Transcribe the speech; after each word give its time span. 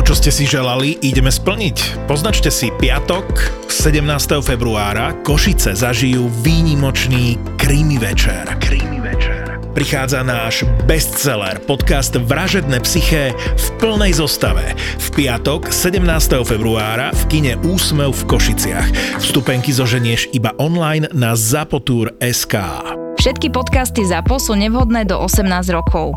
To, 0.00 0.16
čo 0.16 0.16
ste 0.16 0.32
si 0.32 0.48
želali, 0.48 0.96
ideme 1.04 1.28
splniť. 1.28 2.08
Poznačte 2.08 2.48
si 2.48 2.72
piatok 2.72 3.36
17. 3.68 4.00
februára 4.40 5.12
Košice 5.20 5.76
zažijú 5.76 6.24
výnimočný 6.40 7.36
Krimi 7.60 8.00
večer. 8.00 8.48
Krimi 8.64 8.96
večer. 8.96 9.60
Prichádza 9.76 10.24
náš 10.24 10.64
bestseller, 10.88 11.60
podcast 11.68 12.16
Vražedné 12.16 12.80
psyché 12.80 13.36
v 13.36 13.66
plnej 13.76 14.16
zostave. 14.16 14.72
V 15.04 15.20
piatok 15.20 15.68
17. 15.68 16.00
februára 16.48 17.12
v 17.12 17.22
kine 17.28 17.52
Úsmev 17.60 18.16
v 18.16 18.22
Košiciach. 18.24 19.20
Vstupenky 19.20 19.68
zoženieš 19.68 20.32
iba 20.32 20.56
online 20.56 21.12
na 21.12 21.36
zapotur.sk. 21.36 22.56
Všetky 23.20 23.52
podcasty 23.52 24.08
ZAPO 24.08 24.40
sú 24.40 24.56
nevhodné 24.56 25.04
do 25.04 25.20
18 25.20 25.44
rokov. 25.76 26.16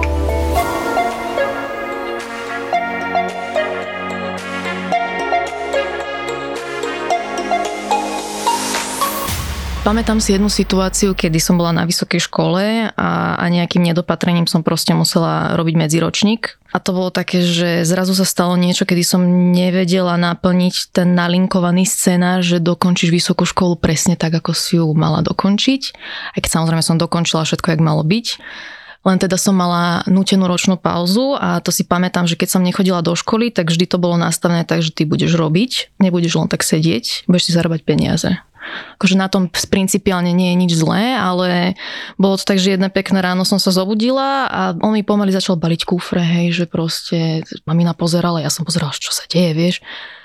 Pamätám 9.81 10.21
si 10.21 10.37
jednu 10.37 10.45
situáciu, 10.45 11.17
kedy 11.17 11.41
som 11.41 11.57
bola 11.57 11.73
na 11.73 11.89
vysokej 11.89 12.21
škole 12.29 12.93
a, 12.93 13.11
a 13.33 13.45
nejakým 13.49 13.81
nedopatrením 13.81 14.45
som 14.45 14.61
proste 14.61 14.93
musela 14.93 15.57
robiť 15.57 15.73
medziročník. 15.73 16.61
A 16.69 16.77
to 16.77 16.93
bolo 16.93 17.09
také, 17.09 17.41
že 17.41 17.81
zrazu 17.81 18.13
sa 18.13 18.21
stalo 18.21 18.53
niečo, 18.61 18.85
kedy 18.85 19.01
som 19.01 19.25
nevedela 19.49 20.21
naplniť 20.21 20.93
ten 20.93 21.17
nalinkovaný 21.17 21.89
scénar, 21.89 22.45
že 22.45 22.61
dokončíš 22.61 23.09
vysokú 23.09 23.41
školu 23.49 23.73
presne 23.73 24.13
tak, 24.13 24.37
ako 24.37 24.53
si 24.53 24.77
ju 24.77 24.85
mala 24.93 25.25
dokončiť. 25.25 25.81
Aj 26.37 26.39
keď 26.45 26.61
samozrejme 26.61 26.85
som 26.85 27.01
dokončila 27.01 27.41
všetko, 27.41 27.73
jak 27.73 27.81
malo 27.81 28.05
byť. 28.05 28.37
Len 29.01 29.17
teda 29.17 29.33
som 29.33 29.57
mala 29.57 30.05
nútenú 30.05 30.45
ročnú 30.45 30.77
pauzu 30.77 31.33
a 31.41 31.57
to 31.57 31.73
si 31.73 31.89
pamätám, 31.89 32.29
že 32.29 32.37
keď 32.37 32.53
som 32.53 32.61
nechodila 32.61 33.01
do 33.01 33.17
školy, 33.17 33.49
tak 33.49 33.73
vždy 33.73 33.89
to 33.89 33.97
bolo 33.97 34.13
nastavené 34.13 34.61
tak, 34.61 34.85
že 34.85 34.93
ty 34.93 35.09
budeš 35.09 35.33
robiť, 35.33 35.97
nebudeš 35.97 36.37
len 36.37 36.45
tak 36.45 36.61
sedieť, 36.61 37.25
budeš 37.25 37.49
si 37.49 37.57
zarábať 37.57 37.81
peniaze 37.81 38.37
akože 38.97 39.15
na 39.17 39.27
tom 39.27 39.49
principiálne 39.49 40.31
nie 40.31 40.53
je 40.53 40.59
nič 40.59 40.71
zlé, 40.77 41.17
ale 41.17 41.75
bolo 42.15 42.37
to 42.37 42.45
tak, 42.45 42.61
že 42.61 42.77
jedné 42.77 42.89
pekné 42.93 43.19
ráno 43.19 43.43
som 43.43 43.57
sa 43.57 43.73
zobudila 43.73 44.47
a 44.47 44.61
on 44.77 44.93
mi 44.93 45.01
pomaly 45.01 45.33
začal 45.33 45.57
baliť 45.57 45.81
kufre, 45.83 46.21
hej, 46.21 46.53
že 46.53 46.65
proste 46.69 47.41
mamina 47.65 47.97
pozerala, 47.97 48.43
ja 48.43 48.53
som 48.53 48.63
pozerala, 48.63 48.93
čo 48.93 49.11
sa 49.11 49.25
deje, 49.25 49.51
vieš. 49.53 49.77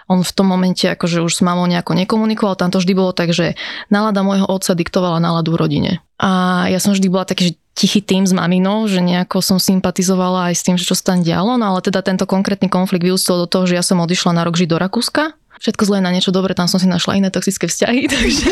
On 0.06 0.22
v 0.22 0.34
tom 0.38 0.46
momente 0.46 0.86
akože 0.86 1.18
už 1.18 1.32
s 1.34 1.42
mamou 1.42 1.66
nejako 1.66 1.98
nekomunikoval, 1.98 2.54
tam 2.54 2.70
to 2.70 2.78
vždy 2.78 2.94
bolo 2.94 3.10
tak, 3.10 3.34
že 3.34 3.58
nálada 3.90 4.22
môjho 4.22 4.46
otca 4.46 4.78
diktovala 4.78 5.18
náladu 5.18 5.58
v 5.58 5.60
rodine. 5.66 5.92
A 6.22 6.64
ja 6.70 6.78
som 6.78 6.94
vždy 6.94 7.10
bola 7.10 7.26
taký, 7.26 7.50
že 7.50 7.52
tichý 7.76 8.00
tým 8.00 8.24
s 8.24 8.32
maminou, 8.32 8.86
že 8.88 9.04
nejako 9.04 9.44
som 9.44 9.58
sympatizovala 9.60 10.48
aj 10.48 10.54
s 10.56 10.62
tým, 10.64 10.76
že 10.80 10.88
čo 10.88 10.96
sa 10.96 11.12
tam 11.12 11.26
dialo, 11.26 11.60
no 11.60 11.74
ale 11.74 11.84
teda 11.84 12.00
tento 12.00 12.24
konkrétny 12.24 12.72
konflikt 12.72 13.04
vyústil 13.04 13.36
do 13.44 13.50
toho, 13.50 13.66
že 13.68 13.76
ja 13.76 13.84
som 13.84 14.00
odišla 14.00 14.32
na 14.32 14.46
rok 14.46 14.56
žiť 14.56 14.68
do 14.70 14.78
Rakúska 14.80 15.36
všetko 15.60 15.82
zlé 15.88 15.98
na 16.04 16.12
niečo 16.12 16.34
dobré, 16.34 16.52
tam 16.52 16.68
som 16.68 16.80
si 16.80 16.88
našla 16.88 17.18
iné 17.18 17.28
toxické 17.32 17.66
vzťahy, 17.68 18.08
takže 18.12 18.48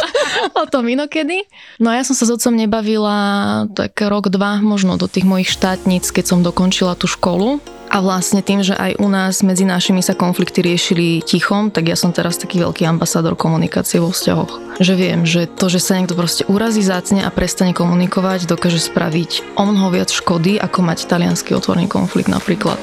o 0.62 0.64
tom 0.66 0.88
inokedy. 0.88 1.46
No 1.78 1.92
a 1.92 2.00
ja 2.00 2.04
som 2.06 2.16
sa 2.16 2.26
s 2.26 2.32
otcom 2.34 2.54
nebavila 2.54 3.16
tak 3.72 3.98
rok, 4.02 4.28
dva, 4.32 4.58
možno 4.60 4.98
do 4.98 5.06
tých 5.06 5.26
mojich 5.26 5.50
štátnic, 5.50 6.06
keď 6.08 6.24
som 6.26 6.40
dokončila 6.44 6.98
tú 6.98 7.06
školu. 7.06 7.62
A 7.92 8.00
vlastne 8.00 8.40
tým, 8.40 8.64
že 8.64 8.72
aj 8.72 9.04
u 9.04 9.08
nás 9.12 9.44
medzi 9.44 9.68
našimi 9.68 10.00
sa 10.00 10.16
konflikty 10.16 10.64
riešili 10.64 11.20
tichom, 11.20 11.68
tak 11.68 11.92
ja 11.92 11.96
som 11.96 12.08
teraz 12.08 12.40
taký 12.40 12.56
veľký 12.64 12.88
ambasádor 12.88 13.36
komunikácie 13.36 14.00
vo 14.00 14.08
vzťahoch. 14.08 14.80
Že 14.80 14.94
viem, 14.96 15.20
že 15.28 15.44
to, 15.44 15.68
že 15.68 15.76
sa 15.76 16.00
niekto 16.00 16.16
proste 16.16 16.48
urazí, 16.48 16.80
zácne 16.80 17.20
a 17.20 17.28
prestane 17.28 17.76
komunikovať, 17.76 18.48
dokáže 18.48 18.80
spraviť 18.80 19.60
o 19.60 19.68
mnoho 19.68 19.92
viac 19.92 20.08
škody, 20.08 20.56
ako 20.56 20.80
mať 20.80 21.04
talianský 21.04 21.52
otvorný 21.52 21.84
konflikt 21.84 22.32
napríklad. 22.32 22.80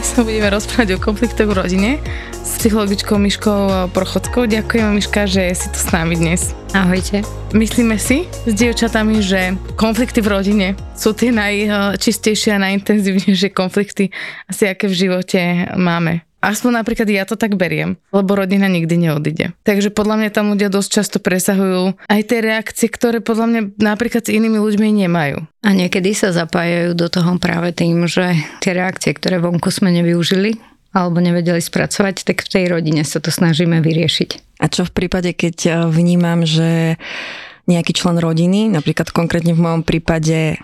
Dnes 0.00 0.16
sa 0.16 0.24
budeme 0.24 0.48
rozprávať 0.48 0.96
o 0.96 0.98
konfliktoch 1.12 1.52
v 1.52 1.60
rodine 1.60 1.90
s 2.32 2.56
psychologičkou 2.56 3.20
Miškou 3.20 3.92
Prochodskou. 3.92 4.48
Ďakujem 4.48 4.96
Miška, 4.96 5.28
že 5.28 5.52
si 5.52 5.68
tu 5.68 5.76
s 5.76 5.92
nami 5.92 6.16
dnes. 6.16 6.56
Ahojte. 6.72 7.20
Myslíme 7.52 8.00
si 8.00 8.24
s 8.48 8.52
dievčatami, 8.56 9.20
že 9.20 9.60
konflikty 9.76 10.24
v 10.24 10.32
rodine 10.32 10.68
sú 10.96 11.12
tie 11.12 11.28
najčistejšie 11.36 12.56
a 12.56 12.62
najintenzívnejšie 12.64 13.52
konflikty 13.52 14.08
asi 14.48 14.72
aké 14.72 14.88
v 14.88 14.96
živote 15.04 15.68
máme. 15.76 16.29
Aspoň 16.40 16.80
napríklad 16.80 17.08
ja 17.12 17.28
to 17.28 17.36
tak 17.36 17.60
beriem, 17.60 18.00
lebo 18.16 18.32
rodina 18.32 18.64
nikdy 18.64 18.96
neodíde. 18.96 19.52
Takže 19.60 19.92
podľa 19.92 20.16
mňa 20.24 20.30
tam 20.32 20.56
ľudia 20.56 20.72
dosť 20.72 20.90
často 20.90 21.18
presahujú 21.20 22.00
aj 22.08 22.20
tie 22.24 22.40
reakcie, 22.40 22.88
ktoré 22.88 23.20
podľa 23.20 23.46
mňa 23.46 23.60
napríklad 23.76 24.24
s 24.24 24.32
inými 24.32 24.56
ľuďmi 24.56 25.04
nemajú. 25.04 25.44
A 25.60 25.70
niekedy 25.76 26.16
sa 26.16 26.32
zapájajú 26.32 26.96
do 26.96 27.12
toho 27.12 27.36
práve 27.36 27.76
tým, 27.76 28.08
že 28.08 28.40
tie 28.64 28.72
reakcie, 28.72 29.12
ktoré 29.12 29.36
vonku 29.36 29.68
sme 29.68 29.92
nevyužili, 29.92 30.56
alebo 30.90 31.22
nevedeli 31.22 31.62
spracovať, 31.62 32.26
tak 32.26 32.42
v 32.42 32.50
tej 32.50 32.64
rodine 32.72 33.06
sa 33.06 33.22
to 33.22 33.30
snažíme 33.30 33.78
vyriešiť. 33.78 34.58
A 34.58 34.66
čo 34.66 34.82
v 34.82 34.92
prípade, 34.96 35.30
keď 35.36 35.56
eh, 35.68 35.74
vnímam, 35.86 36.42
že 36.42 36.98
nejaký 37.70 37.94
člen 37.94 38.18
rodiny, 38.18 38.66
napríklad 38.66 39.14
konkrétne 39.14 39.54
v 39.54 39.62
mojom 39.62 39.82
prípade 39.86 40.58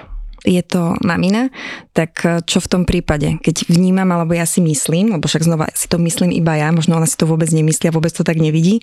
je 0.47 0.63
to 0.63 0.95
mamina, 1.03 1.51
tak 1.91 2.23
e, 2.23 2.41
čo 2.47 2.63
v 2.63 2.71
tom 2.71 2.83
prípade? 2.87 3.43
Keď 3.43 3.67
vnímam, 3.67 4.07
alebo 4.15 4.33
ja 4.33 4.47
si 4.47 4.63
myslím, 4.63 5.11
lebo 5.11 5.27
však 5.27 5.43
znova 5.43 5.67
si 5.75 5.91
to 5.91 5.99
myslím 5.99 6.31
iba 6.31 6.55
ja, 6.55 6.71
možno 6.71 6.95
ona 6.95 7.11
si 7.11 7.19
to 7.19 7.27
vôbec 7.27 7.51
nemyslí 7.51 7.91
a 7.91 7.97
vôbec 7.97 8.15
to 8.15 8.23
tak 8.23 8.39
nevidí, 8.39 8.79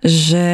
že 0.00 0.46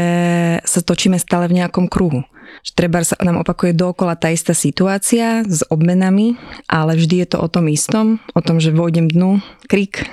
sa 0.66 0.80
točíme 0.82 1.16
stále 1.16 1.46
v 1.46 1.62
nejakom 1.62 1.86
kruhu. 1.86 2.26
Že 2.66 2.72
treba 2.74 3.02
sa 3.04 3.18
nám 3.20 3.40
opakuje 3.42 3.74
dookola 3.74 4.18
tá 4.18 4.32
istá 4.32 4.52
situácia 4.56 5.44
s 5.46 5.62
obmenami, 5.68 6.38
ale 6.66 6.98
vždy 6.98 7.24
je 7.24 7.28
to 7.34 7.38
o 7.42 7.48
tom 7.48 7.70
istom, 7.70 8.18
o 8.34 8.40
tom, 8.40 8.58
že 8.58 8.74
vojdem 8.74 9.10
dnu, 9.10 9.42
krik, 9.68 10.06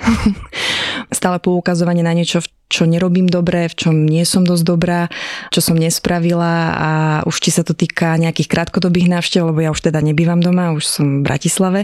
stále 1.18 1.40
poukazovanie 1.40 2.04
na 2.04 2.12
niečo, 2.12 2.44
čo 2.66 2.82
nerobím 2.82 3.30
dobre, 3.30 3.70
v 3.70 3.78
čom 3.78 3.94
nie 3.94 4.26
som 4.26 4.42
dosť 4.42 4.64
dobrá, 4.66 5.06
čo 5.54 5.62
som 5.62 5.78
nespravila 5.78 6.74
a 6.74 6.90
už 7.22 7.38
či 7.38 7.54
sa 7.54 7.62
to 7.62 7.78
týka 7.78 8.18
nejakých 8.18 8.50
krátkodobých 8.50 9.06
návštev, 9.06 9.46
lebo 9.46 9.62
ja 9.62 9.70
už 9.70 9.86
teda 9.86 10.02
nebývam 10.02 10.42
doma, 10.42 10.74
už 10.74 10.82
som 10.82 11.22
v 11.22 11.26
Bratislave, 11.30 11.80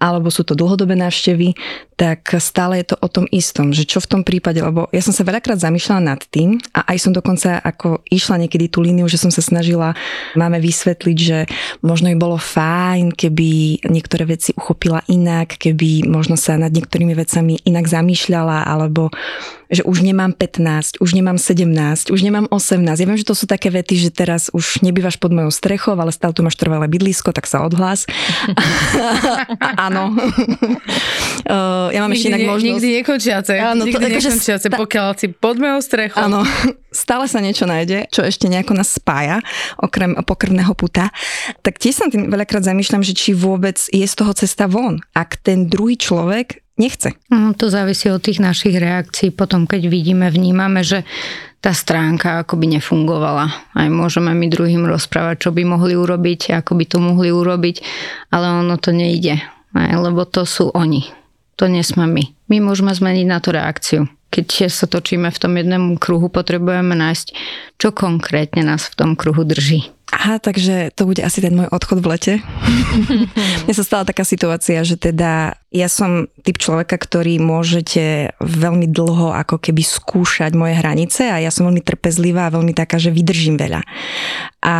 alebo 0.00 0.32
sú 0.32 0.48
to 0.48 0.56
dlhodobé 0.56 0.96
návštevy, 0.96 1.52
tak 2.00 2.32
stále 2.40 2.80
je 2.80 2.90
to 2.90 2.96
o 3.04 3.08
tom 3.12 3.28
istom, 3.28 3.76
že 3.76 3.84
čo 3.84 4.00
v 4.00 4.08
tom 4.08 4.22
prípade, 4.24 4.64
lebo 4.64 4.88
ja 4.88 5.04
som 5.04 5.12
sa 5.12 5.28
veľakrát 5.28 5.60
zamýšľala 5.60 6.16
nad 6.16 6.20
tým 6.24 6.56
a 6.72 6.80
aj 6.88 6.98
som 6.98 7.12
dokonca 7.12 7.60
ako 7.60 8.00
išla 8.08 8.40
niekedy 8.40 8.72
tú 8.72 8.80
líniu, 8.80 9.04
že 9.12 9.20
som 9.20 9.28
sa 9.28 9.44
snažila 9.44 9.92
máme 10.34 10.58
vysvetliť, 10.58 11.16
že 11.16 11.38
možno 11.84 12.10
by 12.12 12.16
bolo 12.18 12.38
fajn, 12.40 13.14
keby 13.14 13.82
niektoré 13.88 14.24
veci 14.28 14.52
uchopila 14.54 15.02
inak, 15.08 15.56
keby 15.56 16.06
možno 16.08 16.36
sa 16.36 16.58
nad 16.58 16.72
niektorými 16.72 17.14
vecami 17.16 17.60
inak 17.64 17.86
zamýšľala, 17.86 18.66
alebo 18.66 19.08
že 19.72 19.82
už 19.88 20.04
nemám 20.04 20.36
15, 20.36 21.00
už 21.00 21.10
nemám 21.16 21.40
17, 21.40 22.12
už 22.12 22.20
nemám 22.20 22.44
18. 22.52 23.00
Ja 23.00 23.06
viem, 23.08 23.16
že 23.16 23.24
to 23.24 23.32
sú 23.32 23.48
také 23.48 23.72
vety, 23.72 23.96
že 23.96 24.10
teraz 24.12 24.52
už 24.52 24.84
nebývaš 24.84 25.16
pod 25.16 25.32
mojou 25.32 25.48
strechou, 25.48 25.96
ale 25.96 26.12
stále 26.12 26.36
tu 26.36 26.44
máš 26.44 26.60
trvalé 26.60 26.84
bydlisko, 26.92 27.32
tak 27.32 27.48
sa 27.48 27.64
odhlás. 27.64 28.04
Áno. 29.88 30.12
ja 31.96 32.00
mám 32.04 32.12
ešte 32.12 32.28
inak 32.28 32.44
možnosť... 32.44 32.68
Nikdy 32.68 32.88
nekončiace. 33.00 33.52
Áno, 33.56 33.88
nikdy 33.88 33.96
to, 33.96 34.08
akože 34.12 34.30
nekončiace, 34.30 34.68
sta... 34.68 34.76
pokiaľ 34.76 35.08
si 35.16 35.26
pod 35.32 35.56
mojou 35.56 35.80
strechou. 35.80 36.20
Áno, 36.20 36.44
stále 36.92 37.24
sa 37.26 37.40
niečo 37.40 37.64
nájde, 37.64 38.12
čo 38.12 38.20
ešte 38.22 38.52
nejako 38.52 38.76
nás 38.76 38.92
spája, 38.92 39.40
okrem 39.80 40.20
pokrvného 40.20 40.76
puta. 40.76 41.08
Tak 41.64 41.80
tiež 41.80 41.94
sa 41.96 42.06
tým 42.12 42.28
veľakrát 42.28 42.62
zamýšľam, 42.62 43.00
že 43.00 43.16
či 43.16 43.32
vôbec 43.32 43.80
je 43.88 44.04
z 44.04 44.14
toho 44.14 44.36
cesta 44.36 44.68
von. 44.68 45.00
Ak 45.16 45.40
ten 45.40 45.66
druhý 45.66 45.96
človek 45.96 46.61
nechce. 46.76 47.12
No, 47.32 47.52
to 47.56 47.68
závisí 47.72 48.08
od 48.08 48.22
tých 48.22 48.40
našich 48.40 48.76
reakcií. 48.76 49.32
Potom, 49.32 49.68
keď 49.68 49.88
vidíme, 49.88 50.28
vnímame, 50.28 50.84
že 50.84 51.04
tá 51.62 51.70
stránka 51.70 52.42
akoby 52.42 52.78
nefungovala. 52.78 53.46
Aj 53.78 53.86
môžeme 53.86 54.34
my 54.34 54.50
druhým 54.50 54.82
rozprávať, 54.82 55.46
čo 55.46 55.50
by 55.54 55.62
mohli 55.62 55.94
urobiť, 55.94 56.58
ako 56.58 56.74
by 56.74 56.84
to 56.90 56.98
mohli 56.98 57.30
urobiť, 57.30 57.76
ale 58.34 58.66
ono 58.66 58.74
to 58.82 58.90
nejde. 58.90 59.38
Aj, 59.72 59.92
lebo 59.94 60.26
to 60.26 60.42
sú 60.42 60.74
oni. 60.74 61.06
To 61.56 61.70
nie 61.70 61.86
sme 61.86 62.10
my. 62.10 62.24
My 62.50 62.58
môžeme 62.58 62.90
zmeniť 62.90 63.26
na 63.30 63.38
to 63.38 63.54
reakciu. 63.54 64.10
Keď 64.32 64.72
sa 64.72 64.88
točíme 64.88 65.30
v 65.30 65.38
tom 65.38 65.54
jednom 65.54 65.94
kruhu, 66.00 66.32
potrebujeme 66.32 66.96
nájsť, 66.96 67.26
čo 67.76 67.92
konkrétne 67.94 68.64
nás 68.64 68.88
v 68.88 68.96
tom 68.98 69.10
kruhu 69.14 69.44
drží. 69.44 69.92
Aha, 70.12 70.36
takže 70.36 70.92
to 70.92 71.08
bude 71.08 71.24
asi 71.24 71.40
ten 71.40 71.56
môj 71.56 71.72
odchod 71.72 72.04
v 72.04 72.10
lete. 72.12 72.34
Mne 73.64 73.72
sa 73.72 73.80
stala 73.80 74.04
taká 74.04 74.28
situácia, 74.28 74.84
že 74.84 75.00
teda 75.00 75.56
ja 75.72 75.88
som 75.88 76.28
typ 76.44 76.60
človeka, 76.60 77.00
ktorý 77.00 77.40
môžete 77.40 78.36
veľmi 78.36 78.92
dlho 78.92 79.32
ako 79.32 79.56
keby 79.56 79.80
skúšať 79.80 80.52
moje 80.52 80.76
hranice 80.76 81.32
a 81.32 81.40
ja 81.40 81.48
som 81.48 81.64
veľmi 81.64 81.80
trpezlivá 81.80 82.52
a 82.52 82.54
veľmi 82.54 82.76
taká, 82.76 83.00
že 83.00 83.08
vydržím 83.08 83.56
veľa. 83.56 83.80
A 84.60 84.74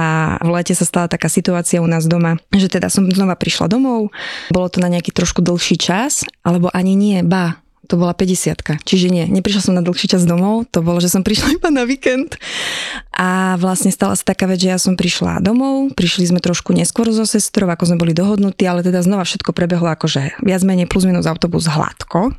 v 0.45 0.51
lete 0.53 0.77
sa 0.77 0.85
stala 0.85 1.09
taká 1.09 1.33
situácia 1.33 1.81
u 1.81 1.89
nás 1.89 2.05
doma, 2.05 2.37
že 2.53 2.69
teda 2.69 2.93
som 2.93 3.09
znova 3.09 3.33
prišla 3.33 3.73
domov, 3.73 4.13
bolo 4.53 4.69
to 4.69 4.85
na 4.85 4.93
nejaký 4.93 5.17
trošku 5.17 5.41
dlhší 5.41 5.81
čas, 5.81 6.29
alebo 6.45 6.69
ani 6.77 6.93
nie, 6.93 7.25
ba, 7.25 7.57
to 7.93 8.01
bola 8.01 8.17
50 8.17 8.89
Čiže 8.89 9.13
nie, 9.13 9.29
neprišla 9.29 9.69
som 9.69 9.77
na 9.77 9.85
dlhší 9.85 10.09
čas 10.09 10.25
domov, 10.25 10.65
to 10.73 10.81
bolo, 10.81 10.97
že 10.97 11.13
som 11.13 11.21
prišla 11.21 11.53
iba 11.61 11.69
na 11.69 11.85
víkend. 11.85 12.41
A 13.13 13.61
vlastne 13.61 13.93
stala 13.93 14.17
sa 14.17 14.25
taká 14.25 14.49
vec, 14.49 14.65
že 14.65 14.73
ja 14.73 14.81
som 14.81 14.97
prišla 14.97 15.45
domov, 15.45 15.93
prišli 15.93 16.33
sme 16.33 16.41
trošku 16.41 16.73
neskôr 16.73 17.13
so 17.13 17.29
sestrou, 17.29 17.69
ako 17.69 17.93
sme 17.93 18.01
boli 18.01 18.17
dohodnutí, 18.17 18.65
ale 18.65 18.81
teda 18.81 19.05
znova 19.05 19.29
všetko 19.29 19.53
prebehlo 19.53 19.93
akože 19.93 20.41
viac 20.41 20.65
menej 20.65 20.89
plus 20.89 21.05
minus 21.05 21.29
autobus 21.29 21.69
hladko. 21.69 22.33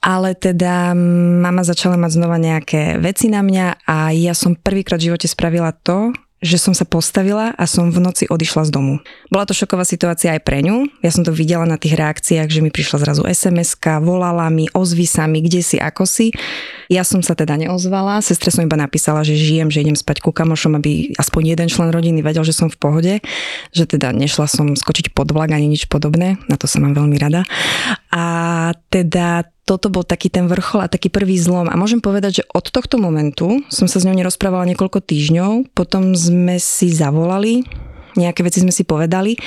Ale 0.00 0.38
teda 0.38 0.94
mama 1.42 1.66
začala 1.66 1.98
mať 1.98 2.16
znova 2.16 2.38
nejaké 2.38 3.02
veci 3.02 3.26
na 3.28 3.42
mňa 3.42 3.84
a 3.84 4.14
ja 4.14 4.32
som 4.38 4.54
prvýkrát 4.54 5.02
v 5.02 5.12
živote 5.12 5.26
spravila 5.26 5.74
to, 5.74 6.14
že 6.40 6.56
som 6.56 6.72
sa 6.72 6.88
postavila 6.88 7.52
a 7.52 7.64
som 7.68 7.92
v 7.92 8.00
noci 8.00 8.24
odišla 8.24 8.68
z 8.68 8.70
domu. 8.72 9.04
Bola 9.28 9.44
to 9.44 9.52
šoková 9.52 9.84
situácia 9.84 10.32
aj 10.32 10.40
pre 10.40 10.64
ňu. 10.64 10.88
Ja 11.04 11.12
som 11.12 11.20
to 11.20 11.36
videla 11.36 11.68
na 11.68 11.76
tých 11.76 12.00
reakciách, 12.00 12.48
že 12.48 12.64
mi 12.64 12.72
prišla 12.72 13.04
zrazu 13.04 13.28
sms 13.28 13.76
volala 14.00 14.48
mi, 14.48 14.64
ozvi 14.72 15.04
sa 15.04 15.28
mi, 15.28 15.44
kde 15.44 15.60
si, 15.60 15.76
ako 15.76 16.08
si. 16.08 16.32
Ja 16.88 17.04
som 17.04 17.20
sa 17.20 17.36
teda 17.36 17.60
neozvala, 17.60 18.24
sestre 18.24 18.48
som 18.48 18.64
iba 18.64 18.74
napísala, 18.74 19.20
že 19.20 19.36
žijem, 19.36 19.68
že 19.68 19.84
idem 19.84 19.94
spať 19.94 20.24
ku 20.24 20.32
kamošom, 20.32 20.80
aby 20.80 21.12
aspoň 21.20 21.54
jeden 21.54 21.68
člen 21.68 21.92
rodiny 21.92 22.24
vedel, 22.24 22.42
že 22.42 22.56
som 22.56 22.72
v 22.72 22.80
pohode, 22.80 23.14
že 23.70 23.84
teda 23.84 24.10
nešla 24.16 24.48
som 24.48 24.72
skočiť 24.72 25.12
pod 25.12 25.30
vlak 25.30 25.52
ani 25.52 25.68
nič 25.68 25.92
podobné, 25.92 26.40
na 26.48 26.56
to 26.56 26.64
sa 26.64 26.80
mám 26.80 26.96
veľmi 26.96 27.20
rada. 27.20 27.44
A 28.10 28.24
teda 28.88 29.44
toto 29.64 29.92
bol 29.92 30.02
taký 30.02 30.32
ten 30.32 30.50
vrchol 30.50 30.86
a 30.86 30.92
taký 30.92 31.12
prvý 31.12 31.38
zlom. 31.38 31.70
A 31.70 31.78
môžem 31.78 32.02
povedať, 32.02 32.42
že 32.42 32.48
od 32.50 32.66
tohto 32.68 32.98
momentu 32.98 33.62
som 33.70 33.86
sa 33.86 34.02
s 34.02 34.06
ňou 34.06 34.16
nerozprávala 34.16 34.66
niekoľko 34.66 34.98
týždňov, 35.04 35.72
potom 35.76 36.16
sme 36.16 36.58
si 36.58 36.90
zavolali, 36.90 37.62
nejaké 38.18 38.42
veci 38.42 38.62
sme 38.62 38.74
si 38.74 38.82
povedali 38.82 39.38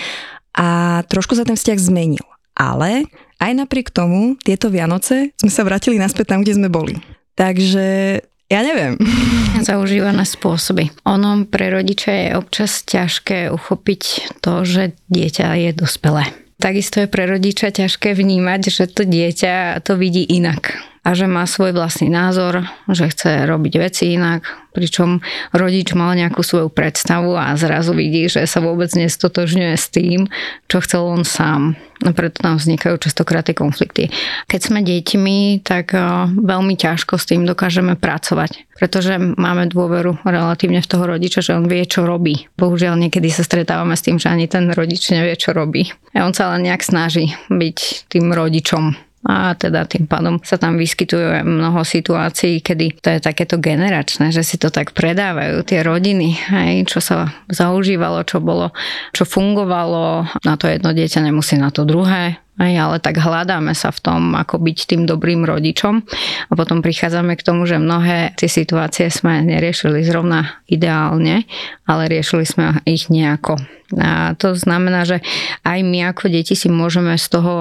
a 0.55 1.01
trošku 1.09 1.35
sa 1.35 1.43
ten 1.43 1.57
vzťah 1.57 1.79
zmenil. 1.79 2.25
Ale 2.53 3.09
aj 3.41 3.51
napriek 3.57 3.89
tomu, 3.89 4.37
tieto 4.39 4.69
Vianoce 4.69 5.33
sme 5.41 5.51
sa 5.51 5.65
vrátili 5.65 5.97
naspäť 5.97 6.31
tam, 6.31 6.45
kde 6.45 6.55
sme 6.55 6.69
boli. 6.69 7.01
Takže 7.33 8.21
ja 8.53 8.61
neviem. 8.61 9.01
Zaužívané 9.67 10.23
spôsoby. 10.29 10.93
Ono 11.09 11.49
pre 11.49 11.73
rodiča 11.73 12.11
je 12.13 12.27
občas 12.37 12.85
ťažké 12.85 13.49
uchopiť 13.49 14.01
to, 14.45 14.61
že 14.61 14.93
dieťa 15.09 15.57
je 15.57 15.71
dospelé. 15.73 16.42
Takisto 16.63 17.03
je 17.03 17.11
pre 17.11 17.27
rodiča 17.27 17.75
ťažké 17.75 18.15
vnímať, 18.15 18.71
že 18.71 18.87
to 18.87 19.03
dieťa 19.03 19.83
to 19.83 19.99
vidí 19.99 20.23
inak 20.23 20.92
a 21.03 21.09
že 21.11 21.27
má 21.27 21.43
svoj 21.43 21.75
vlastný 21.75 22.07
názor, 22.07 22.63
že 22.87 23.11
chce 23.11 23.43
robiť 23.43 23.73
veci 23.75 24.15
inak, 24.15 24.47
pričom 24.71 25.19
rodič 25.51 25.91
mal 25.91 26.15
nejakú 26.15 26.39
svoju 26.39 26.71
predstavu 26.71 27.35
a 27.35 27.51
zrazu 27.59 27.91
vidí, 27.91 28.31
že 28.31 28.47
sa 28.47 28.63
vôbec 28.63 28.87
nestotožňuje 28.95 29.75
s 29.75 29.91
tým, 29.91 30.31
čo 30.71 30.79
chcel 30.79 31.03
on 31.03 31.27
sám. 31.27 31.75
A 32.03 32.11
preto 32.11 32.43
tam 32.43 32.55
vznikajú 32.59 32.99
častokrát 32.99 33.47
tie 33.47 33.55
konflikty. 33.55 34.11
Keď 34.47 34.59
sme 34.59 34.79
deťmi, 34.83 35.63
tak 35.63 35.91
eh, 35.95 36.03
veľmi 36.31 36.75
ťažko 36.79 37.19
s 37.19 37.27
tým 37.27 37.43
dokážeme 37.47 37.99
pracovať, 37.99 38.67
pretože 38.75 39.19
máme 39.19 39.67
dôveru 39.71 40.23
relatívne 40.23 40.79
v 40.83 40.89
toho 40.89 41.03
rodiča, 41.03 41.43
že 41.43 41.55
on 41.55 41.67
vie, 41.67 41.83
čo 41.83 42.07
robí. 42.07 42.47
Bohužiaľ, 42.55 42.95
niekedy 42.95 43.27
sa 43.27 43.43
stretávame 43.43 43.95
s 43.95 44.03
tým, 44.03 44.19
že 44.19 44.31
ani 44.31 44.47
ten 44.47 44.71
rodič 44.71 45.11
nevie, 45.11 45.35
čo 45.35 45.51
robí. 45.51 45.91
A 46.15 46.23
on 46.23 46.35
sa 46.35 46.51
len 46.55 46.67
nejak 46.67 46.83
snaží 46.83 47.35
byť 47.51 48.07
tým 48.11 48.31
rodičom 48.31 49.12
a 49.23 49.55
teda 49.55 49.87
tým 49.87 50.03
pádom 50.03 50.43
sa 50.43 50.59
tam 50.59 50.75
vyskytuje 50.75 51.47
mnoho 51.47 51.87
situácií, 51.87 52.59
kedy 52.59 52.99
to 52.99 53.07
je 53.15 53.19
takéto 53.23 53.55
generačné, 53.55 54.35
že 54.35 54.43
si 54.43 54.59
to 54.59 54.67
tak 54.67 54.91
predávajú 54.91 55.63
tie 55.63 55.79
rodiny, 55.79 56.35
hej, 56.35 56.83
čo 56.83 56.99
sa 56.99 57.31
zaužívalo, 57.47 58.27
čo 58.27 58.43
bolo, 58.43 58.75
čo 59.15 59.23
fungovalo, 59.23 60.27
na 60.43 60.59
to 60.59 60.67
jedno 60.67 60.91
dieťa 60.91 61.23
nemusí 61.23 61.55
na 61.55 61.71
to 61.71 61.87
druhé, 61.87 62.42
aj, 62.61 62.73
ale 62.77 62.97
tak 63.01 63.17
hľadáme 63.17 63.73
sa 63.73 63.89
v 63.89 63.99
tom, 63.99 64.21
ako 64.37 64.61
byť 64.61 64.77
tým 64.85 65.01
dobrým 65.09 65.41
rodičom 65.41 66.05
a 66.49 66.53
potom 66.53 66.85
prichádzame 66.85 67.33
k 67.33 67.45
tomu, 67.45 67.65
že 67.65 67.81
mnohé 67.81 68.37
tie 68.37 68.45
situácie 68.45 69.09
sme 69.09 69.41
neriešili 69.41 70.05
zrovna 70.05 70.61
ideálne, 70.69 71.49
ale 71.89 72.03
riešili 72.05 72.45
sme 72.45 72.77
ich 72.85 73.09
nejako. 73.09 73.57
A 73.97 74.33
to 74.37 74.57
znamená, 74.57 75.05
že 75.05 75.21
aj 75.65 75.79
my 75.81 76.13
ako 76.13 76.29
deti 76.29 76.53
si 76.57 76.69
môžeme 76.69 77.17
z 77.17 77.25
toho 77.29 77.53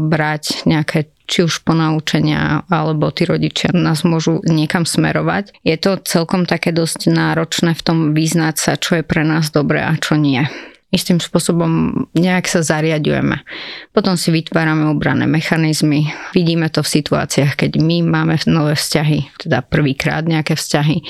brať 0.00 0.64
nejaké 0.68 1.08
či 1.24 1.40
už 1.40 1.64
ponaučenia, 1.64 2.68
alebo 2.68 3.08
tí 3.08 3.24
rodičia 3.24 3.72
nás 3.72 4.04
môžu 4.04 4.44
niekam 4.44 4.84
smerovať. 4.84 5.56
Je 5.64 5.76
to 5.80 5.96
celkom 6.04 6.44
také 6.44 6.68
dosť 6.68 7.08
náročné 7.08 7.72
v 7.72 7.84
tom 7.84 7.98
vyznať 8.12 8.54
sa, 8.60 8.72
čo 8.76 9.00
je 9.00 9.04
pre 9.08 9.24
nás 9.24 9.48
dobré 9.48 9.80
a 9.80 9.96
čo 9.96 10.20
nie 10.20 10.44
istým 10.94 11.18
spôsobom 11.18 12.06
nejak 12.14 12.46
sa 12.46 12.62
zariadujeme. 12.62 13.42
Potom 13.90 14.14
si 14.14 14.30
vytvárame 14.30 14.86
obranné 14.86 15.26
mechanizmy. 15.26 16.14
Vidíme 16.30 16.70
to 16.70 16.86
v 16.86 17.02
situáciách, 17.02 17.66
keď 17.66 17.82
my 17.82 18.06
máme 18.06 18.38
nové 18.46 18.78
vzťahy, 18.78 19.34
teda 19.42 19.66
prvýkrát 19.66 20.22
nejaké 20.22 20.54
vzťahy. 20.54 21.02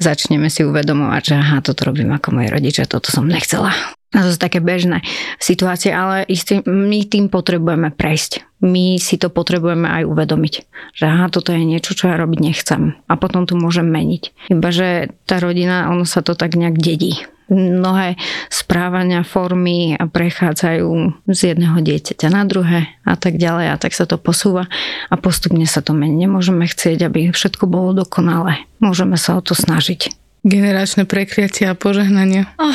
Začneme 0.00 0.48
si 0.48 0.64
uvedomovať, 0.64 1.22
že 1.22 1.34
aha, 1.36 1.60
toto 1.60 1.92
robím 1.92 2.16
ako 2.16 2.40
moje 2.40 2.48
rodičia, 2.48 2.88
toto 2.88 3.12
som 3.12 3.28
nechcela. 3.28 3.76
A 4.16 4.24
to 4.24 4.32
sú 4.32 4.38
také 4.40 4.64
bežné 4.64 5.04
situácie, 5.36 5.92
ale 5.92 6.24
istý, 6.30 6.64
my 6.64 7.04
tým 7.04 7.28
potrebujeme 7.28 7.92
prejsť. 7.92 8.64
My 8.64 8.96
si 8.96 9.20
to 9.20 9.28
potrebujeme 9.28 9.84
aj 9.84 10.08
uvedomiť, 10.08 10.54
že 10.96 11.04
aha, 11.04 11.28
toto 11.28 11.52
je 11.52 11.60
niečo, 11.60 11.92
čo 11.92 12.08
ja 12.08 12.16
robiť 12.16 12.40
nechcem. 12.40 12.96
A 13.10 13.20
potom 13.20 13.44
to 13.44 13.58
môžem 13.58 13.84
meniť. 13.84 14.48
Iba, 14.48 14.72
že 14.72 15.12
tá 15.28 15.36
rodina, 15.36 15.92
ono 15.92 16.08
sa 16.08 16.24
to 16.24 16.32
tak 16.32 16.56
nejak 16.56 16.80
dedí 16.80 17.28
mnohé 17.50 18.18
správania, 18.50 19.22
formy 19.22 19.94
a 19.94 20.10
prechádzajú 20.10 20.88
z 21.30 21.40
jedného 21.54 21.78
dieťaťa 21.78 22.28
na 22.30 22.42
druhé 22.42 22.90
a 23.06 23.14
tak 23.14 23.38
ďalej 23.38 23.66
a 23.70 23.76
tak 23.78 23.94
sa 23.94 24.04
to 24.04 24.18
posúva 24.18 24.66
a 25.10 25.14
postupne 25.14 25.62
sa 25.66 25.82
to 25.82 25.94
mení. 25.94 26.26
Nemôžeme 26.26 26.66
chcieť, 26.66 27.06
aby 27.06 27.30
všetko 27.30 27.70
bolo 27.70 27.94
dokonalé. 27.94 28.66
Môžeme 28.82 29.14
sa 29.14 29.38
o 29.38 29.44
to 29.44 29.54
snažiť. 29.54 30.10
Generačné 30.46 31.10
prekliatia 31.10 31.74
a 31.74 31.78
požehnania. 31.78 32.46
Oh. 32.54 32.70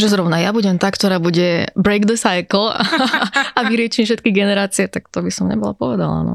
že 0.00 0.10
zrovna 0.10 0.42
ja 0.42 0.50
budem 0.50 0.82
tá, 0.82 0.90
ktorá 0.90 1.22
bude 1.22 1.70
break 1.78 2.10
the 2.10 2.18
cycle 2.18 2.74
a 3.54 3.60
vyriečím 3.70 4.02
všetky 4.02 4.34
generácie, 4.34 4.90
tak 4.90 5.06
to 5.14 5.22
by 5.22 5.30
som 5.30 5.46
nebola 5.46 5.78
povedala. 5.78 6.26
No. 6.26 6.34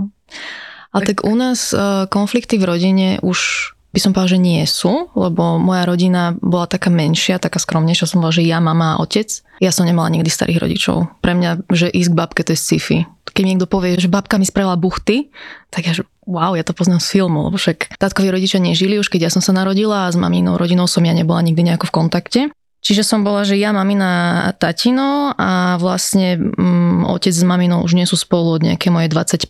A 0.96 1.04
tak, 1.04 1.20
tak 1.20 1.28
u 1.28 1.36
nás 1.36 1.76
uh, 1.76 2.08
konflikty 2.08 2.56
v 2.56 2.64
rodine 2.64 3.08
už 3.20 3.72
by 3.96 4.00
som 4.04 4.12
povedala, 4.12 4.36
že 4.36 4.44
nie 4.44 4.60
sú, 4.68 5.08
lebo 5.16 5.56
moja 5.56 5.88
rodina 5.88 6.36
bola 6.44 6.68
taká 6.68 6.92
menšia, 6.92 7.40
taká 7.40 7.64
skromnejšia. 7.64 8.12
Som 8.12 8.20
bola, 8.20 8.36
že 8.36 8.44
ja, 8.44 8.60
mama 8.60 9.00
a 9.00 9.00
otec. 9.00 9.32
Ja 9.64 9.72
som 9.72 9.88
nemala 9.88 10.12
nikdy 10.12 10.28
starých 10.28 10.60
rodičov. 10.60 11.24
Pre 11.24 11.32
mňa, 11.32 11.72
že 11.72 11.88
ísť 11.88 12.12
k 12.12 12.18
babke, 12.20 12.42
to 12.44 12.52
je 12.52 12.60
sci-fi. 12.60 13.08
Keď 13.32 13.42
mi 13.48 13.56
niekto 13.56 13.72
povie, 13.72 13.96
že 13.96 14.12
babka 14.12 14.36
mi 14.36 14.44
spravila 14.44 14.76
buchty, 14.76 15.32
tak 15.72 15.88
ja, 15.88 15.96
že 15.96 16.04
wow, 16.28 16.60
ja 16.60 16.68
to 16.68 16.76
poznám 16.76 17.00
z 17.00 17.16
filmu, 17.16 17.48
lebo 17.48 17.56
však 17.56 17.96
tátkovi 17.96 18.36
rodičia 18.36 18.60
nežili 18.60 19.00
už, 19.00 19.08
keď 19.08 19.28
ja 19.28 19.32
som 19.32 19.40
sa 19.40 19.56
narodila 19.56 20.08
a 20.08 20.12
s 20.12 20.20
maminou 20.20 20.60
rodinou 20.60 20.92
som 20.92 21.06
ja 21.08 21.16
nebola 21.16 21.40
nikdy 21.40 21.64
nejako 21.64 21.88
v 21.88 21.96
kontakte. 21.96 22.40
Čiže 22.86 23.02
som 23.02 23.26
bola, 23.26 23.42
že 23.42 23.58
ja, 23.58 23.74
mamina, 23.74 24.54
tatino 24.62 25.34
a 25.34 25.82
vlastne 25.82 26.38
mm, 26.38 27.10
otec 27.10 27.34
s 27.34 27.42
maminou 27.42 27.82
už 27.82 27.98
nie 27.98 28.06
sú 28.06 28.14
spolu 28.14 28.62
od 28.62 28.62
nejaké 28.62 28.94
moje 28.94 29.10
25 29.10 29.50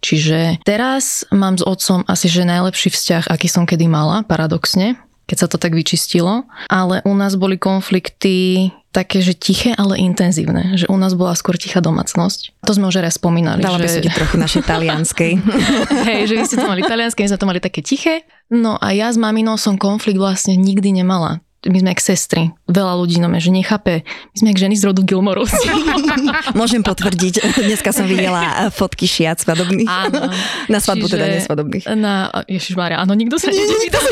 Čiže 0.00 0.64
teraz 0.64 1.28
mám 1.28 1.60
s 1.60 1.64
otcom 1.64 2.08
asi 2.08 2.32
že 2.32 2.48
najlepší 2.48 2.88
vzťah, 2.88 3.28
aký 3.28 3.52
som 3.52 3.68
kedy 3.68 3.84
mala, 3.84 4.24
paradoxne 4.24 4.96
keď 5.24 5.36
sa 5.40 5.48
to 5.48 5.56
tak 5.56 5.72
vyčistilo. 5.72 6.44
Ale 6.68 7.00
u 7.08 7.16
nás 7.16 7.32
boli 7.40 7.56
konflikty 7.56 8.68
také, 8.94 9.24
že 9.24 9.34
tiché, 9.34 9.74
ale 9.74 9.98
intenzívne. 9.98 10.78
Že 10.78 10.86
u 10.86 10.96
nás 11.00 11.16
bola 11.18 11.34
skôr 11.34 11.58
tichá 11.58 11.82
domácnosť. 11.82 12.54
To 12.62 12.72
sme 12.76 12.86
už 12.92 13.02
raz 13.02 13.18
spomínali. 13.18 13.64
Dala 13.64 13.82
že... 13.82 14.04
by 14.04 14.12
trochu 14.12 14.36
našej 14.38 14.62
talianskej. 14.68 15.32
Hej, 16.08 16.30
že 16.30 16.34
vy 16.38 16.44
ste 16.46 16.56
to 16.60 16.68
mali 16.68 16.84
talianské, 16.84 17.26
my 17.26 17.30
sme 17.34 17.40
to 17.40 17.50
mali 17.50 17.60
také 17.60 17.80
tiché. 17.82 18.22
No 18.52 18.78
a 18.78 18.94
ja 18.94 19.10
s 19.10 19.18
maminou 19.18 19.58
som 19.58 19.80
konflikt 19.80 20.20
vlastne 20.20 20.54
nikdy 20.54 20.94
nemala 21.02 21.42
my 21.64 21.76
sme 21.80 21.88
jak 21.96 22.02
sestry. 22.04 22.52
Veľa 22.68 22.94
ľudí 23.00 23.16
no 23.20 23.28
že 23.40 23.50
nechápe. 23.50 24.04
My 24.04 24.36
sme 24.36 24.48
jak 24.52 24.58
ženy 24.60 24.76
z 24.76 24.84
rodu 24.88 25.00
Gilmorovci. 25.04 25.68
Môžem 26.60 26.84
potvrdiť. 26.84 27.40
Dneska 27.60 27.92
som 27.92 28.04
videla 28.08 28.68
fotky 28.72 29.08
šiat 29.08 29.40
svadobných. 29.44 29.88
Áno. 29.88 30.28
Na 30.72 30.78
svadbu 30.80 31.08
Čiže, 31.08 31.14
teda 31.16 31.26
nesvadobných. 31.40 31.84
Na, 31.96 32.28
Ježišmária, 32.48 33.00
áno, 33.00 33.16
nikto 33.16 33.40
sa 33.40 33.48
nedivita. 33.52 33.98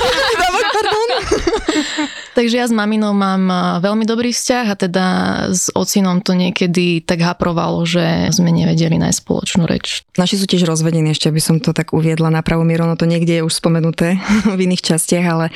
Takže 2.37 2.57
ja 2.57 2.67
s 2.69 2.73
maminou 2.73 3.13
mám 3.13 3.45
veľmi 3.85 4.09
dobrý 4.09 4.33
vzťah 4.33 4.67
a 4.73 4.77
teda 4.77 5.05
s 5.53 5.69
ocinom 5.77 6.25
to 6.25 6.33
niekedy 6.33 7.05
tak 7.05 7.21
haprovalo, 7.21 7.85
že 7.85 8.33
sme 8.33 8.49
nevedeli 8.49 8.97
nájsť 8.97 9.21
spoločnú 9.21 9.69
reč. 9.69 10.01
Naši 10.17 10.41
sú 10.41 10.49
tiež 10.49 10.65
rozvedení, 10.65 11.13
ešte 11.13 11.29
by 11.29 11.41
som 11.45 11.57
to 11.61 11.77
tak 11.77 11.93
uviedla 11.93 12.33
na 12.33 12.41
pravú 12.41 12.65
mieru, 12.65 12.89
no 12.89 12.97
to 12.97 13.05
niekde 13.05 13.41
je 13.41 13.43
už 13.45 13.53
spomenuté 13.53 14.17
v 14.49 14.61
iných 14.65 14.81
častiach, 14.81 15.27
ale 15.29 15.47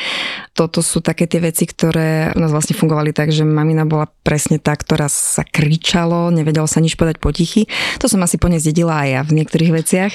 toto 0.53 0.85
sú 0.85 1.01
také 1.01 1.25
tie 1.25 1.41
veci, 1.41 1.65
ktoré 1.65 1.86
ktoré 1.87 2.35
u 2.35 2.43
nás 2.43 2.51
vlastne 2.51 2.75
fungovali 2.75 3.15
tak, 3.15 3.31
že 3.31 3.47
mamina 3.47 3.87
bola 3.87 4.11
presne 4.27 4.59
tá, 4.59 4.75
ktorá 4.75 5.07
sa 5.07 5.47
kričalo, 5.47 6.35
nevedelo 6.35 6.67
sa 6.67 6.83
nič 6.83 6.99
povedať 6.99 7.23
potichy. 7.23 7.71
To 8.03 8.11
som 8.11 8.27
asi 8.27 8.43
po 8.43 8.51
nej 8.51 8.59
zdedila 8.59 9.07
aj 9.07 9.09
ja 9.15 9.21
v 9.23 9.37
niektorých 9.39 9.71
veciach. 9.71 10.13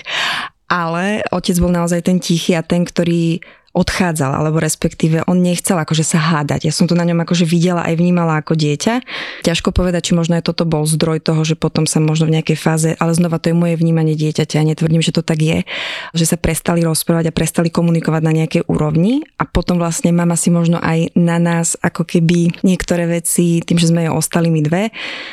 Ale 0.68 1.24
otec 1.32 1.56
bol 1.63 1.72
naozaj 1.72 2.04
ten 2.04 2.20
tichý 2.20 2.60
a 2.60 2.63
ten, 2.63 2.84
ktorý 2.84 3.40
odchádzal, 3.72 4.36
alebo 4.36 4.60
respektíve 4.60 5.24
on 5.32 5.40
nechcel 5.40 5.80
akože 5.80 6.04
sa 6.04 6.20
hádať. 6.20 6.68
Ja 6.68 6.74
som 6.75 6.92
to 6.92 6.96
na 6.96 7.08
ňom 7.08 7.24
akože 7.24 7.48
videla 7.48 7.88
aj 7.88 7.96
vnímala 7.96 8.44
ako 8.44 8.60
dieťa. 8.60 8.94
Ťažko 9.48 9.72
povedať, 9.72 10.12
či 10.12 10.18
možno 10.18 10.36
aj 10.36 10.44
toto 10.44 10.68
bol 10.68 10.84
zdroj 10.84 11.24
toho, 11.24 11.42
že 11.48 11.56
potom 11.56 11.88
sa 11.88 12.04
možno 12.04 12.28
v 12.28 12.36
nejakej 12.40 12.58
fáze, 12.60 12.90
ale 13.00 13.16
znova 13.16 13.40
to 13.40 13.51
je 13.51 13.56
moje 13.56 13.80
vnímanie 13.80 14.20
dieťaťa, 14.20 14.60
ja 14.60 14.66
netvrdím, 14.68 15.00
že 15.00 15.16
to 15.16 15.24
tak 15.24 15.40
je, 15.40 15.63
že 16.12 16.25
sa 16.28 16.36
prestali 16.36 16.84
rozprávať 16.84 17.32
a 17.32 17.36
prestali 17.36 17.72
komunikovať 17.72 18.22
na 18.28 18.34
nejakej 18.44 18.68
úrovni 18.68 19.24
a 19.40 19.48
potom 19.48 19.80
vlastne 19.80 20.12
mama 20.12 20.36
si 20.36 20.51
možno 20.51 20.75
aj 20.84 21.16
na 21.16 21.40
nás 21.40 21.80
ako 21.80 22.04
keby 22.04 22.51
niektoré 22.68 23.08
veci, 23.08 23.63
tým, 23.63 23.80
že 23.80 23.88
sme 23.88 24.04
ju 24.04 24.12
ostali 24.12 24.51
my 24.51 24.62
dve, 24.68 24.84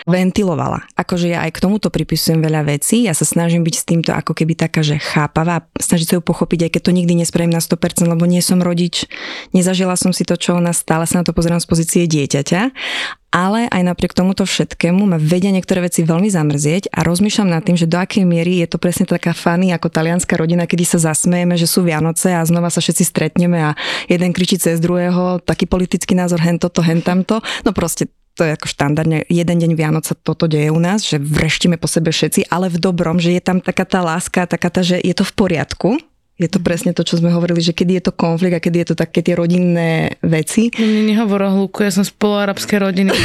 ventilovala. 0.07 0.87
Akože 0.95 1.35
ja 1.35 1.42
aj 1.42 1.59
k 1.59 1.62
tomuto 1.66 1.90
pripisujem 1.90 2.38
veľa 2.38 2.71
vecí, 2.71 3.11
ja 3.11 3.18
sa 3.18 3.26
snažím 3.26 3.66
byť 3.66 3.75
s 3.75 3.85
týmto 3.85 4.11
ako 4.14 4.30
keby 4.30 4.54
taká, 4.54 4.87
že 4.87 5.02
chápavá, 5.02 5.66
snažiť 5.75 6.07
sa 6.07 6.14
ju 6.16 6.23
pochopiť, 6.23 6.68
aj 6.68 6.71
keď 6.78 6.83
to 6.87 6.92
nikdy 6.95 7.12
nespravím 7.18 7.50
na 7.50 7.59
100%, 7.59 8.07
lebo 8.07 8.27
nie 8.28 8.44
som 8.44 8.61
rodič, 8.61 9.08
nezažila 9.56 9.97
som 9.97 10.12
si 10.12 10.28
to, 10.28 10.37
čo 10.37 10.61
ona 10.61 10.76
stále 10.76 11.08
sa 11.08 11.20
na 11.20 11.25
to 11.25 11.32
pozerám 11.32 11.58
z 11.58 11.66
pozície 11.66 12.04
dieťaťa, 12.04 12.61
ale 13.28 13.68
aj 13.68 13.82
napriek 13.85 14.16
tomuto 14.16 14.49
všetkému 14.49 15.04
ma 15.04 15.20
vedia 15.20 15.52
niektoré 15.52 15.85
veci 15.85 16.00
veľmi 16.00 16.32
zamrzieť 16.32 16.92
a 16.92 17.04
rozmýšľam 17.04 17.52
nad 17.52 17.61
tým, 17.61 17.76
že 17.76 17.88
do 17.88 18.00
akej 18.00 18.25
miery 18.25 18.64
je 18.64 18.68
to 18.73 18.80
presne 18.80 19.04
taká 19.04 19.37
fany 19.37 19.73
ako 19.73 19.92
talianská 19.92 20.37
rodina, 20.40 20.64
kedy 20.64 20.85
sa 20.85 21.12
zasmejeme, 21.12 21.56
že 21.61 21.68
sú 21.68 21.85
Vianoce 21.85 22.32
a 22.32 22.40
znova 22.44 22.73
sa 22.73 22.80
všetci 22.80 23.04
stretneme 23.04 23.61
a 23.61 23.70
jeden 24.08 24.32
kričí 24.32 24.56
cez 24.56 24.80
druhého, 24.80 25.44
taký 25.44 25.68
politický 25.68 26.16
názor, 26.16 26.40
hen 26.40 26.56
toto, 26.56 26.80
hen 26.80 27.04
tamto. 27.04 27.44
No 27.68 27.76
proste 27.76 28.08
to 28.38 28.47
je 28.47 28.54
ako 28.54 28.70
štandardne, 28.70 29.26
jeden 29.26 29.56
deň 29.58 29.73
Vianoc 29.75 30.06
sa 30.06 30.14
toto 30.14 30.47
deje 30.47 30.70
u 30.70 30.78
nás, 30.78 31.02
že 31.02 31.18
vreštíme 31.18 31.75
po 31.75 31.90
sebe 31.90 32.14
všetci, 32.14 32.47
ale 32.49 32.70
v 32.70 32.78
dobrom, 32.78 33.18
že 33.18 33.35
je 33.35 33.42
tam 33.42 33.58
taká 33.58 33.82
tá 33.82 33.99
láska, 33.99 34.47
taká 34.47 34.70
tá, 34.70 34.87
že 34.87 35.02
je 35.02 35.11
to 35.11 35.26
v 35.26 35.32
poriadku, 35.35 35.99
je 36.38 36.47
to 36.47 36.59
presne 36.59 36.90
to, 36.90 37.02
čo 37.02 37.18
sme 37.18 37.28
hovorili, 37.28 37.59
že 37.59 37.71
kedy 37.73 37.99
je 37.99 38.04
to 38.04 38.12
konflikt 38.12 38.54
a 38.54 38.62
kedy 38.62 38.80
je 38.80 38.88
to 38.88 38.97
také 38.97 39.21
tie 39.21 39.35
rodinné 39.35 39.90
veci. 40.21 40.71
No 40.73 40.87
mne 40.87 41.02
nehovor 41.09 41.42
o 41.42 41.50
hluku, 41.52 41.83
ja 41.83 41.90
som 41.90 42.02
z 42.02 42.14
poloarabskej 42.14 42.78
rodiny. 42.80 43.11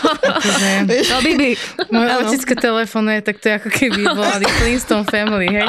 akože, 0.00 0.70
No, 1.10 1.18
Bibi. 1.20 1.58
môj 1.90 2.08
otecko 2.22 2.54
telefonuje, 2.54 3.18
tak 3.20 3.36
to 3.36 3.50
je 3.50 3.54
ako 3.56 3.68
keby 3.68 4.00
volali 4.06 4.46
Flintstone 4.48 5.04
Family, 5.04 5.50
hej? 5.50 5.68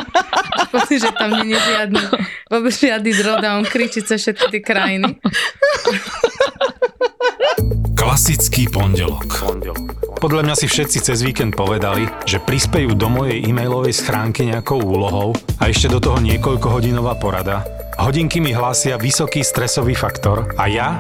Pocit, 0.70 1.02
že 1.02 1.12
tam 1.12 1.34
nie 1.36 1.52
je 1.52 1.60
žiadny, 1.60 2.04
vôbec 2.48 2.72
žiadny 2.72 3.12
drod 3.12 3.42
a 3.42 3.58
on 3.58 3.66
kričí 3.66 4.00
cez 4.00 4.22
všetky 4.22 4.46
tie 4.50 4.62
krajiny. 4.62 5.18
Klasický 8.02 8.66
pondelok. 8.66 9.30
Podľa 10.18 10.42
mňa 10.42 10.56
si 10.58 10.66
všetci 10.66 11.06
cez 11.06 11.22
víkend 11.22 11.54
povedali, 11.54 12.10
že 12.26 12.42
prispejú 12.42 12.98
do 12.98 13.06
mojej 13.14 13.46
e-mailovej 13.46 13.94
schránky 13.94 14.50
nejakou 14.50 14.82
úlohou 14.82 15.38
a 15.62 15.70
ešte 15.70 15.86
do 15.86 16.02
toho 16.02 16.18
niekoľkohodinová 16.18 17.22
porada. 17.22 17.62
Hodinky 18.02 18.42
mi 18.42 18.58
hlásia 18.58 18.98
vysoký 18.98 19.46
stresový 19.46 19.94
faktor 19.94 20.50
a 20.58 20.66
ja? 20.66 20.98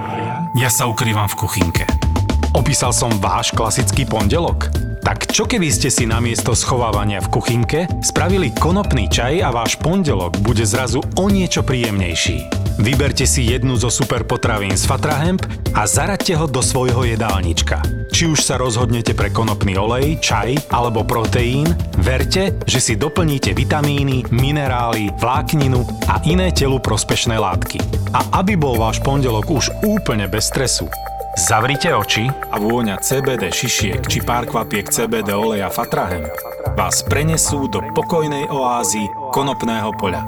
Ja 0.54 0.70
sa 0.70 0.86
ukrývam 0.86 1.26
v 1.26 1.42
kuchynke. 1.42 2.11
Opísal 2.52 2.92
som 2.92 3.16
váš 3.24 3.56
klasický 3.56 4.04
pondelok? 4.04 4.68
Tak 5.02 5.32
čo 5.32 5.48
keby 5.48 5.72
ste 5.72 5.88
si 5.88 6.04
namiesto 6.04 6.52
schovávania 6.52 7.24
v 7.24 7.32
kuchynke 7.32 7.80
spravili 8.04 8.52
konopný 8.52 9.08
čaj 9.08 9.40
a 9.40 9.56
váš 9.56 9.80
pondelok 9.80 10.36
bude 10.44 10.68
zrazu 10.68 11.00
o 11.16 11.26
niečo 11.32 11.64
príjemnejší? 11.64 12.62
Vyberte 12.84 13.24
si 13.24 13.48
jednu 13.48 13.80
zo 13.80 13.88
super 13.88 14.28
potravín 14.28 14.76
z 14.76 14.84
Fatrahemp 14.84 15.48
a 15.72 15.88
zaraďte 15.88 16.36
ho 16.36 16.44
do 16.44 16.60
svojho 16.60 17.08
jedálnička. 17.08 17.80
Či 18.12 18.28
už 18.28 18.44
sa 18.44 18.60
rozhodnete 18.60 19.16
pre 19.16 19.32
konopný 19.32 19.80
olej, 19.80 20.20
čaj 20.20 20.68
alebo 20.76 21.08
proteín, 21.08 21.72
verte, 22.04 22.60
že 22.68 22.84
si 22.84 23.00
doplníte 23.00 23.56
vitamíny, 23.56 24.28
minerály, 24.28 25.08
vlákninu 25.16 25.88
a 26.12 26.20
iné 26.28 26.52
telu 26.52 26.84
prospešné 26.84 27.40
látky. 27.40 27.80
A 28.12 28.44
aby 28.44 28.60
bol 28.60 28.76
váš 28.76 29.00
pondelok 29.00 29.48
už 29.48 29.72
úplne 29.88 30.28
bez 30.28 30.52
stresu, 30.52 30.92
Zavrite 31.32 31.96
oči 31.96 32.28
a 32.28 32.60
vôňa 32.60 33.00
CBD 33.00 33.48
šišiek 33.56 34.04
či 34.04 34.20
pár 34.20 34.44
kvapiek 34.44 34.84
CBD 34.92 35.32
oleja 35.32 35.72
Fatrahem 35.72 36.28
vás 36.76 37.08
prenesú 37.08 37.72
do 37.72 37.80
pokojnej 37.96 38.52
oázy 38.52 39.08
konopného 39.32 39.96
poľa. 39.96 40.28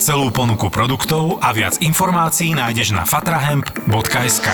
Celú 0.00 0.32
ponuku 0.32 0.72
produktov 0.72 1.44
a 1.44 1.52
viac 1.52 1.76
informácií 1.84 2.56
nájdeš 2.56 2.96
na 2.96 3.04
fatrahemp.sk 3.04 4.48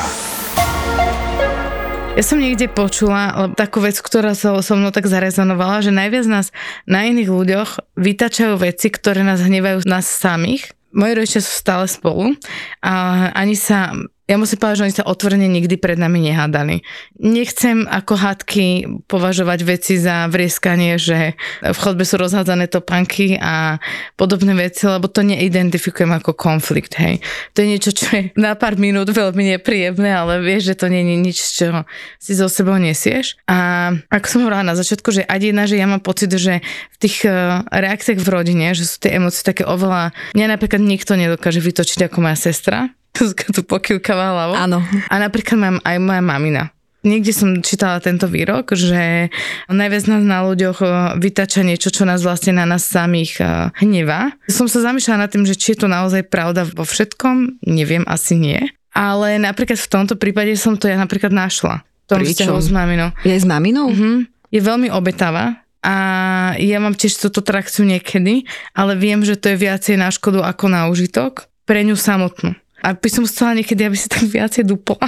Ja 2.19 2.23
som 2.27 2.43
niekde 2.43 2.67
počula 2.67 3.55
takú 3.55 3.79
vec, 3.79 3.95
ktorá 4.03 4.35
sa 4.35 4.59
so 4.59 4.75
mnou 4.75 4.91
tak 4.91 5.07
zarezonovala, 5.07 5.87
že 5.87 5.95
najviac 5.95 6.27
nás 6.27 6.51
na 6.83 7.07
iných 7.07 7.31
ľuďoch 7.31 7.71
vytačajú 7.95 8.59
veci, 8.59 8.91
ktoré 8.91 9.23
nás 9.23 9.39
hnevajú 9.39 9.87
nás 9.87 10.03
samých. 10.03 10.75
Moji 10.91 11.15
rodičia 11.15 11.47
sú 11.47 11.55
stále 11.55 11.87
spolu 11.87 12.35
a 12.83 13.31
ani 13.39 13.55
sa 13.55 13.95
ja 14.31 14.39
musím 14.39 14.63
povedať, 14.63 14.79
že 14.79 14.87
oni 14.87 14.99
sa 15.03 15.11
otvorene 15.11 15.51
nikdy 15.51 15.75
pred 15.75 15.99
nami 15.99 16.31
nehádali. 16.31 16.87
Nechcem 17.19 17.83
ako 17.91 18.15
hádky 18.15 18.67
považovať 19.11 19.67
veci 19.67 19.99
za 19.99 20.31
vrieskanie, 20.31 21.03
že 21.03 21.35
v 21.67 21.79
chodbe 21.83 22.07
sú 22.07 22.15
rozhádzané 22.15 22.71
topánky 22.71 23.35
a 23.35 23.83
podobné 24.15 24.55
veci, 24.55 24.87
lebo 24.87 25.11
to 25.11 25.27
neidentifikujem 25.27 26.15
ako 26.15 26.39
konflikt, 26.39 26.95
hej. 27.03 27.19
To 27.59 27.67
je 27.67 27.71
niečo, 27.75 27.91
čo 27.91 28.07
je 28.15 28.23
na 28.39 28.55
pár 28.55 28.79
minút 28.79 29.11
veľmi 29.11 29.59
nepríjemné, 29.59 30.15
ale 30.15 30.39
vieš, 30.39 30.71
že 30.71 30.79
to 30.79 30.87
nie 30.87 31.03
je 31.03 31.17
nič, 31.19 31.39
čo 31.59 31.83
si 32.23 32.39
zo 32.39 32.47
sebou 32.47 32.79
nesieš. 32.79 33.35
A 33.51 33.91
ako 34.15 34.27
som 34.31 34.41
hovorila 34.47 34.63
na 34.63 34.79
začiatku, 34.79 35.11
že 35.11 35.27
aj 35.27 35.43
jedna, 35.43 35.67
že 35.67 35.75
ja 35.75 35.91
mám 35.91 36.07
pocit, 36.07 36.31
že 36.31 36.63
v 36.63 36.97
tých 37.03 37.27
eh, 37.27 37.67
reakciách 37.67 38.23
v 38.23 38.29
rodine, 38.31 38.79
že 38.79 38.87
sú 38.87 39.03
tie 39.03 39.19
emócie 39.19 39.43
také 39.43 39.67
oveľa, 39.67 40.15
mňa 40.39 40.47
napríklad 40.55 40.79
nikto 40.79 41.19
nedokáže 41.19 41.59
vytočiť 41.59 42.07
ako 42.07 42.23
moja 42.23 42.39
sestra, 42.39 42.95
tu 43.55 43.61
pokývkava 43.67 44.25
hlavou. 44.33 44.57
Áno. 44.57 44.79
A 45.11 45.15
napríklad 45.19 45.59
mám 45.59 45.77
aj 45.83 45.97
moja 45.99 46.23
mamina. 46.23 46.65
Niekde 47.01 47.33
som 47.33 47.49
čítala 47.65 47.97
tento 47.97 48.29
výrok, 48.29 48.77
že 48.77 49.33
najviac 49.73 50.05
nás 50.05 50.21
na 50.21 50.45
ľuďoch 50.45 50.79
eh, 50.85 50.91
vytača 51.17 51.65
niečo, 51.65 51.89
čo 51.89 52.05
nás 52.05 52.21
vlastne 52.21 52.61
na 52.61 52.69
nás 52.69 52.85
samých 52.85 53.41
eh, 53.41 53.49
hnevá. 53.81 54.37
Som 54.53 54.69
sa 54.69 54.85
zamýšľala 54.85 55.25
nad 55.25 55.31
tým, 55.33 55.49
že 55.49 55.57
či 55.57 55.73
je 55.73 55.85
to 55.85 55.89
naozaj 55.89 56.29
pravda 56.29 56.69
vo 56.69 56.85
všetkom, 56.85 57.65
neviem, 57.65 58.05
asi 58.05 58.37
nie. 58.37 58.61
Ale 58.93 59.41
napríklad 59.41 59.81
v 59.81 59.89
tomto 59.89 60.15
prípade 60.21 60.53
som 60.61 60.77
to 60.77 60.93
ja 60.93 61.01
napríklad 61.01 61.33
našla. 61.33 61.81
V 62.05 62.19
tom 62.19 62.21
Pričom? 62.21 62.59
s 62.59 62.69
maminou. 62.69 63.15
Je 63.25 63.33
s 63.33 63.47
maminou? 63.49 63.89
Mhm. 63.89 64.29
Je 64.51 64.61
veľmi 64.61 64.91
obetavá 64.93 65.63
a 65.81 65.95
ja 66.61 66.77
mám 66.77 66.93
tiež 66.93 67.17
túto 67.17 67.41
trakciu 67.41 67.89
niekedy, 67.89 68.45
ale 68.77 68.93
viem, 69.01 69.25
že 69.25 69.41
to 69.41 69.49
je 69.49 69.57
viacej 69.57 69.97
na 69.97 70.13
škodu 70.13 70.45
ako 70.45 70.69
na 70.69 70.93
užitok 70.93 71.49
pre 71.65 71.81
ňu 71.81 71.97
samotnú. 71.97 72.53
A 72.81 72.97
by 72.97 73.09
som 73.13 73.25
chcela 73.29 73.57
niekedy, 73.61 73.85
aby 73.85 73.97
sa 73.97 74.09
tak 74.09 74.25
viacej 74.25 74.65
dupla. 74.65 75.01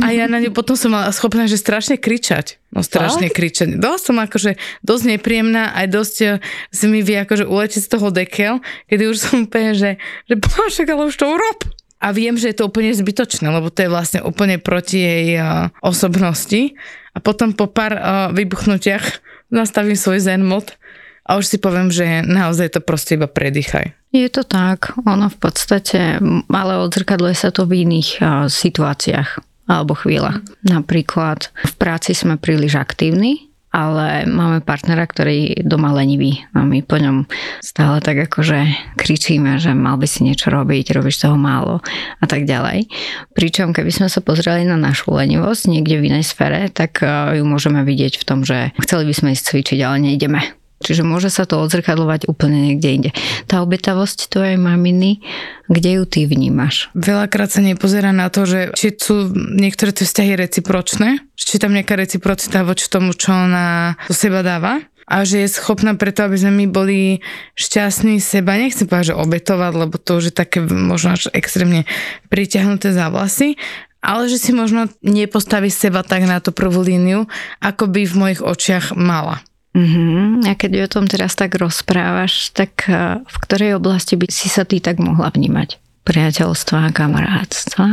A 0.00 0.06
ja 0.16 0.24
na 0.26 0.40
ňu 0.40 0.56
potom 0.56 0.72
som 0.74 0.92
mala 0.92 1.12
schopná, 1.12 1.44
že 1.44 1.60
strašne 1.60 2.00
kričať. 2.00 2.56
No 2.72 2.80
strašne 2.80 3.28
Tak? 3.28 3.36
kričať. 3.36 3.68
Dosť 3.76 4.02
som 4.08 4.16
akože 4.16 4.56
dosť 4.80 5.04
nepríjemná, 5.16 5.76
aj 5.76 5.86
dosť 5.92 6.16
eh, 6.24 6.30
si 6.72 6.84
mi 6.88 7.04
vie 7.04 7.20
akože 7.20 7.44
uletieť 7.44 7.82
z 7.84 7.90
toho 7.92 8.08
dekel, 8.08 8.54
kedy 8.88 9.02
už 9.12 9.16
som 9.20 9.34
úplne, 9.44 9.76
že, 9.76 10.00
že 10.30 10.34
bože, 10.40 10.82
ale 10.88 11.12
už 11.12 11.16
to 11.16 11.26
urob. 11.28 11.58
A 12.00 12.16
viem, 12.16 12.40
že 12.40 12.48
je 12.48 12.56
to 12.56 12.72
úplne 12.72 12.96
zbytočné, 12.96 13.44
lebo 13.52 13.68
to 13.68 13.84
je 13.84 13.92
vlastne 13.92 14.24
úplne 14.24 14.56
proti 14.56 15.04
jej 15.04 15.36
uh, 15.36 15.68
osobnosti. 15.84 16.72
A 17.12 17.20
potom 17.20 17.52
po 17.52 17.68
pár 17.68 17.92
uh, 17.92 18.32
vybuchnutiach 18.32 19.20
nastavím 19.52 20.00
svoj 20.00 20.24
zen 20.24 20.40
mod 20.40 20.80
a 21.28 21.36
už 21.36 21.44
si 21.44 21.56
poviem, 21.60 21.92
že 21.92 22.24
naozaj 22.24 22.72
to 22.72 22.80
proste 22.80 23.20
iba 23.20 23.28
predýchaj. 23.28 23.99
Je 24.10 24.26
to 24.26 24.42
tak, 24.42 24.98
ono 25.06 25.30
v 25.30 25.38
podstate, 25.38 26.18
ale 26.50 26.72
odzrkadluje 26.82 27.34
sa 27.38 27.54
to 27.54 27.62
v 27.62 27.86
iných 27.86 28.18
situáciách 28.50 29.38
alebo 29.70 29.94
chvíľach. 29.94 30.42
Napríklad 30.66 31.54
v 31.54 31.74
práci 31.78 32.18
sme 32.18 32.34
príliš 32.34 32.74
aktívni, 32.74 33.46
ale 33.70 34.26
máme 34.26 34.66
partnera, 34.66 35.06
ktorý 35.06 35.62
doma 35.62 35.94
lenivý 35.94 36.42
a 36.58 36.66
my 36.66 36.82
po 36.82 36.98
ňom 36.98 37.30
stále 37.62 38.02
tak 38.02 38.18
akože 38.26 38.66
kričíme, 38.98 39.62
že 39.62 39.78
mal 39.78 39.94
by 39.94 40.10
si 40.10 40.26
niečo 40.26 40.50
robiť, 40.50 40.90
robíš 40.90 41.22
toho 41.22 41.38
málo 41.38 41.78
a 42.18 42.26
tak 42.26 42.50
ďalej. 42.50 42.90
Pričom 43.30 43.70
keby 43.70 43.94
sme 43.94 44.10
sa 44.10 44.18
pozreli 44.18 44.66
na 44.66 44.74
našu 44.74 45.14
lenivosť 45.14 45.70
niekde 45.70 46.02
v 46.02 46.06
inej 46.10 46.34
sfére, 46.34 46.66
tak 46.74 46.98
ju 47.30 47.46
môžeme 47.46 47.86
vidieť 47.86 48.18
v 48.18 48.26
tom, 48.26 48.42
že 48.42 48.74
chceli 48.82 49.06
by 49.06 49.14
sme 49.14 49.38
ísť 49.38 49.54
cvičiť, 49.54 49.78
ale 49.86 50.02
nejdeme. 50.02 50.59
Čiže 50.90 51.06
môže 51.06 51.30
sa 51.30 51.46
to 51.46 51.62
odzrkadlovať 51.62 52.26
úplne 52.26 52.66
niekde 52.66 52.88
inde. 52.90 53.10
Tá 53.46 53.62
obetavosť 53.62 54.26
tvojej 54.26 54.58
maminy, 54.58 55.22
kde 55.70 56.02
ju 56.02 56.04
ty 56.10 56.26
vnímaš? 56.26 56.90
Veľakrát 56.98 57.54
sa 57.54 57.62
nepozerá 57.62 58.10
na 58.10 58.26
to, 58.26 58.42
že 58.42 58.74
či 58.74 58.98
sú 58.98 59.30
niektoré 59.30 59.94
tie 59.94 60.02
vzťahy 60.02 60.34
recipročné, 60.34 61.22
či 61.38 61.62
tam 61.62 61.78
nejaká 61.78 61.94
reciprocita 61.94 62.66
voči 62.66 62.90
tomu, 62.90 63.14
čo 63.14 63.30
ona 63.30 63.94
do 64.10 64.14
seba 64.18 64.42
dáva 64.42 64.82
a 65.06 65.22
že 65.22 65.46
je 65.46 65.54
schopná 65.54 65.94
preto, 65.94 66.26
aby 66.26 66.34
sme 66.38 66.52
my 66.54 66.66
boli 66.66 67.22
šťastní 67.54 68.18
seba. 68.18 68.58
Nechcem 68.58 68.90
povedať, 68.90 69.14
že 69.14 69.18
obetovať, 69.18 69.72
lebo 69.78 69.94
to 69.94 70.18
už 70.18 70.30
je 70.30 70.34
také 70.34 70.58
možno 70.66 71.14
až 71.14 71.30
extrémne 71.30 71.86
pritiahnuté 72.30 72.90
za 72.90 73.10
vlasy, 73.10 73.54
ale 74.02 74.30
že 74.30 74.38
si 74.38 74.50
možno 74.54 74.86
nepostaví 75.02 75.68
seba 75.68 76.06
tak 76.06 76.24
na 76.30 76.38
tú 76.38 76.54
prvú 76.54 76.82
líniu, 76.82 77.26
ako 77.62 77.90
by 77.90 78.02
v 78.06 78.14
mojich 78.18 78.40
očiach 78.42 78.94
mala. 78.94 79.42
Uh-huh. 79.70 80.42
A 80.42 80.58
keď 80.58 80.90
o 80.90 80.92
tom 80.98 81.06
teraz 81.06 81.38
tak 81.38 81.54
rozprávaš, 81.54 82.50
tak 82.50 82.90
eh, 82.90 83.22
v 83.22 83.36
ktorej 83.46 83.78
oblasti 83.78 84.18
by 84.18 84.26
si 84.26 84.50
sa 84.50 84.66
ty 84.66 84.82
tak 84.82 84.98
mohla 84.98 85.30
vnímať? 85.30 85.78
Priateľstva, 86.02 86.90
kamarátstva? 86.90 87.86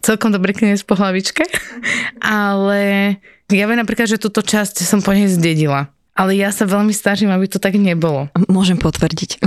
Celkom 0.00 0.32
dobrý 0.32 0.56
kniez 0.56 0.80
po 0.80 0.96
hlavičke, 0.96 1.44
ale 2.24 3.14
ja 3.52 3.64
viem 3.68 3.76
napríklad, 3.76 4.08
že 4.08 4.22
túto 4.22 4.40
časť 4.40 4.80
som 4.80 5.04
po 5.04 5.12
nej 5.12 5.28
zdedila. 5.28 5.92
Ale 6.16 6.36
ja 6.36 6.52
sa 6.52 6.64
veľmi 6.64 6.92
snažím, 6.92 7.32
aby 7.32 7.48
to 7.48 7.60
tak 7.60 7.76
nebolo. 7.76 8.32
Môžem 8.48 8.80
potvrdiť. 8.80 9.40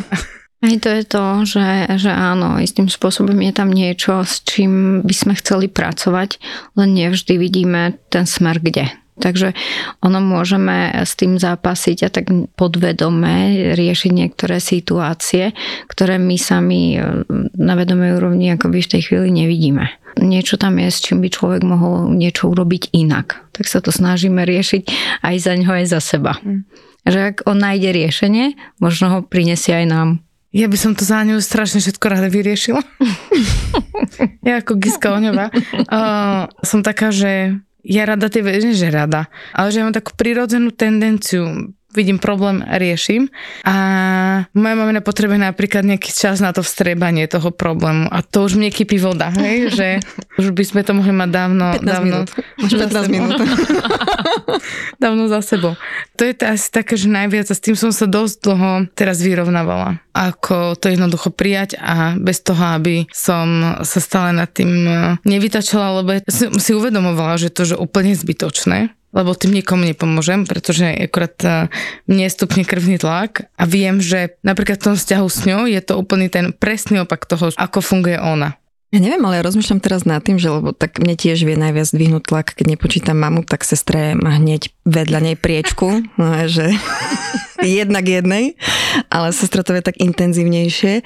Aj 0.66 0.76
to 0.80 0.88
je 0.88 1.04
to, 1.04 1.24
že, 1.44 1.68
že 2.00 2.10
áno, 2.10 2.56
istým 2.58 2.88
spôsobom 2.88 3.36
je 3.38 3.52
tam 3.52 3.68
niečo, 3.68 4.24
s 4.24 4.40
čím 4.40 5.04
by 5.04 5.14
sme 5.14 5.34
chceli 5.36 5.68
pracovať, 5.68 6.40
len 6.80 6.96
nevždy 6.96 7.36
vidíme 7.36 8.00
ten 8.08 8.24
smer 8.24 8.58
kde. 8.58 8.88
Takže 9.16 9.56
ono 10.04 10.20
môžeme 10.20 10.92
s 10.92 11.16
tým 11.16 11.40
zápasiť 11.40 11.98
a 12.04 12.08
tak 12.12 12.28
podvedome 12.52 13.72
riešiť 13.72 14.12
niektoré 14.12 14.60
situácie, 14.60 15.56
ktoré 15.88 16.20
my 16.20 16.36
sami 16.36 17.00
e, 17.00 17.24
na 17.56 17.74
vedomej 17.80 18.20
úrovni 18.20 18.52
akoby 18.52 18.84
v 18.84 18.90
tej 18.92 19.02
chvíli 19.08 19.32
nevidíme. 19.32 19.88
Niečo 20.20 20.60
tam 20.60 20.76
je, 20.76 20.92
s 20.92 21.00
čím 21.00 21.24
by 21.24 21.28
človek 21.32 21.62
mohol 21.64 22.12
niečo 22.12 22.52
urobiť 22.52 22.92
inak. 22.92 23.40
Tak 23.56 23.64
sa 23.64 23.80
to 23.80 23.88
snažíme 23.88 24.44
riešiť 24.44 24.82
aj 25.24 25.34
za 25.40 25.52
ňo, 25.56 25.70
aj 25.80 25.86
za 25.88 26.00
seba. 26.00 26.36
Mm. 26.44 26.68
Že 27.08 27.18
ak 27.20 27.36
on 27.48 27.56
nájde 27.60 27.90
riešenie, 27.96 28.46
možno 28.80 29.06
ho 29.12 29.18
prinesie 29.24 29.80
aj 29.80 29.86
nám. 29.88 30.08
Ja 30.56 30.72
by 30.72 30.78
som 30.80 30.92
to 30.96 31.04
za 31.04 31.20
ňu 31.20 31.36
strašne 31.44 31.84
všetko 31.84 32.06
rada 32.08 32.32
vyriešila. 32.32 32.80
ja 34.48 34.64
ako 34.64 34.80
Giska 34.80 35.12
Oňová 35.12 35.52
uh, 35.52 36.48
som 36.64 36.80
taká, 36.80 37.12
že 37.12 37.60
ja 37.86 38.02
rada 38.02 38.26
tie 38.26 38.42
že 38.74 38.90
rada, 38.90 39.30
ale 39.54 39.70
že 39.70 39.80
mám 39.86 39.94
takú 39.94 40.10
prirodzenú 40.18 40.74
tendenciu 40.74 41.70
vidím 41.96 42.20
problém, 42.20 42.60
riešim. 42.60 43.32
A 43.64 43.74
moja 44.52 44.74
mamina 44.76 45.00
potrebuje 45.00 45.40
napríklad 45.40 45.88
nejaký 45.88 46.12
čas 46.12 46.44
na 46.44 46.52
to 46.52 46.60
vstrebanie 46.60 47.24
toho 47.24 47.48
problému. 47.48 48.12
A 48.12 48.20
to 48.20 48.44
už 48.44 48.60
mne 48.60 48.68
kypí 48.68 49.00
voda, 49.00 49.32
hej? 49.32 49.68
že 49.76 49.88
už 50.36 50.52
by 50.52 50.64
sme 50.68 50.80
to 50.84 50.92
mohli 50.92 51.16
mať 51.16 51.30
dávno. 51.32 51.64
15 51.80 51.88
dávno 51.88 52.04
minút. 52.04 52.28
15 52.60 53.08
minút. 53.08 53.40
dávno 55.02 55.24
za 55.32 55.40
sebou. 55.40 55.72
To 56.20 56.22
je 56.28 56.34
to 56.36 56.44
asi 56.52 56.68
také, 56.68 57.00
že 57.00 57.08
najviac 57.08 57.48
a 57.48 57.56
s 57.56 57.64
tým 57.64 57.72
som 57.72 57.88
sa 57.88 58.04
dosť 58.04 58.36
dlho 58.44 58.70
teraz 58.92 59.24
vyrovnávala. 59.24 60.04
Ako 60.12 60.76
to 60.76 60.92
jednoducho 60.92 61.32
prijať 61.32 61.80
a 61.80 62.16
bez 62.20 62.44
toho, 62.44 62.60
aby 62.76 63.08
som 63.12 63.76
sa 63.80 64.00
stále 64.00 64.36
nad 64.36 64.48
tým 64.52 64.68
nevytačala, 65.24 66.00
lebo 66.00 66.20
som 66.28 66.52
si 66.56 66.72
uvedomovala, 66.76 67.40
že 67.40 67.52
to 67.52 67.64
je 67.64 67.76
úplne 67.76 68.16
zbytočné 68.16 68.96
lebo 69.16 69.32
tým 69.32 69.56
nikomu 69.56 69.88
nepomôžem, 69.88 70.44
pretože 70.44 70.84
akurát 70.84 71.36
e, 71.40 71.72
mne 72.04 72.28
stupne 72.28 72.68
krvný 72.68 73.00
tlak 73.00 73.48
a 73.56 73.64
viem, 73.64 73.96
že 74.04 74.36
napríklad 74.44 74.76
v 74.76 74.86
tom 74.92 74.96
vzťahu 75.00 75.26
s 75.32 75.38
ňou 75.48 75.64
je 75.64 75.80
to 75.80 75.96
úplný 75.96 76.28
ten 76.28 76.52
presný 76.52 77.00
opak 77.08 77.24
toho, 77.24 77.48
ako 77.56 77.80
funguje 77.80 78.20
ona. 78.20 78.60
Ja 78.96 79.04
neviem, 79.04 79.20
ale 79.28 79.36
ja 79.36 79.44
rozmýšľam 79.44 79.84
teraz 79.84 80.08
nad 80.08 80.24
tým, 80.24 80.40
že 80.40 80.48
lebo 80.48 80.72
tak 80.72 80.96
mne 80.96 81.20
tiež 81.20 81.44
vie 81.44 81.52
najviac 81.52 81.92
dvihnúť 81.92 82.24
tlak, 82.24 82.56
keď 82.56 82.80
nepočítam 82.80 83.20
mamu, 83.20 83.44
tak 83.44 83.60
sestre 83.68 84.16
má 84.16 84.40
hneď 84.40 84.72
vedľa 84.88 85.20
nej 85.20 85.36
priečku, 85.36 86.00
no, 86.16 86.26
že 86.48 86.72
jednak 87.60 88.08
jednej, 88.08 88.56
ale 89.12 89.36
sestra 89.36 89.60
to 89.60 89.76
je 89.76 89.84
tak 89.84 90.00
intenzívnejšie. 90.00 91.04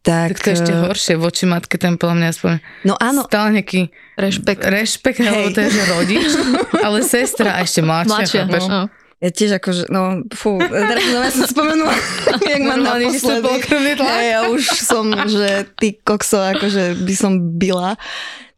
Tak, 0.00 0.32
tak 0.32 0.40
to 0.40 0.46
je 0.48 0.56
ešte 0.64 0.72
horšie 0.80 1.14
voči 1.20 1.44
matke, 1.44 1.76
ten 1.76 2.00
podľa 2.00 2.16
mňa 2.16 2.28
aspoň 2.32 2.52
no 2.88 2.96
áno. 2.96 3.28
stále 3.28 3.60
nejaký 3.60 3.92
rešpekt, 4.16 4.64
rešpekt 4.64 5.20
lebo 5.20 5.52
to 5.52 5.60
je 5.60 5.76
že 5.76 5.84
rodič, 5.92 6.30
ale 6.88 7.04
sestra 7.04 7.60
a 7.60 7.68
ešte 7.68 7.84
mladšia. 7.84 8.48
mladšia 8.48 8.64
no. 8.64 8.88
Ja 9.16 9.32
tiež 9.32 9.56
akože, 9.56 9.88
no, 9.88 10.28
fú, 10.36 10.60
teraz 10.60 11.04
ja 11.08 11.32
som 11.32 11.48
spomenula, 11.48 11.96
jak 12.52 12.62
ma 12.68 12.76
naposledy. 12.76 13.48
Ja, 13.96 14.20
ja 14.20 14.40
už 14.52 14.84
som, 14.84 15.08
že 15.24 15.64
ty 15.80 15.96
kokso, 15.96 16.36
akože 16.36 17.00
by 17.00 17.14
som 17.16 17.32
byla 17.56 17.96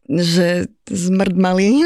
že 0.09 0.65
zmrd 0.89 1.37
malý. 1.37 1.85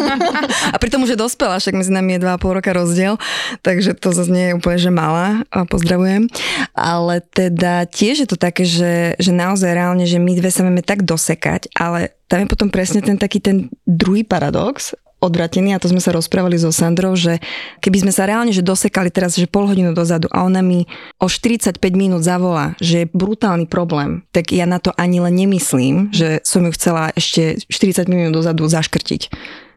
a 0.74 0.76
pritom 0.82 1.06
už 1.06 1.14
je 1.14 1.22
dospelá, 1.22 1.62
však 1.62 1.78
medzi 1.78 1.94
nami 1.94 2.18
je 2.18 2.26
2,5 2.26 2.58
roka 2.58 2.70
rozdiel, 2.74 3.14
takže 3.62 3.94
to 3.94 4.10
zase 4.10 4.34
nie 4.34 4.50
je 4.50 4.56
úplne, 4.58 4.78
že 4.82 4.90
malá, 4.90 5.46
a 5.46 5.62
pozdravujem. 5.62 6.26
Ale 6.74 7.22
teda 7.30 7.86
tiež 7.86 8.26
je 8.26 8.28
to 8.28 8.34
také, 8.34 8.66
že, 8.66 9.14
že 9.22 9.30
naozaj 9.30 9.78
reálne, 9.78 10.02
že 10.10 10.18
my 10.18 10.34
dve 10.34 10.50
sa 10.50 10.66
vieme 10.66 10.82
tak 10.82 11.06
dosekať, 11.06 11.70
ale 11.78 12.10
tam 12.26 12.42
je 12.42 12.50
potom 12.50 12.66
presne 12.66 12.98
ten 12.98 13.14
taký 13.14 13.38
ten 13.38 13.70
druhý 13.86 14.26
paradox, 14.26 14.98
odvratený 15.22 15.78
a 15.78 15.80
to 15.80 15.86
sme 15.86 16.02
sa 16.02 16.10
rozprávali 16.10 16.58
so 16.58 16.74
Sandrou, 16.74 17.14
že 17.14 17.38
keby 17.78 18.02
sme 18.02 18.12
sa 18.12 18.26
reálne 18.26 18.50
že 18.50 18.66
dosekali 18.66 19.08
teraz, 19.14 19.38
že 19.38 19.46
pol 19.46 19.70
hodinu 19.70 19.94
dozadu 19.94 20.26
a 20.34 20.42
ona 20.42 20.60
mi 20.60 20.90
o 21.22 21.30
45 21.30 21.78
minút 21.94 22.26
zavolá, 22.26 22.74
že 22.82 23.06
je 23.06 23.12
brutálny 23.14 23.70
problém, 23.70 24.26
tak 24.34 24.50
ja 24.50 24.66
na 24.66 24.82
to 24.82 24.90
ani 24.98 25.22
len 25.22 25.38
nemyslím, 25.38 26.10
že 26.10 26.42
som 26.42 26.66
ju 26.66 26.74
chcela 26.74 27.14
ešte 27.14 27.62
40 27.70 28.10
minút 28.10 28.34
dozadu 28.34 28.66
zaškrtiť. 28.66 29.30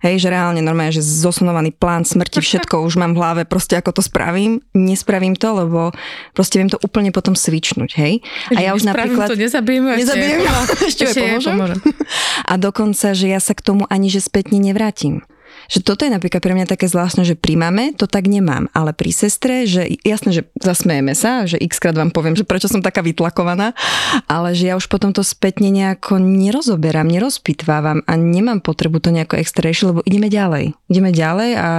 Hej, 0.06 0.22
že 0.22 0.30
reálne 0.30 0.62
normálne, 0.62 0.94
že 0.94 1.02
zosunovaný 1.02 1.74
plán 1.74 2.06
smrti, 2.06 2.38
všetko 2.38 2.86
už 2.86 3.02
mám 3.02 3.18
v 3.18 3.26
hlave, 3.26 3.42
proste 3.50 3.74
ako 3.74 3.98
to 3.98 4.02
spravím, 4.06 4.62
nespravím 4.78 5.34
to, 5.34 5.50
lebo 5.50 5.98
proste 6.38 6.62
viem 6.62 6.70
to 6.70 6.78
úplne 6.86 7.10
potom 7.10 7.34
svičnúť, 7.34 7.98
hej. 7.98 8.22
A 8.54 8.62
ja 8.62 8.78
už 8.78 8.86
napríklad... 8.86 9.34
to, 9.34 9.40
nezabijem 9.40 9.98
ešte. 9.98 10.02
Nezabijem, 10.06 10.40
ešte, 10.86 11.04
ešte 11.10 11.22
pomôžem. 11.26 11.54
pomôžem. 11.58 11.80
A 12.46 12.54
dokonca, 12.62 13.18
že 13.18 13.26
ja 13.34 13.42
sa 13.42 13.58
k 13.58 13.66
tomu 13.66 13.90
ani 13.90 14.14
že 14.14 14.22
spätne 14.22 14.62
nevrátim. 14.62 15.26
Že 15.70 15.80
toto 15.84 16.02
je 16.08 16.12
napríklad 16.14 16.42
pre 16.42 16.54
mňa 16.56 16.70
také 16.70 16.90
zvláštne, 16.90 17.28
že 17.28 17.36
pri 17.36 17.60
mame 17.60 17.92
to 17.94 18.08
tak 18.08 18.26
nemám, 18.26 18.72
ale 18.72 18.96
pri 18.96 19.12
sestre, 19.12 19.68
že 19.68 19.86
jasné, 20.02 20.32
že 20.32 20.42
zasmejeme 20.58 21.14
sa, 21.18 21.46
že 21.46 21.60
x 21.60 21.78
krát 21.82 21.98
vám 21.98 22.14
poviem, 22.14 22.38
že 22.38 22.48
prečo 22.48 22.72
som 22.72 22.82
taká 22.82 23.04
vytlakovaná, 23.04 23.76
ale 24.26 24.56
že 24.56 24.72
ja 24.72 24.80
už 24.80 24.88
potom 24.88 25.12
to 25.12 25.26
spätne 25.26 25.70
nejako 25.70 26.22
nerozoberám, 26.22 27.10
nerozpitvávam 27.10 28.06
a 28.06 28.14
nemám 28.16 28.64
potrebu 28.64 29.02
to 29.02 29.12
nejako 29.12 29.42
extra 29.42 29.68
lebo 29.84 30.06
ideme 30.06 30.30
ďalej. 30.30 30.78
Ideme 30.88 31.10
ďalej 31.10 31.52
a 31.58 31.70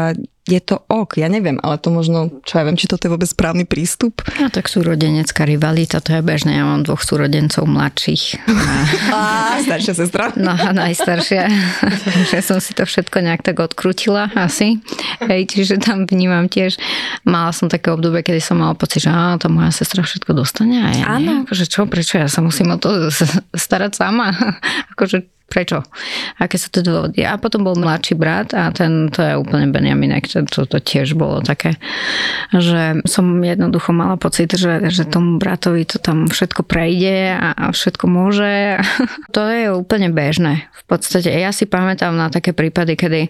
je 0.46 0.61
to 0.62 0.87
ok, 0.87 1.18
ja 1.18 1.26
neviem, 1.26 1.59
ale 1.59 1.74
to 1.82 1.90
možno, 1.90 2.30
čo 2.46 2.62
ja 2.62 2.64
viem, 2.64 2.78
či 2.78 2.87
toto 2.87 3.11
je 3.11 3.12
vôbec 3.12 3.26
správny 3.26 3.66
prístup. 3.66 4.22
No 4.38 4.46
tak 4.46 4.70
súrodenecká 4.70 5.42
rivalita, 5.42 5.98
to 5.98 6.14
je 6.14 6.22
bežné. 6.22 6.62
Ja 6.62 6.64
mám 6.64 6.87
dvoch 6.87 7.02
súrodencov 7.02 7.66
mladších. 7.66 8.46
A, 9.16 9.59
staršia 9.59 9.94
sestra. 9.98 10.30
No 10.38 10.54
a 10.54 10.70
najstaršia. 10.70 11.50
že 12.30 12.38
som 12.46 12.62
si 12.62 12.78
to 12.78 12.87
všetko 12.87 13.26
nejak 13.26 13.42
tak 13.42 13.59
odkrutila 13.59 14.30
asi. 14.38 14.78
Hej, 15.26 15.50
čiže 15.50 15.82
tam 15.82 16.06
vnímam 16.06 16.46
tiež, 16.46 16.78
mala 17.26 17.50
som 17.50 17.66
také 17.66 17.90
obdobie, 17.90 18.22
kedy 18.22 18.38
som 18.38 18.62
mala 18.62 18.78
pocit, 18.78 19.02
že 19.02 19.11
á, 19.11 19.35
to 19.42 19.50
moja 19.50 19.74
sestra 19.74 20.06
všetko 20.06 20.30
dostane 20.30 20.78
a 20.78 20.88
ja 20.94 21.04
Áno. 21.18 21.42
Akože 21.42 21.66
čo, 21.66 21.90
prečo 21.90 22.22
ja 22.22 22.30
sa 22.30 22.38
musím 22.38 22.70
o 22.70 22.78
to 22.78 23.11
starať 23.50 23.98
sama? 23.98 24.30
akože 24.94 25.36
Prečo? 25.46 25.78
Aké 26.42 26.59
sú 26.59 26.74
to 26.74 26.82
dôvody? 26.82 27.22
A 27.22 27.38
potom 27.38 27.62
bol 27.62 27.78
mladší 27.78 28.18
brat 28.18 28.50
a 28.50 28.74
ten, 28.74 29.06
to 29.14 29.22
je 29.22 29.38
úplne 29.38 29.70
Benjaminek, 29.70 30.26
to, 30.26 30.42
to, 30.42 30.66
to 30.66 30.82
tiež 30.82 31.14
bolo 31.14 31.38
také, 31.38 31.78
že 32.50 32.98
som 33.06 33.38
jednoducho 33.38 33.94
mala 33.94 34.18
pocit, 34.18 34.59
že, 34.59 34.90
že 34.90 35.06
tomu 35.06 35.38
bratovi 35.38 35.87
to 35.87 36.02
tam 36.02 36.26
všetko 36.26 36.66
prejde 36.66 37.38
a, 37.38 37.54
a 37.54 37.64
všetko 37.70 38.04
môže. 38.11 38.82
to 39.37 39.42
je 39.46 39.70
úplne 39.70 40.11
bežné. 40.11 40.66
V 40.82 40.85
podstate 40.90 41.30
ja 41.30 41.54
si 41.54 41.70
pamätám 41.70 42.18
na 42.18 42.26
také 42.26 42.50
prípady, 42.50 42.98
kedy 42.98 43.20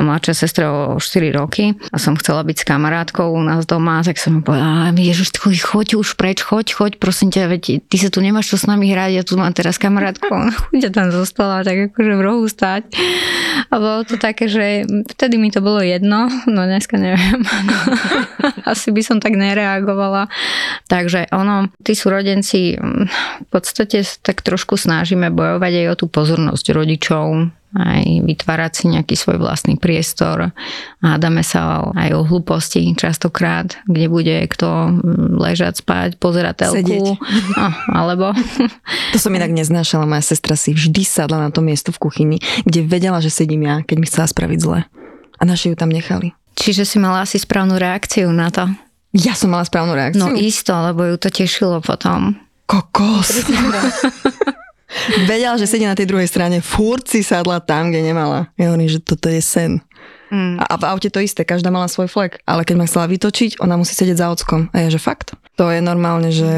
mladšia 0.00 0.32
sestra 0.32 0.72
o 0.72 0.96
4 0.96 1.36
roky 1.36 1.76
a 1.92 1.96
som 2.00 2.16
chcela 2.16 2.40
byť 2.40 2.64
s 2.64 2.64
kamarátkou 2.64 3.28
u 3.28 3.42
nás 3.44 3.68
doma, 3.68 4.00
tak 4.00 4.16
som 4.16 4.40
mi 4.40 4.42
povedala, 4.42 4.88
ježiš, 4.96 5.36
choď, 5.36 6.00
už 6.00 6.16
preč, 6.16 6.40
choď, 6.40 6.72
choď, 6.72 6.92
prosím 6.96 7.28
ťa, 7.28 7.52
veď 7.52 7.62
ty 7.84 7.96
sa 8.00 8.08
tu 8.08 8.24
nemáš 8.24 8.52
čo 8.52 8.56
s 8.56 8.64
nami 8.64 8.88
hrať, 8.88 9.10
ja 9.12 9.22
tu 9.26 9.36
mám 9.36 9.52
teraz 9.52 9.76
kamarátku, 9.76 10.32
ona 10.32 10.56
chuďa 10.56 10.88
tam 10.88 11.12
zostala, 11.12 11.60
tak 11.60 11.92
akože 11.92 12.12
v 12.16 12.22
rohu 12.24 12.48
stať. 12.48 12.88
A 13.68 13.74
bolo 13.76 14.04
to 14.08 14.16
také, 14.16 14.48
že 14.48 14.88
vtedy 15.12 15.36
mi 15.36 15.52
to 15.52 15.60
bolo 15.60 15.84
jedno, 15.84 16.32
no 16.48 16.60
dneska 16.64 16.96
neviem. 16.96 17.44
Asi 18.72 18.88
by 18.92 19.02
som 19.04 19.20
tak 19.20 19.36
nereagovala. 19.36 20.32
Takže 20.88 21.28
ono, 21.36 21.68
tí 21.84 21.92
súrodenci 21.92 22.80
v 22.80 23.48
podstate 23.52 24.04
tak 24.24 24.40
trošku 24.40 24.80
snažíme 24.80 25.28
bojovať 25.28 25.72
aj 25.84 25.86
o 25.92 25.94
tú 26.00 26.06
pozornosť 26.08 26.66
rodičov, 26.72 27.52
aj 27.72 28.28
vytvárať 28.28 28.72
si 28.72 28.84
nejaký 28.92 29.14
svoj 29.16 29.40
vlastný 29.40 29.80
priestor. 29.80 30.52
Hádame 31.00 31.40
sa 31.40 31.88
aj 31.96 32.10
o 32.12 32.20
hlúposti 32.24 32.84
častokrát, 32.92 33.80
kde 33.88 34.06
bude 34.12 34.36
kto 34.48 34.92
ležať, 35.40 35.80
spať, 35.80 36.20
pozerať 36.20 36.68
telku. 36.68 37.16
No, 37.56 37.68
alebo... 37.88 38.36
To 39.12 39.18
som 39.20 39.32
inak 39.32 39.52
neznášala. 39.52 40.04
Moja 40.04 40.24
sestra 40.24 40.56
si 40.56 40.76
vždy 40.76 41.04
sadla 41.04 41.48
na 41.48 41.50
to 41.52 41.64
miesto 41.64 41.92
v 41.92 42.00
kuchyni, 42.00 42.38
kde 42.68 42.84
vedela, 42.84 43.20
že 43.24 43.32
sedím 43.32 43.64
ja, 43.64 43.80
keď 43.80 43.96
mi 43.96 44.06
chcela 44.08 44.28
spraviť 44.28 44.58
zle. 44.60 44.84
A 45.40 45.42
naši 45.48 45.72
ju 45.72 45.76
tam 45.76 45.88
nechali. 45.88 46.36
Čiže 46.52 46.84
si 46.84 46.96
mala 47.00 47.24
asi 47.24 47.40
správnu 47.40 47.80
reakciu 47.80 48.28
na 48.28 48.52
to? 48.52 48.68
Ja 49.16 49.32
som 49.32 49.52
mala 49.52 49.64
správnu 49.64 49.96
reakciu? 49.96 50.20
No 50.20 50.36
isto, 50.36 50.72
lebo 50.72 51.04
ju 51.08 51.16
to 51.16 51.32
tešilo 51.32 51.80
potom. 51.80 52.36
Kokos. 52.68 53.44
Vedela, 55.24 55.56
že 55.56 55.68
sedí 55.68 55.88
na 55.88 55.96
tej 55.96 56.08
druhej 56.08 56.28
strane, 56.28 56.60
furt 56.60 57.08
si 57.08 57.24
sadla 57.24 57.60
tam, 57.60 57.90
kde 57.90 58.04
nemala. 58.04 58.52
Ja 58.60 58.72
hovorím, 58.72 58.90
že 58.90 59.00
toto 59.00 59.28
je 59.32 59.40
sen. 59.40 59.80
Mm. 60.32 60.56
A 60.64 60.74
v 60.80 60.84
aute 60.88 61.12
to 61.12 61.20
isté, 61.20 61.44
každá 61.44 61.68
mala 61.68 61.92
svoj 61.92 62.08
flek. 62.08 62.40
Ale 62.48 62.64
keď 62.64 62.74
ma 62.80 62.88
chcela 62.88 63.04
vytočiť, 63.04 63.60
ona 63.60 63.76
musí 63.76 63.92
sedieť 63.92 64.16
za 64.16 64.32
ockom. 64.32 64.72
A 64.72 64.84
ja, 64.84 64.88
že 64.88 64.96
fakt? 64.96 65.36
To 65.60 65.68
je 65.68 65.84
normálne, 65.84 66.32
že... 66.32 66.48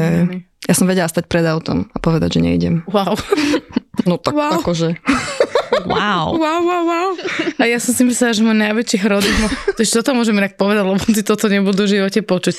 Ja 0.65 0.73
som 0.73 0.89
vedela 0.89 1.05
stať 1.05 1.29
pred 1.29 1.45
autom 1.45 1.93
a 1.93 1.97
povedať, 2.01 2.39
že 2.39 2.43
neidem. 2.43 2.81
Wow. 2.89 3.19
No 4.03 4.19
tak 4.19 4.35
wow. 4.35 4.59
akože... 4.59 4.99
Wow. 5.87 6.35
Wow, 6.35 6.61
wow, 6.67 6.83
wow. 6.83 7.11
A 7.57 7.63
ja 7.63 7.79
som 7.79 7.95
si 7.95 8.03
myslela, 8.03 8.35
že 8.35 8.43
môj 8.43 8.59
najväčší 8.59 8.97
hrodík, 9.01 9.35
no, 9.39 9.47
to 9.75 9.87
ešte 9.87 10.03
toto 10.03 10.19
môžem 10.19 10.35
inak 10.35 10.59
povedať, 10.59 10.83
lebo 10.83 10.99
si 10.99 11.23
toto 11.23 11.47
nebudú 11.47 11.87
v 11.87 11.99
živote 11.99 12.19
počuť. 12.21 12.55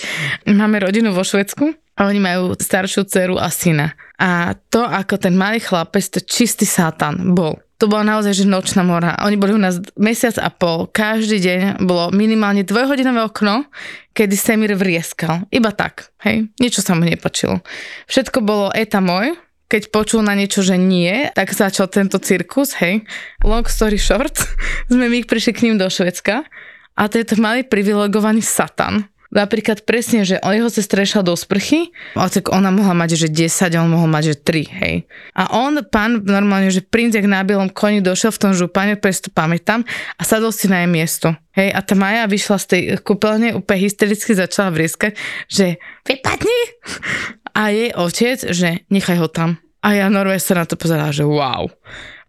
Máme 0.48 0.80
rodinu 0.80 1.12
vo 1.12 1.20
Švedsku 1.20 1.76
a 1.96 2.00
oni 2.08 2.20
majú 2.24 2.56
staršiu 2.56 3.04
dceru 3.04 3.36
a 3.36 3.52
syna. 3.52 3.92
A 4.16 4.56
to, 4.72 4.80
ako 4.84 5.20
ten 5.20 5.36
malý 5.36 5.60
chlapec, 5.60 6.08
to 6.08 6.24
čistý 6.24 6.64
satan 6.64 7.36
bol 7.36 7.60
to 7.76 7.92
bola 7.92 8.16
naozaj 8.16 8.32
že 8.32 8.44
nočná 8.48 8.80
mora. 8.80 9.20
Oni 9.20 9.36
boli 9.36 9.52
u 9.52 9.60
nás 9.60 9.76
mesiac 10.00 10.40
a 10.40 10.48
pol. 10.48 10.88
Každý 10.88 11.36
deň 11.36 11.60
bolo 11.84 12.08
minimálne 12.08 12.64
dvojhodinové 12.64 13.20
okno, 13.20 13.68
kedy 14.16 14.32
Semir 14.32 14.72
vrieskal. 14.72 15.44
Iba 15.52 15.76
tak, 15.76 16.08
hej. 16.24 16.48
Niečo 16.56 16.80
sa 16.80 16.96
mu 16.96 17.04
nepačilo. 17.04 17.60
Všetko 18.08 18.40
bolo 18.40 18.72
eta 18.72 19.04
môj, 19.04 19.36
keď 19.68 19.92
počul 19.92 20.24
na 20.24 20.32
niečo, 20.32 20.64
že 20.64 20.80
nie, 20.80 21.28
tak 21.36 21.52
začal 21.52 21.92
tento 21.92 22.16
cirkus, 22.16 22.80
hej. 22.80 23.04
Long 23.44 23.68
story 23.68 24.00
short, 24.00 24.40
sme 24.92 25.12
my 25.12 25.28
prišli 25.28 25.52
k 25.52 25.62
ním 25.68 25.76
do 25.76 25.92
Švedska 25.92 26.48
a 26.96 27.02
to 27.12 27.20
je 27.20 27.28
to 27.28 27.36
malý 27.36 27.60
privilegovaný 27.60 28.40
satan 28.40 29.04
Napríklad 29.34 29.82
presne, 29.82 30.22
že 30.22 30.38
jeho 30.38 30.70
sestra 30.70 31.02
išla 31.02 31.26
do 31.26 31.34
sprchy, 31.34 31.90
tak 32.14 32.48
ona 32.54 32.70
mohla 32.70 32.94
mať, 32.94 33.26
že 33.26 33.28
10 33.28 33.74
a 33.74 33.78
on 33.82 33.90
mohol 33.90 34.06
mať, 34.06 34.24
že 34.32 34.34
3, 34.42 34.80
hej. 34.82 34.94
A 35.34 35.50
on, 35.58 35.82
pán, 35.86 36.22
normálne, 36.22 36.70
že 36.70 36.80
princ, 36.80 37.12
jak 37.12 37.26
na 37.26 37.42
bielom 37.42 37.68
koni 37.68 38.00
došiel 38.00 38.30
v 38.30 38.40
tom 38.40 38.52
župane, 38.54 38.94
preto 38.94 39.28
to 39.28 39.30
pamätám, 39.34 39.82
a 40.16 40.22
sadol 40.22 40.54
si 40.54 40.70
na 40.70 40.86
jej 40.86 40.90
miesto. 40.90 41.34
Hej, 41.58 41.74
a 41.74 41.80
tá 41.82 41.94
Maja 41.98 42.28
vyšla 42.28 42.56
z 42.60 42.66
tej 42.66 42.82
kúpeľne 43.02 43.56
úplne 43.56 43.80
hystericky 43.82 44.36
začala 44.36 44.70
vrieskať, 44.70 45.16
že 45.50 45.80
vypadni! 46.04 46.60
A 47.56 47.72
jej 47.72 47.90
otec, 47.96 48.38
že 48.52 48.84
nechaj 48.92 49.16
ho 49.16 49.28
tam. 49.32 49.56
A 49.80 49.96
ja 49.96 50.06
normálne 50.10 50.42
sa 50.42 50.58
na 50.58 50.68
to 50.68 50.76
pozerala, 50.76 51.14
že 51.14 51.24
wow. 51.24 51.70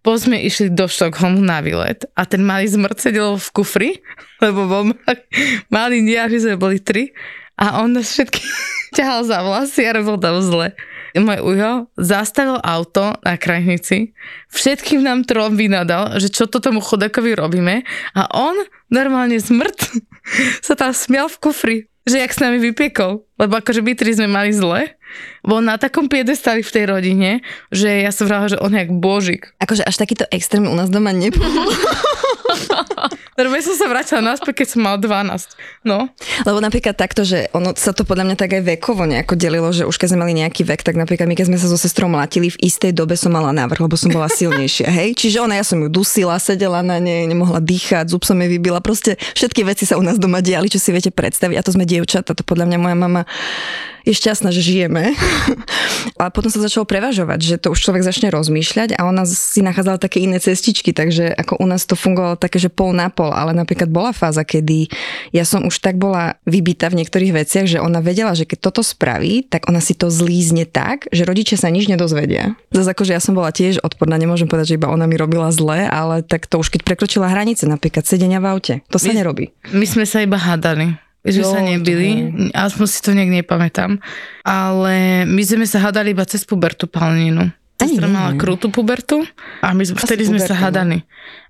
Potom 0.07 0.31
sme 0.31 0.39
išli 0.39 0.71
do 0.71 0.87
Štokholmu 0.87 1.43
na 1.43 1.59
výlet 1.59 2.07
a 2.15 2.23
ten 2.23 2.39
malý 2.39 2.63
zmrt 2.71 2.95
sedel 2.95 3.35
v 3.35 3.47
kufri, 3.51 3.91
lebo 4.43 4.63
bol 4.63 4.83
malý, 4.95 5.19
malý 5.67 5.97
že 6.31 6.47
sme 6.47 6.55
boli 6.55 6.79
tri 6.79 7.11
a 7.59 7.83
on 7.83 7.91
nás 7.91 8.15
všetky 8.15 8.39
ťahal 8.95 9.27
za 9.27 9.43
vlasy 9.43 9.83
a 9.83 9.99
robil 9.99 10.15
tam 10.15 10.39
zle. 10.39 10.71
Môj 11.11 11.43
ujo 11.43 11.71
zastavil 11.99 12.55
auto 12.63 13.19
na 13.19 13.35
krajnici, 13.35 14.15
všetkým 14.47 15.03
nám 15.03 15.27
trom 15.27 15.59
vynadal, 15.59 16.23
že 16.23 16.31
čo 16.31 16.47
to 16.47 16.63
tomu 16.63 16.79
chodakovi 16.79 17.35
robíme 17.35 17.83
a 18.15 18.21
on 18.31 18.63
normálne 18.87 19.35
zmrt 19.35 19.91
sa 20.71 20.79
tam 20.79 20.95
smial 20.95 21.27
v 21.27 21.37
kufri 21.43 21.77
že 22.07 22.23
jak 22.23 22.31
s 22.31 22.39
nami 22.39 22.57
vypiekol. 22.63 23.27
Lebo 23.35 23.53
akože 23.59 23.83
my 23.83 23.93
tri 23.93 24.15
sme 24.15 24.31
mali 24.31 24.55
zle. 24.55 24.95
Bol 25.47 25.63
na 25.63 25.79
takom 25.79 26.11
piedestali 26.11 26.59
v 26.59 26.73
tej 26.75 26.85
rodine, 26.91 27.29
že 27.71 28.03
ja 28.03 28.11
som 28.11 28.27
vrala, 28.27 28.51
že 28.51 28.59
on 28.59 28.75
je 28.75 28.83
jak 28.83 28.91
božik. 28.91 29.55
Akože 29.63 29.87
až 29.87 29.95
takýto 29.95 30.27
extrém 30.27 30.67
u 30.67 30.75
nás 30.75 30.91
doma 30.91 31.15
nebol. 31.15 31.47
Ja 33.37 33.45
som 33.65 33.73
sa 33.73 33.89
vrátila 33.89 34.21
naspäť, 34.21 34.61
keď 34.61 34.67
som 34.69 34.81
mal 34.85 34.97
12. 34.97 35.57
No. 35.85 36.09
Lebo 36.45 36.57
napríklad 36.57 36.93
takto, 36.93 37.21
že 37.21 37.49
ono 37.53 37.73
sa 37.77 37.93
to 37.93 38.05
podľa 38.05 38.29
mňa 38.29 38.35
tak 38.37 38.53
aj 38.53 38.63
vekovo 38.77 39.05
nejako 39.05 39.33
delilo, 39.33 39.69
že 39.73 39.85
už 39.85 39.97
keď 39.97 40.13
sme 40.13 40.25
mali 40.25 40.37
nejaký 40.37 40.61
vek, 40.61 40.81
tak 40.81 40.93
napríklad 40.93 41.29
my 41.29 41.33
keď 41.33 41.49
sme 41.49 41.57
sa 41.57 41.69
so 41.69 41.77
sestrou 41.77 42.09
mlatili, 42.09 42.53
v 42.53 42.61
istej 42.61 42.93
dobe 42.93 43.13
som 43.13 43.33
mala 43.33 43.53
návrh, 43.53 43.81
lebo 43.81 43.97
som 43.97 44.09
bola 44.09 44.29
silnejšia, 44.29 44.89
hej. 44.89 45.17
Čiže 45.17 45.41
ona, 45.41 45.57
ja 45.57 45.65
som 45.65 45.81
ju 45.81 45.89
dusila, 45.89 46.37
sedela 46.37 46.85
na 46.85 47.01
nej, 47.01 47.25
nemohla 47.25 47.61
dýchať, 47.61 48.13
zub 48.13 48.25
som 48.25 48.37
jej 48.37 48.49
vybila, 48.49 48.81
proste 48.81 49.17
všetky 49.37 49.65
veci 49.65 49.89
sa 49.89 49.97
u 49.97 50.05
nás 50.05 50.21
doma 50.21 50.41
diali, 50.41 50.69
čo 50.69 50.81
si 50.81 50.93
viete 50.93 51.09
predstaviť. 51.09 51.57
A 51.57 51.65
to 51.65 51.73
sme 51.73 51.85
dievčata, 51.85 52.37
to 52.37 52.45
podľa 52.45 52.69
mňa 52.69 52.77
moja 52.77 52.97
mama 52.97 53.21
je 54.07 54.15
šťastná, 54.15 54.55
že 54.55 54.63
žijeme. 54.63 55.11
a 56.21 56.29
potom 56.33 56.49
sa 56.51 56.59
začalo 56.61 56.87
prevažovať, 56.87 57.39
že 57.39 57.55
to 57.61 57.73
už 57.73 57.79
človek 57.79 58.03
začne 58.03 58.29
rozmýšľať 58.33 58.97
a 58.97 59.07
ona 59.07 59.23
si 59.27 59.63
nachádzala 59.63 60.01
také 60.01 60.23
iné 60.23 60.41
cestičky, 60.41 60.91
takže 60.91 61.31
ako 61.33 61.61
u 61.61 61.65
nás 61.67 61.85
to 61.85 61.95
fungovalo 61.97 62.39
také, 62.39 62.57
že 62.61 62.71
pol 62.71 62.93
na 62.93 63.07
pol, 63.11 63.31
ale 63.31 63.53
napríklad 63.53 63.89
bola 63.89 64.11
fáza, 64.11 64.43
kedy 64.43 64.91
ja 65.31 65.43
som 65.47 65.65
už 65.65 65.79
tak 65.79 65.97
bola 65.97 66.39
vybita 66.45 66.91
v 66.91 67.03
niektorých 67.03 67.35
veciach, 67.43 67.65
že 67.65 67.81
ona 67.81 68.03
vedela, 68.03 68.33
že 68.33 68.45
keď 68.45 68.71
toto 68.71 68.81
spraví, 68.83 69.47
tak 69.47 69.69
ona 69.69 69.79
si 69.79 69.93
to 69.95 70.11
zlízne 70.11 70.67
tak, 70.67 71.09
že 71.09 71.23
rodičia 71.23 71.57
sa 71.59 71.71
nič 71.71 71.89
nedozvedia. 71.89 72.57
Zase 72.73 72.93
akože 72.93 73.15
ja 73.15 73.21
som 73.23 73.33
bola 73.37 73.53
tiež 73.53 73.81
odporná, 73.81 74.19
nemôžem 74.19 74.49
povedať, 74.49 74.75
že 74.75 74.77
iba 74.79 74.91
ona 74.91 75.05
mi 75.09 75.15
robila 75.15 75.49
zle, 75.53 75.87
ale 75.87 76.21
tak 76.23 76.45
to 76.45 76.59
už 76.59 76.73
keď 76.73 76.81
prekročila 76.83 77.31
hranice, 77.31 77.65
napríklad 77.65 78.03
sedenia 78.03 78.43
v 78.43 78.47
aute, 78.51 78.73
to 78.91 78.97
sa 78.99 79.11
my, 79.11 79.17
nerobí. 79.17 79.53
My 79.71 79.85
sme 79.85 80.05
sa 80.05 80.21
iba 80.21 80.37
hádali 80.39 81.06
že 81.29 81.41
jo, 81.43 81.51
sa 81.51 81.59
nebili, 81.59 82.31
aspoň 82.55 82.85
si 82.87 82.99
to 83.03 83.11
nejak 83.11 83.43
nepamätám. 83.43 83.99
Ale 84.47 85.27
my 85.27 85.41
sme 85.43 85.67
sa 85.67 85.83
hádali 85.83 86.15
iba 86.15 86.23
cez 86.23 86.47
pubertu 86.47 86.87
palninu. 86.87 87.51
Sestra 87.77 88.09
mala 88.09 88.33
krutú 88.33 88.73
pubertu 88.73 89.21
a 89.61 89.69
my 89.69 89.85
sme, 89.85 90.01
vtedy 90.01 90.25
sme 90.25 90.41
sa 90.41 90.57
no. 90.57 90.61
hádali. 90.65 91.05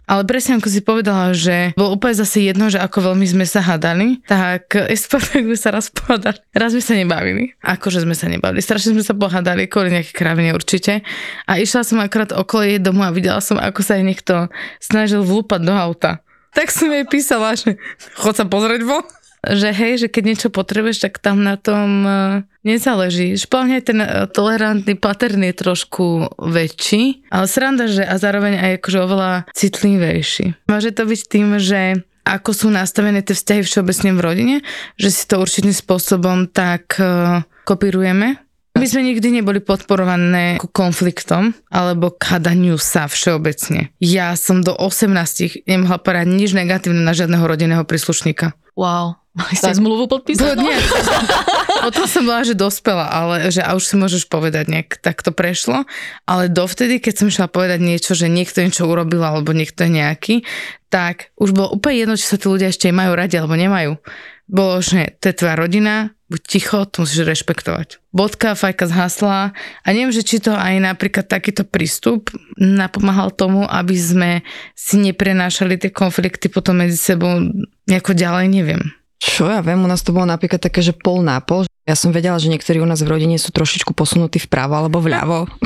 Ale 0.08 0.24
presne 0.24 0.56
ako 0.56 0.72
si 0.72 0.80
povedala, 0.80 1.36
že 1.36 1.76
bolo 1.76 2.00
úplne 2.00 2.16
zase 2.16 2.40
jedno, 2.48 2.72
že 2.72 2.80
ako 2.80 3.12
veľmi 3.12 3.28
sme 3.28 3.44
sa 3.44 3.60
hádali, 3.60 4.24
tak 4.24 4.72
tak 5.12 5.44
sme 5.44 5.60
sa 5.60 5.76
raz 5.76 5.92
pohádali. 5.92 6.40
Raz 6.56 6.72
sme 6.72 6.84
sa 6.84 6.96
nebavili. 6.96 7.52
Akože 7.60 8.08
sme 8.08 8.16
sa 8.16 8.32
nebavili. 8.32 8.64
Strašne 8.64 8.96
sme 8.96 9.04
sa 9.04 9.12
pohádali, 9.12 9.68
kvôli 9.68 9.92
nejaké 9.92 10.16
kravine 10.16 10.56
určite. 10.56 11.04
A 11.44 11.60
išla 11.60 11.84
som 11.84 12.00
akorát 12.00 12.32
okolo 12.32 12.64
jej 12.64 12.80
domu 12.80 13.04
a 13.04 13.12
videla 13.12 13.44
som, 13.44 13.60
ako 13.60 13.84
sa 13.84 14.00
jej 14.00 14.08
niekto 14.08 14.48
snažil 14.80 15.28
vlúpať 15.28 15.68
do 15.68 15.76
auta. 15.76 16.24
Tak 16.56 16.72
som 16.72 16.88
jej 16.88 17.04
písala, 17.04 17.60
že 17.60 17.76
chod 18.20 18.40
sa 18.40 18.48
pozrieť 18.48 18.88
von 18.88 19.04
že 19.46 19.70
hej, 19.70 20.06
že 20.06 20.08
keď 20.10 20.24
niečo 20.26 20.50
potrebuješ, 20.50 21.06
tak 21.06 21.22
tam 21.22 21.46
na 21.46 21.56
tom 21.60 22.04
e, 22.04 22.12
nezáleží. 22.66 23.38
Špálne 23.38 23.78
ten 23.86 24.02
e, 24.02 24.26
tolerantný 24.32 24.98
pattern 24.98 25.46
je 25.46 25.54
trošku 25.54 26.34
väčší, 26.42 27.30
ale 27.30 27.46
sranda, 27.46 27.86
že 27.86 28.02
a 28.02 28.18
zároveň 28.18 28.58
aj 28.58 28.72
akože 28.82 29.00
oveľa 29.04 29.32
citlivejší. 29.54 30.46
Môže 30.68 30.90
to 30.92 31.06
byť 31.06 31.22
tým, 31.30 31.48
že 31.62 32.02
ako 32.28 32.52
sú 32.52 32.68
nastavené 32.68 33.24
tie 33.24 33.38
vzťahy 33.38 33.62
všeobecne 33.64 34.12
v 34.12 34.24
rodine, 34.24 34.56
že 35.00 35.10
si 35.16 35.24
to 35.24 35.40
určitým 35.40 35.72
spôsobom 35.72 36.52
tak 36.52 37.00
uh, 37.00 37.48
kopírujeme. 37.64 38.36
My 38.78 38.86
sme 38.86 39.02
nikdy 39.10 39.42
neboli 39.42 39.58
podporované 39.58 40.62
konfliktom 40.72 41.58
alebo 41.74 42.14
k 42.14 42.38
hadaniu 42.38 42.78
sa 42.78 43.10
všeobecne. 43.10 43.90
Ja 43.98 44.38
som 44.38 44.62
do 44.62 44.78
18 44.78 45.66
nemohla 45.66 45.98
povedať 45.98 46.30
nič 46.30 46.54
negatívne 46.54 47.02
na 47.02 47.18
žiadneho 47.18 47.42
rodinného 47.42 47.84
príslušníka. 47.90 48.54
Wow. 48.78 49.18
Mali 49.38 49.54
ste 49.54 49.70
zmluvu 49.70 50.10
podpísať? 50.10 50.58
Nie. 50.58 50.78
Potom 51.86 52.10
som 52.10 52.26
bola, 52.26 52.42
že 52.42 52.58
dospela, 52.58 53.06
ale 53.06 53.54
že 53.54 53.62
a 53.62 53.78
už 53.78 53.86
si 53.86 53.94
môžeš 53.94 54.26
povedať 54.26 54.66
nejak, 54.66 54.98
tak 54.98 55.22
to 55.22 55.30
prešlo. 55.30 55.86
Ale 56.26 56.50
dovtedy, 56.50 56.98
keď 56.98 57.14
som 57.22 57.28
šla 57.30 57.46
povedať 57.46 57.78
niečo, 57.78 58.18
že 58.18 58.34
niekto 58.34 58.66
niečo 58.66 58.90
urobil 58.90 59.22
alebo 59.22 59.54
niekto 59.54 59.86
je 59.86 59.92
nejaký, 59.94 60.36
tak 60.90 61.30
už 61.38 61.54
bolo 61.54 61.78
úplne 61.78 62.02
jedno, 62.02 62.16
či 62.18 62.26
sa 62.26 62.42
tí 62.42 62.50
ľudia 62.50 62.74
ešte 62.74 62.90
majú 62.90 63.14
radi 63.14 63.38
alebo 63.38 63.54
nemajú. 63.54 64.02
Bolo, 64.50 64.82
že 64.82 65.22
to 65.22 65.30
je 65.30 65.38
tvoja 65.38 65.54
rodina, 65.54 66.17
buď 66.28 66.42
ticho, 66.44 66.84
to 66.88 67.04
musíš 67.04 67.24
rešpektovať. 67.24 68.04
Bodka, 68.12 68.56
fajka 68.56 68.92
zhasla 68.92 69.52
a 69.56 69.88
neviem, 69.92 70.12
že 70.12 70.24
či 70.24 70.44
to 70.44 70.52
aj 70.52 70.80
napríklad 70.84 71.28
takýto 71.28 71.64
prístup 71.64 72.32
napomáhal 72.60 73.32
tomu, 73.32 73.64
aby 73.68 73.96
sme 73.96 74.32
si 74.76 75.00
neprenášali 75.00 75.80
tie 75.80 75.92
konflikty 75.92 76.52
potom 76.52 76.84
medzi 76.84 77.00
sebou 77.00 77.40
nejako 77.88 78.12
ďalej, 78.16 78.46
neviem. 78.52 78.82
Čo 79.18 79.50
ja 79.50 79.66
viem, 79.66 79.82
u 79.82 79.90
nás 79.90 80.06
to 80.06 80.14
bolo 80.14 80.30
napríklad 80.30 80.62
také, 80.62 80.86
že 80.86 80.94
pol 80.94 81.26
na 81.26 81.42
pol. 81.42 81.66
Ja 81.90 81.96
som 81.98 82.14
vedela, 82.14 82.38
že 82.38 82.52
niektorí 82.52 82.84
u 82.84 82.86
nás 82.86 83.02
v 83.02 83.10
rodine 83.10 83.40
sú 83.40 83.50
trošičku 83.50 83.96
posunutí 83.96 84.44
vpravo 84.44 84.78
alebo 84.78 85.02
vľavo. 85.02 85.48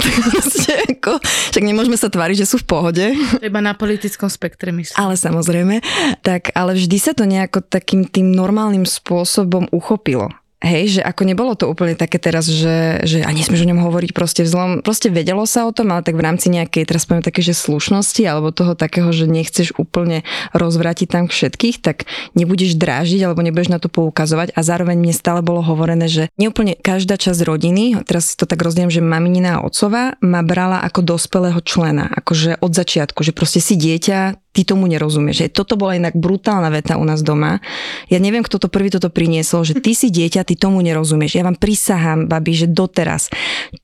však 1.52 1.64
nemôžeme 1.66 2.00
sa 2.00 2.08
tváriť, 2.08 2.46
že 2.46 2.50
sú 2.50 2.62
v 2.62 2.70
pohode. 2.70 3.06
Iba 3.42 3.60
na 3.60 3.76
politickom 3.76 4.32
spektre 4.32 4.72
myslím. 4.72 4.96
Ale 4.96 5.20
samozrejme. 5.20 5.84
Tak, 6.24 6.56
ale 6.56 6.78
vždy 6.78 6.98
sa 7.02 7.12
to 7.12 7.28
nejako 7.28 7.66
takým 7.66 8.08
tým 8.08 8.32
normálnym 8.32 8.88
spôsobom 8.88 9.68
uchopilo. 9.76 10.32
Hej, 10.62 10.98
že 10.98 11.02
ako 11.02 11.26
nebolo 11.26 11.58
to 11.58 11.66
úplne 11.66 11.98
také 11.98 12.22
teraz, 12.22 12.46
že, 12.46 13.02
že 13.02 13.26
a 13.26 13.34
nesmieš 13.34 13.66
o 13.66 13.70
ňom 13.74 13.82
hovoriť 13.82 14.14
proste 14.14 14.46
vzlom. 14.46 14.86
Proste 14.86 15.10
vedelo 15.10 15.42
sa 15.50 15.66
o 15.66 15.74
tom, 15.74 15.90
ale 15.90 16.06
tak 16.06 16.14
v 16.14 16.22
rámci 16.22 16.54
nejakej, 16.54 16.86
teraz 16.86 17.10
poviem 17.10 17.26
také, 17.26 17.42
že 17.42 17.58
slušnosti 17.58 18.22
alebo 18.30 18.54
toho 18.54 18.78
takého, 18.78 19.10
že 19.10 19.26
nechceš 19.26 19.74
úplne 19.82 20.22
rozvrátiť 20.54 21.08
tam 21.10 21.26
všetkých, 21.26 21.82
tak 21.82 22.06
nebudeš 22.38 22.78
drážiť 22.78 23.26
alebo 23.26 23.42
nebudeš 23.42 23.74
na 23.74 23.82
to 23.82 23.90
poukazovať 23.90 24.54
a 24.54 24.62
zároveň 24.62 25.02
mne 25.02 25.18
stále 25.18 25.42
bolo 25.42 25.66
hovorené, 25.66 26.06
že 26.06 26.30
neúplne 26.38 26.78
každá 26.78 27.18
časť 27.18 27.42
rodiny, 27.42 27.98
teraz 28.06 28.30
si 28.30 28.38
to 28.38 28.46
tak 28.46 28.62
rozdielím, 28.62 28.94
že 28.94 29.02
maminina 29.02 29.58
a 29.58 29.64
otcova 29.66 30.14
ma 30.22 30.46
brala 30.46 30.86
ako 30.86 31.18
dospelého 31.18 31.58
člena, 31.66 32.06
akože 32.22 32.62
od 32.62 32.70
začiatku, 32.70 33.26
že 33.26 33.34
proste 33.34 33.58
si 33.66 33.74
dieťa, 33.82 34.38
ty 34.52 34.68
tomu 34.68 34.88
nerozumieš. 34.92 35.48
Že 35.48 35.56
toto 35.56 35.74
bola 35.80 35.96
inak 35.96 36.16
brutálna 36.16 36.68
veta 36.70 37.00
u 37.00 37.06
nás 37.08 37.24
doma. 37.24 37.64
Ja 38.12 38.20
neviem, 38.20 38.44
kto 38.44 38.60
to 38.60 38.68
prvý 38.68 38.92
toto 38.92 39.08
priniesol, 39.08 39.64
že 39.64 39.80
ty 39.80 39.96
si 39.96 40.12
dieťa, 40.12 40.44
ty 40.52 40.60
tomu 40.60 40.84
nerozumieš. 40.84 41.40
Ja 41.40 41.48
vám 41.48 41.56
prisahám, 41.56 42.28
babi, 42.28 42.52
že 42.52 42.68
doteraz 42.68 43.32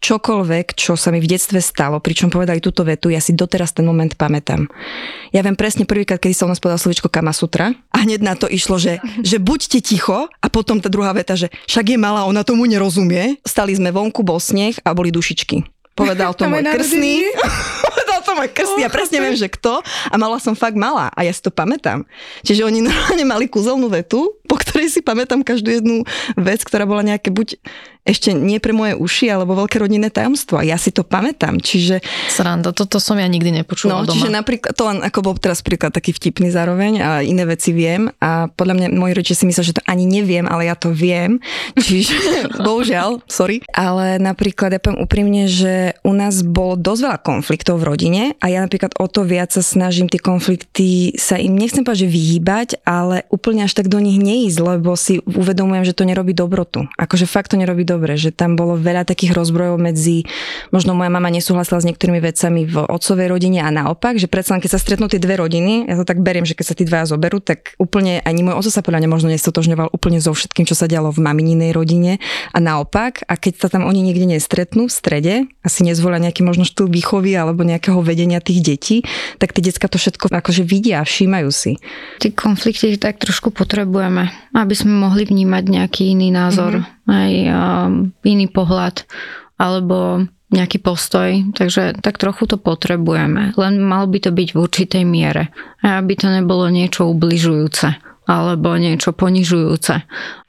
čokoľvek, 0.04 0.76
čo 0.76 1.00
sa 1.00 1.16
mi 1.16 1.24
v 1.24 1.32
detstve 1.32 1.64
stalo, 1.64 2.04
pričom 2.04 2.28
povedali 2.28 2.60
túto 2.60 2.84
vetu, 2.84 3.08
ja 3.08 3.24
si 3.24 3.32
doteraz 3.32 3.72
ten 3.72 3.88
moment 3.88 4.12
pamätám. 4.20 4.68
Ja 5.32 5.48
viem 5.48 5.56
presne 5.56 5.88
prvýkrát, 5.88 6.20
kedy 6.20 6.36
som 6.36 6.52
nás 6.52 6.60
povedal 6.60 6.84
slovičko 6.84 7.08
Kamasutra 7.08 7.72
a 7.72 7.98
hneď 8.04 8.20
na 8.20 8.36
to 8.36 8.52
išlo, 8.52 8.76
že, 8.76 9.00
že 9.24 9.40
buďte 9.40 9.80
ticho 9.80 10.28
a 10.28 10.48
potom 10.52 10.84
tá 10.84 10.92
druhá 10.92 11.16
veta, 11.16 11.40
že 11.40 11.48
však 11.72 11.96
je 11.96 11.98
malá, 11.98 12.28
ona 12.28 12.44
tomu 12.44 12.68
nerozumie. 12.68 13.40
Stali 13.48 13.72
sme 13.72 13.96
vonku, 13.96 14.28
bol 14.28 14.44
sneh 14.44 14.76
a 14.84 14.92
boli 14.92 15.08
dušičky. 15.16 15.64
Povedal 15.96 16.36
to 16.36 16.52
môj 16.52 16.68
krsný. 16.68 17.24
Môj 18.38 18.50
krsný. 18.54 18.80
Ja 18.86 18.90
presne 18.94 19.18
viem, 19.18 19.34
že 19.34 19.50
kto. 19.50 19.82
A 19.84 20.16
mala 20.16 20.38
som 20.38 20.54
fakt 20.54 20.78
malá. 20.78 21.10
A 21.18 21.26
ja 21.26 21.34
si 21.34 21.42
to 21.42 21.50
pamätám. 21.50 22.06
Čiže 22.46 22.64
oni 22.64 22.84
normálne 22.88 23.26
mali 23.26 23.46
kúzelnú 23.50 23.90
vetu, 23.90 24.38
po 24.46 24.56
ktorej 24.56 24.94
si 24.94 25.02
pamätám 25.02 25.42
každú 25.42 25.74
jednu 25.74 26.06
vec, 26.38 26.62
ktorá 26.62 26.86
bola 26.86 27.02
nejaké 27.02 27.34
buď 27.34 27.58
ešte 28.08 28.32
nie 28.32 28.64
pre 28.64 28.72
moje 28.72 28.96
uši, 28.96 29.28
alebo 29.28 29.52
veľké 29.60 29.84
rodinné 29.84 30.08
tajomstvo. 30.08 30.64
Ja 30.64 30.80
si 30.80 30.96
to 30.96 31.04
pamätám. 31.04 31.60
Čiže... 31.60 32.00
Sranda, 32.32 32.72
toto 32.72 33.04
som 33.04 33.20
ja 33.20 33.28
nikdy 33.28 33.52
nepočula 33.52 34.02
no, 34.02 34.08
doma. 34.08 34.16
Čiže 34.16 34.30
napríklad, 34.32 34.72
to 34.72 34.84
len 34.88 35.04
ako 35.04 35.20
bol 35.20 35.36
teraz 35.36 35.60
príklad 35.60 35.92
taký 35.92 36.16
vtipný 36.16 36.48
zároveň 36.48 36.94
a 37.04 37.10
iné 37.20 37.44
veci 37.44 37.76
viem. 37.76 38.08
A 38.24 38.48
podľa 38.48 38.74
mňa 38.80 38.88
moji 38.96 39.14
rodičia 39.20 39.36
si 39.36 39.46
myslia, 39.46 39.68
že 39.68 39.76
to 39.76 39.84
ani 39.84 40.08
neviem, 40.08 40.48
ale 40.48 40.72
ja 40.72 40.80
to 40.80 40.96
viem. 40.96 41.44
Čiže, 41.76 42.56
bohužiaľ, 42.64 43.28
sorry. 43.28 43.60
Ale 43.76 44.18
napríklad, 44.24 44.72
ja 44.72 44.80
poviem 44.80 45.04
úprimne, 45.04 45.52
že 45.52 46.00
u 46.08 46.16
nás 46.16 46.40
bolo 46.48 46.80
dosť 46.80 47.02
veľa 47.04 47.20
konfliktov 47.20 47.84
v 47.84 47.88
rodine 47.92 48.24
a 48.40 48.48
ja 48.48 48.64
napríklad 48.64 48.96
o 48.96 49.12
to 49.12 49.28
viac 49.28 49.52
sa 49.52 49.60
snažím 49.60 50.08
tie 50.08 50.22
konflikty 50.22 51.12
sa 51.20 51.36
im, 51.36 51.58
nechcem 51.60 51.84
povedať, 51.84 52.08
že 52.08 52.14
vyhýbať, 52.14 52.68
ale 52.88 53.28
úplne 53.34 53.68
až 53.68 53.76
tak 53.76 53.92
do 53.92 54.00
nich 54.00 54.22
neísť, 54.22 54.58
lebo 54.64 54.96
si 54.96 55.20
uvedomujem, 55.26 55.84
že 55.84 55.98
to 55.98 56.08
nerobí 56.08 56.32
dobrotu. 56.32 56.88
Akože 56.96 57.28
fakt 57.28 57.52
to 57.52 57.60
nerobí 57.60 57.84
dobre, 57.98 58.14
že 58.14 58.30
tam 58.30 58.54
bolo 58.54 58.78
veľa 58.78 59.10
takých 59.10 59.34
rozbrojov 59.34 59.82
medzi, 59.82 60.30
možno 60.70 60.94
moja 60.94 61.10
mama 61.10 61.34
nesúhlasila 61.34 61.82
s 61.82 61.88
niektorými 61.90 62.22
vecami 62.22 62.70
v 62.70 62.86
otcovej 62.86 63.34
rodine 63.34 63.66
a 63.66 63.74
naopak, 63.74 64.22
že 64.22 64.30
predsa 64.30 64.54
len 64.54 64.62
keď 64.62 64.78
sa 64.78 64.80
stretnú 64.80 65.10
tie 65.10 65.18
dve 65.18 65.42
rodiny, 65.42 65.90
ja 65.90 65.98
to 65.98 66.06
tak 66.06 66.22
beriem, 66.22 66.46
že 66.46 66.54
keď 66.54 66.66
sa 66.70 66.76
tí 66.78 66.86
dvaja 66.86 67.10
zoberú, 67.10 67.42
tak 67.42 67.74
úplne 67.82 68.22
ani 68.22 68.46
môj 68.46 68.62
otec 68.62 68.74
sa 68.78 68.86
podľa 68.86 69.02
mňa 69.02 69.10
možno 69.10 69.28
nestotožňoval 69.34 69.90
úplne 69.90 70.22
so 70.22 70.30
všetkým, 70.38 70.70
čo 70.70 70.78
sa 70.78 70.86
dialo 70.86 71.10
v 71.10 71.26
mamininej 71.26 71.74
rodine 71.74 72.22
a 72.54 72.62
naopak, 72.62 73.26
a 73.26 73.34
keď 73.34 73.66
sa 73.66 73.68
tam 73.74 73.90
oni 73.90 74.06
niekde 74.06 74.30
nestretnú 74.38 74.86
v 74.86 74.94
strede, 74.94 75.34
asi 75.66 75.82
nezvolia 75.82 76.22
nejaký 76.22 76.46
možno 76.46 76.64
štýl 76.64 76.86
výchovy 76.86 77.34
alebo 77.34 77.66
nejakého 77.66 77.98
vedenia 78.06 78.38
tých 78.38 78.62
detí, 78.62 78.98
tak 79.42 79.58
tie 79.58 79.66
decka 79.66 79.90
to 79.90 79.98
všetko 79.98 80.30
akože 80.30 80.62
vidia 80.62 81.02
a 81.02 81.08
všímajú 81.08 81.50
si. 81.50 81.82
Tie 82.22 82.30
konflikty 82.30 82.94
tak 83.02 83.18
trošku 83.18 83.50
potrebujeme, 83.50 84.30
aby 84.54 84.74
sme 84.78 84.94
mohli 84.94 85.26
vnímať 85.26 85.64
nejaký 85.66 86.14
iný 86.14 86.30
názor. 86.30 86.84
Mm-hmm 86.84 86.97
aj 87.08 87.32
um, 87.48 88.12
iný 88.28 88.48
pohľad 88.52 89.08
alebo 89.58 90.28
nejaký 90.48 90.80
postoj, 90.80 91.44
takže 91.52 92.00
tak 92.00 92.16
trochu 92.16 92.48
to 92.48 92.56
potrebujeme. 92.56 93.52
Len 93.60 93.74
mal 93.84 94.08
by 94.08 94.24
to 94.24 94.32
byť 94.32 94.56
v 94.56 94.58
určitej 94.64 95.04
miere. 95.04 95.52
Aby 95.84 96.16
to 96.16 96.32
nebolo 96.32 96.72
niečo 96.72 97.12
ubližujúce 97.12 98.00
alebo 98.28 98.76
niečo 98.76 99.16
ponižujúce. 99.16 99.96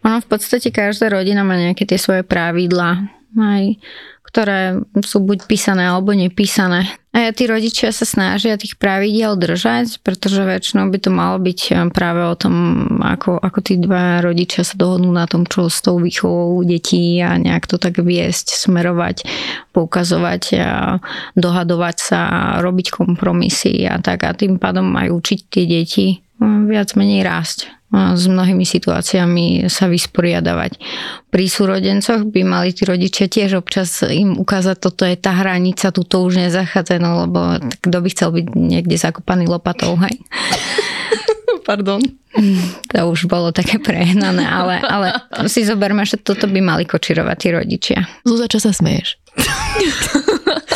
Ono 0.03 0.19
v 0.19 0.27
podstate 0.27 0.75
každá 0.75 1.15
rodina 1.15 1.47
má 1.47 1.55
nejaké 1.55 1.87
tie 1.87 1.99
svoje 1.99 2.27
pravidlá, 2.27 3.07
aj 3.39 3.79
ktoré 4.29 4.85
sú 5.01 5.25
buď 5.25 5.49
písané 5.49 5.89
alebo 5.89 6.13
nepísané. 6.13 6.85
A 7.17 7.33
tí 7.33 7.49
rodičia 7.49 7.89
sa 7.89 8.05
snažia 8.05 8.61
tých 8.61 8.77
pravidiel 8.77 9.35
držať, 9.35 10.05
pretože 10.05 10.45
väčšinou 10.45 10.93
by 10.93 10.99
to 11.01 11.11
malo 11.11 11.41
byť 11.41 11.61
eh, 11.73 11.77
práve 11.89 12.23
o 12.29 12.37
tom, 12.37 12.55
ako, 13.01 13.41
ako 13.41 13.59
tí 13.65 13.81
dva 13.81 14.21
rodičia 14.21 14.63
sa 14.63 14.77
dohodnú 14.77 15.09
na 15.09 15.25
tom, 15.25 15.49
čo 15.49 15.73
s 15.73 15.81
tou 15.81 15.97
výchovou 15.97 16.61
detí 16.69 17.19
a 17.25 17.41
nejak 17.41 17.65
to 17.65 17.81
tak 17.81 17.97
viesť, 17.99 18.53
smerovať, 18.55 19.25
poukazovať 19.73 20.43
a 20.61 21.01
dohadovať 21.35 21.97
sa, 21.97 22.21
a 22.29 22.41
robiť 22.61 22.93
kompromisy 22.93 23.89
a 23.89 23.99
tak 23.99 24.29
a 24.29 24.37
tým 24.37 24.61
pádom 24.61 24.93
aj 24.95 25.09
učiť 25.09 25.39
tie 25.49 25.65
deti 25.65 26.07
eh, 26.21 26.61
viac 26.69 26.93
menej 26.93 27.25
rásť 27.25 27.78
s 27.89 28.25
mnohými 28.29 28.69
situáciami 28.69 29.73
sa 29.73 29.89
vysporiadavať. 29.89 30.77
Pri 31.33 31.45
súrodencoch 31.49 32.29
by 32.29 32.41
mali 32.45 32.77
tí 32.77 32.85
rodičia 32.85 33.33
tiež 33.33 33.65
občas 33.65 34.05
im 34.05 34.37
ukázať, 34.37 34.77
toto 34.77 35.09
je 35.09 35.17
tá 35.17 35.33
hranica, 35.33 35.89
tu 35.89 36.05
to 36.05 36.21
už 36.21 36.37
nezachádza, 36.37 37.01
no 37.01 37.25
lebo 37.25 37.57
kto 37.81 37.97
by 38.05 38.09
chcel 38.13 38.31
byť 38.37 38.47
niekde 38.53 38.97
zakopaný 39.01 39.49
lopatou, 39.49 39.97
hej? 40.05 40.21
Pardon. 41.69 42.01
To 42.93 42.99
už 43.09 43.25
bolo 43.29 43.53
také 43.57 43.81
prehnané, 43.81 44.45
ale, 44.45 44.85
ale 44.85 45.07
si 45.49 45.65
zoberme, 45.65 46.05
že 46.05 46.21
toto 46.21 46.45
by 46.45 46.61
mali 46.61 46.85
kočirovať 46.85 47.37
tí 47.41 47.49
rodičia. 47.53 47.99
Zúza, 48.25 48.49
čo 48.53 48.61
sa 48.61 48.73
smeješ? 48.73 49.17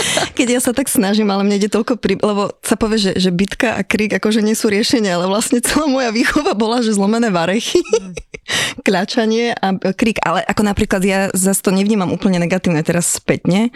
keď 0.39 0.59
ja 0.59 0.61
sa 0.61 0.73
tak 0.75 0.91
snažím, 0.91 1.31
ale 1.31 1.47
mne 1.47 1.59
ide 1.59 1.71
toľko 1.71 1.99
pri... 1.99 2.19
Lebo 2.19 2.53
sa 2.63 2.75
povie, 2.77 2.99
že, 2.99 3.13
že 3.19 3.31
bitka 3.31 3.79
a 3.79 3.81
krík 3.87 4.13
akože 4.17 4.45
nie 4.45 4.57
sú 4.57 4.69
riešenia, 4.69 5.17
ale 5.17 5.29
vlastne 5.31 5.63
celá 5.65 5.87
moja 5.89 6.11
výchova 6.11 6.53
bola, 6.55 6.85
že 6.85 6.95
zlomené 6.97 7.33
varechy, 7.33 7.81
mm. 7.81 8.15
kľačanie 8.87 9.57
a 9.57 9.75
krík. 9.95 10.21
Ale 10.23 10.45
ako 10.45 10.63
napríklad 10.67 11.03
ja 11.03 11.21
zase 11.33 11.63
to 11.63 11.71
nevnímam 11.71 12.11
úplne 12.11 12.43
negatívne 12.43 12.83
teraz 12.83 13.09
spätne, 13.09 13.71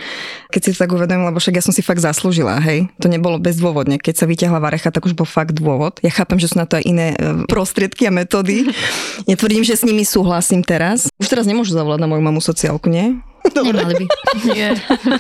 keď 0.50 0.60
si 0.60 0.70
to 0.74 0.82
tak 0.82 0.92
uvedomím, 0.92 1.30
lebo 1.30 1.38
však 1.38 1.58
ja 1.58 1.64
som 1.64 1.74
si 1.74 1.82
fakt 1.82 2.02
zaslúžila, 2.02 2.58
hej. 2.62 2.90
To 3.00 3.06
nebolo 3.06 3.38
bezdôvodne. 3.38 4.00
Keď 4.00 4.14
sa 4.14 4.26
vyťahla 4.26 4.58
varecha, 4.58 4.90
tak 4.90 5.06
už 5.06 5.14
bol 5.14 5.28
fakt 5.28 5.56
dôvod. 5.56 5.98
Ja 6.02 6.12
chápem, 6.12 6.40
že 6.40 6.50
sú 6.50 6.60
na 6.60 6.66
to 6.68 6.78
aj 6.78 6.84
iné 6.84 7.14
e, 7.14 7.46
prostriedky 7.46 8.08
a 8.08 8.12
metódy. 8.12 8.68
Netvrdím, 9.30 9.62
že 9.62 9.78
s 9.78 9.86
nimi 9.86 10.02
súhlasím 10.02 10.64
teraz. 10.66 11.08
Už 11.20 11.28
teraz 11.30 11.46
nemôžu 11.46 11.74
zavolať 11.76 12.02
na 12.02 12.08
moju 12.10 12.22
mamu 12.22 12.40
sociálku, 12.42 12.90
nie? 12.90 13.18
Dobre. 13.52 13.78
Nemali 13.78 13.94
by. 13.94 14.06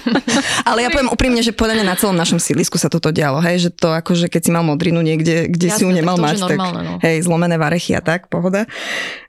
Ale 0.68 0.78
ja 0.82 0.88
poviem 0.90 1.10
úprimne, 1.12 1.40
že 1.44 1.54
podľa 1.54 1.80
mňa 1.80 1.86
na 1.86 1.96
celom 1.98 2.16
našom 2.16 2.40
sídlisku 2.42 2.76
sa 2.80 2.90
toto 2.90 3.14
dialo, 3.14 3.38
hej, 3.44 3.68
že 3.68 3.70
to 3.70 3.92
akože 3.92 4.26
keď 4.32 4.40
si 4.46 4.50
mal 4.50 4.64
modrinu 4.66 5.00
niekde, 5.04 5.46
kde 5.50 5.68
Jasne, 5.70 5.78
si 5.78 5.82
ju 5.86 5.90
nemal 5.92 6.18
mať, 6.18 6.42
tak 6.42 6.58
normálne, 6.58 6.96
no. 6.96 6.98
hej, 7.02 7.22
zlomené 7.22 7.56
varechy 7.60 7.94
a 7.94 8.02
tak, 8.02 8.26
pohoda. 8.26 8.66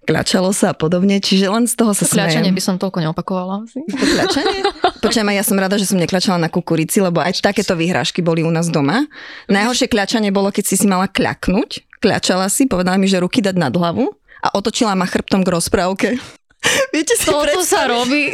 Kľačalo 0.08 0.56
sa 0.56 0.72
a 0.72 0.76
podobne, 0.76 1.20
čiže 1.20 1.52
len 1.52 1.68
z 1.68 1.76
toho 1.76 1.92
sa 1.92 2.08
smejem. 2.08 2.32
Kľačanie 2.32 2.52
by 2.56 2.62
som 2.64 2.76
toľko 2.80 3.04
neopakovala 3.04 3.68
asi. 3.68 3.84
To 3.84 4.06
kľačanie? 4.08 4.60
Počujem, 5.04 5.28
ja 5.36 5.44
som 5.44 5.60
rada, 5.60 5.76
že 5.76 5.84
som 5.84 6.00
nekľačala 6.00 6.40
na 6.40 6.48
kukurici, 6.48 7.04
lebo 7.04 7.20
aj 7.20 7.44
takéto 7.44 7.76
vyhrážky 7.76 8.24
boli 8.24 8.40
u 8.40 8.52
nás 8.52 8.72
doma. 8.72 9.04
Najhoršie 9.52 9.92
kľačanie 9.92 10.32
bolo, 10.32 10.48
keď 10.48 10.64
si 10.64 10.80
si 10.80 10.88
mala 10.88 11.12
kľaknúť, 11.12 12.00
kľačala 12.00 12.48
si, 12.48 12.72
povedala 12.72 12.96
mi, 12.96 13.12
že 13.12 13.20
ruky 13.20 13.44
dať 13.44 13.60
nad 13.60 13.76
hlavu 13.76 14.08
a 14.44 14.48
otočila 14.56 14.96
ma 14.96 15.04
chrbtom 15.04 15.44
k 15.44 15.52
rozprávke. 15.52 16.10
Viete 16.96 17.14
si 17.16 17.26
to, 17.28 17.40
to 17.40 17.64
sa 17.64 17.88
robí. 17.88 18.32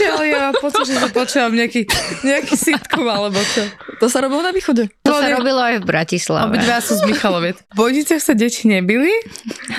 ale 0.00 0.24
ja 0.28 0.38
mám 0.50 0.56
pocit, 0.60 0.86
že 0.88 1.08
počúvam 1.12 1.52
nejaký, 1.54 1.86
nejaký 2.24 2.54
sitcom 2.56 3.04
alebo 3.06 3.38
čo. 3.54 3.66
To 4.00 4.06
sa 4.08 4.24
robilo 4.24 4.40
na 4.40 4.52
východe. 4.52 4.88
To, 5.04 5.12
to 5.12 5.20
sa 5.20 5.28
ne... 5.28 5.36
robilo 5.36 5.60
aj 5.60 5.82
v 5.82 5.86
Bratislave. 5.86 6.56
Obidva 6.56 6.80
sú 6.80 6.96
z 6.96 7.02
Michaloviec. 7.04 7.56
V 7.72 7.76
Bojniciach 7.76 8.22
sa 8.22 8.32
deti 8.32 8.66
nebili? 8.66 9.12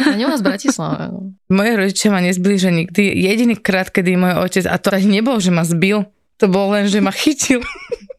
A 0.06 0.14
nie 0.14 0.26
z 0.30 0.44
Bratislave. 0.46 1.12
No. 1.12 1.34
Moje 1.52 1.72
rodičia 1.76 2.10
ma 2.14 2.22
nezbili, 2.24 2.56
že 2.56 2.70
nikdy. 2.72 3.12
Jediný 3.12 3.56
krát, 3.60 3.90
kedy 3.90 4.16
môj 4.16 4.40
otec, 4.40 4.66
a 4.70 4.76
to 4.80 4.94
ani 4.94 5.22
nebol, 5.22 5.42
že 5.42 5.52
ma 5.52 5.68
zbil, 5.68 6.08
to 6.40 6.46
bolo 6.50 6.78
len, 6.80 6.88
že 6.90 7.04
ma 7.04 7.12
chytil 7.12 7.62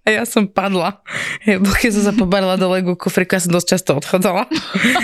a 0.03 0.09
ja 0.11 0.23
som 0.27 0.51
padla. 0.51 0.99
Bo 1.63 1.71
keď 1.79 1.91
som 1.95 2.03
sa 2.11 2.13
pobarila 2.15 2.59
do 2.59 2.67
Legu 2.75 2.99
kufrika, 2.99 3.39
som 3.39 3.55
dosť 3.55 3.67
často 3.79 3.91
odchádzala. 4.03 4.51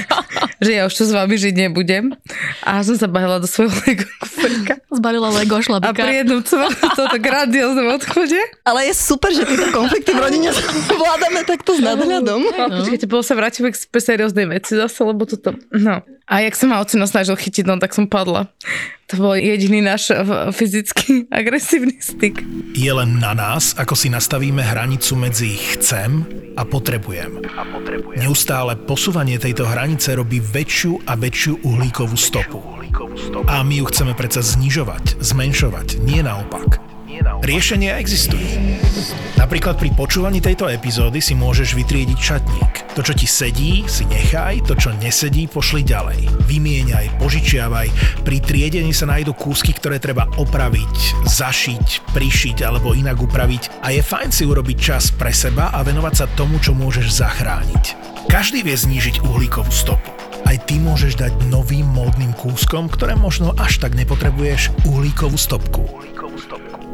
že 0.65 0.75
ja 0.75 0.91
už 0.91 0.95
tu 0.99 1.07
s 1.07 1.15
vami 1.15 1.39
žiť 1.39 1.55
nebudem. 1.55 2.19
A 2.67 2.83
som 2.83 2.99
sa 2.99 3.07
bahila 3.07 3.39
do 3.39 3.47
svojho 3.47 3.71
Lego 3.87 4.03
kufrika. 4.19 4.83
Zbalila 4.91 5.31
Lego 5.31 5.63
šlabika. 5.63 5.95
A 5.95 5.95
pri 5.95 6.27
jednom 6.27 6.43
toto 6.43 7.17
grandióznom 7.23 7.95
odchode. 7.95 8.43
Ale 8.67 8.91
je 8.91 8.95
super, 8.99 9.31
že 9.31 9.47
tieto 9.47 9.71
konflikty 9.71 10.11
v 10.11 10.19
rodine 10.19 10.51
vládame 11.03 11.47
takto 11.47 11.79
s 11.79 11.81
nadhľadom. 11.81 12.41
No, 12.43 12.67
no. 12.67 12.83
Počkajte, 12.83 13.07
bolo 13.07 13.23
sa 13.23 13.39
vrátime 13.39 13.71
k 13.71 13.79
serióznej 13.79 14.51
veci 14.51 14.75
zase, 14.75 14.99
lebo 15.07 15.31
toto... 15.31 15.55
No. 15.71 16.03
A 16.27 16.43
jak 16.43 16.59
sa 16.59 16.67
ma 16.67 16.83
ocino 16.83 17.07
snažil 17.07 17.39
chytiť, 17.39 17.65
no 17.71 17.79
tak 17.79 17.95
som 17.95 18.11
padla. 18.11 18.51
Bol 19.17 19.41
jediný 19.41 19.81
náš 19.81 20.13
fyzicky 20.53 21.25
agresívny 21.41 21.97
styk. 21.97 22.45
Je 22.77 22.93
len 22.93 23.17
na 23.17 23.33
nás, 23.33 23.73
ako 23.73 23.97
si 23.97 24.13
nastavíme 24.13 24.61
hranicu 24.61 25.17
medzi 25.17 25.57
chcem 25.57 26.29
a 26.61 26.63
potrebujem. 26.69 27.41
A 27.57 27.65
potrebujem. 27.65 28.21
Neustále 28.21 28.77
posúvanie 28.77 29.41
tejto 29.41 29.65
hranice 29.65 30.13
robí 30.13 30.45
väčšiu 30.45 31.09
a 31.09 31.17
väčšiu 31.17 31.65
uhlíkovú 31.65 32.17
stopu. 32.21 32.61
A 33.49 33.65
my 33.65 33.81
ju 33.81 33.85
chceme 33.89 34.13
predsa 34.13 34.45
znižovať, 34.45 35.25
zmenšovať, 35.25 36.05
nie 36.05 36.21
naopak. 36.21 36.88
Riešenia 37.43 37.99
existujú. 37.99 38.45
Napríklad 39.39 39.79
pri 39.81 39.95
počúvaní 39.95 40.43
tejto 40.43 40.69
epizódy 40.69 41.23
si 41.23 41.33
môžeš 41.33 41.73
vytriediť 41.79 42.19
šatník. 42.19 42.73
To, 42.93 43.01
čo 43.01 43.15
ti 43.15 43.25
sedí, 43.25 43.87
si 43.87 44.05
nechaj, 44.05 44.67
to, 44.67 44.75
čo 44.75 44.91
nesedí, 44.99 45.47
pošli 45.47 45.87
ďalej. 45.87 46.27
Vymieňaj, 46.45 47.17
požičiavaj. 47.23 47.89
Pri 48.27 48.43
triedení 48.43 48.91
sa 48.91 49.09
nájdú 49.09 49.33
kúsky, 49.39 49.73
ktoré 49.73 50.03
treba 50.03 50.27
opraviť, 50.37 51.25
zašiť, 51.25 52.13
prišiť 52.13 52.67
alebo 52.67 52.93
inak 52.93 53.23
upraviť 53.23 53.81
a 53.87 53.95
je 53.95 54.03
fajn 54.03 54.31
si 54.35 54.45
urobiť 54.45 54.77
čas 54.77 55.15
pre 55.15 55.31
seba 55.31 55.71
a 55.71 55.81
venovať 55.87 56.15
sa 56.19 56.27
tomu, 56.35 56.59
čo 56.59 56.75
môžeš 56.75 57.23
zachrániť. 57.23 57.85
Každý 58.29 58.67
vie 58.67 58.77
znížiť 58.77 59.25
uhlíkovú 59.25 59.73
stopu 59.73 60.19
aj 60.49 60.65
ty 60.65 60.81
môžeš 60.81 61.21
dať 61.21 61.33
novým 61.53 61.85
módnym 61.93 62.33
kúskom, 62.33 62.89
ktoré 62.89 63.13
možno 63.13 63.53
až 63.61 63.85
tak 63.85 63.93
nepotrebuješ 63.93 64.73
uhlíkovú 64.89 65.37
stopku. 65.37 65.85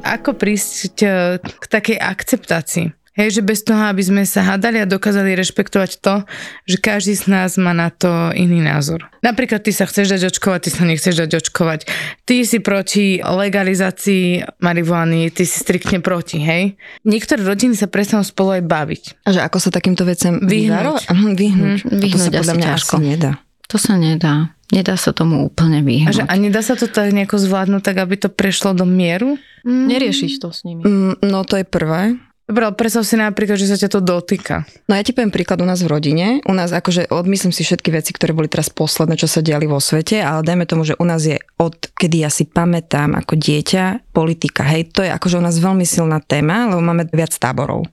Ako 0.04 0.36
prísť 0.36 0.96
e, 1.00 1.08
k 1.40 1.64
takej 1.64 1.96
akceptácii? 1.96 2.86
Hej, 3.14 3.38
že 3.38 3.42
bez 3.46 3.62
toho, 3.62 3.78
aby 3.78 4.02
sme 4.02 4.26
sa 4.26 4.42
hádali 4.42 4.82
a 4.82 4.90
dokázali 4.90 5.38
rešpektovať 5.38 6.02
to, 6.02 6.26
že 6.66 6.82
každý 6.82 7.14
z 7.14 7.30
nás 7.30 7.54
má 7.54 7.70
na 7.70 7.86
to 7.86 8.10
iný 8.34 8.58
názor. 8.58 9.06
Napríklad 9.22 9.62
ty 9.62 9.70
sa 9.70 9.86
chceš 9.86 10.18
dať 10.18 10.34
očkovať, 10.34 10.60
ty 10.66 10.70
sa 10.74 10.82
nechceš 10.82 11.22
dať 11.22 11.30
očkovať. 11.38 11.86
Ty 12.26 12.42
si 12.42 12.58
proti 12.58 13.22
legalizácii 13.22 14.58
marihuany, 14.58 15.30
ty 15.30 15.46
si 15.46 15.62
striktne 15.62 16.02
proti, 16.02 16.42
hej? 16.42 16.74
Niektoré 17.06 17.46
rodiny 17.46 17.78
sa 17.78 17.86
prestanú 17.86 18.26
spolu 18.26 18.58
aj 18.58 18.66
baviť. 18.66 19.02
A 19.22 19.30
že 19.30 19.46
ako 19.46 19.62
sa 19.62 19.70
takýmto 19.70 20.02
vecem 20.02 20.42
Vyhnúť. 20.42 21.06
vyhnúť? 21.06 21.38
Vyhnúť. 21.38 21.80
Mhm, 21.86 21.98
vyhnúť 22.02 22.10
to 22.10 22.18
sa 22.18 22.30
podľa 22.34 22.54
mňa 22.58 22.66
ťažko. 22.66 22.94
asi 22.98 23.06
nedá. 23.14 23.30
To 23.68 23.76
sa 23.76 23.96
nedá. 23.96 24.52
Nedá 24.72 24.96
sa 24.96 25.12
tomu 25.12 25.44
úplne 25.44 25.80
A, 25.80 25.86
vyhnúť. 25.86 26.14
že, 26.14 26.22
a 26.24 26.34
nedá 26.34 26.60
sa 26.60 26.74
to 26.74 26.88
tak 26.88 27.12
nejako 27.12 27.36
zvládnuť, 27.38 27.82
tak 27.84 27.96
aby 28.00 28.14
to 28.16 28.28
prešlo 28.28 28.72
do 28.72 28.82
mieru? 28.82 29.36
Neriešiš 29.64 30.40
to 30.40 30.50
s 30.50 30.64
nimi. 30.64 30.82
Mm, 30.82 31.20
No 31.22 31.44
to 31.44 31.56
je 31.56 31.64
prvé. 31.64 32.16
Dobre, 32.44 32.68
ale 32.68 32.76
predstav 32.76 33.08
si 33.08 33.16
napríklad, 33.16 33.56
že 33.56 33.72
sa 33.72 33.80
ťa 33.80 33.88
to 33.88 34.00
dotýka. 34.04 34.68
No 34.84 34.92
ja 34.92 35.00
ti 35.00 35.16
poviem 35.16 35.32
príklad 35.32 35.64
u 35.64 35.66
nás 35.66 35.80
v 35.80 35.88
rodine. 35.88 36.44
U 36.44 36.52
nás 36.52 36.76
akože 36.76 37.08
odmyslím 37.08 37.56
si 37.56 37.64
všetky 37.64 37.88
veci, 37.88 38.12
ktoré 38.12 38.36
boli 38.36 38.52
teraz 38.52 38.68
posledné, 38.68 39.16
čo 39.16 39.24
sa 39.24 39.40
diali 39.40 39.64
vo 39.64 39.80
svete, 39.80 40.20
ale 40.20 40.44
dajme 40.44 40.68
tomu, 40.68 40.84
že 40.84 40.92
u 41.00 41.08
nás 41.08 41.24
je 41.24 41.40
od 41.56 41.72
kedy 41.96 42.20
ja 42.20 42.28
si 42.28 42.44
pamätám 42.44 43.16
ako 43.16 43.40
dieťa 43.40 44.03
politika. 44.14 44.62
Hej, 44.62 44.94
to 44.94 45.02
je 45.02 45.10
akože 45.10 45.36
u 45.36 45.44
nás 45.44 45.58
veľmi 45.58 45.82
silná 45.82 46.22
téma, 46.22 46.70
lebo 46.70 46.78
máme 46.78 47.10
viac 47.10 47.34
táborov. 47.34 47.90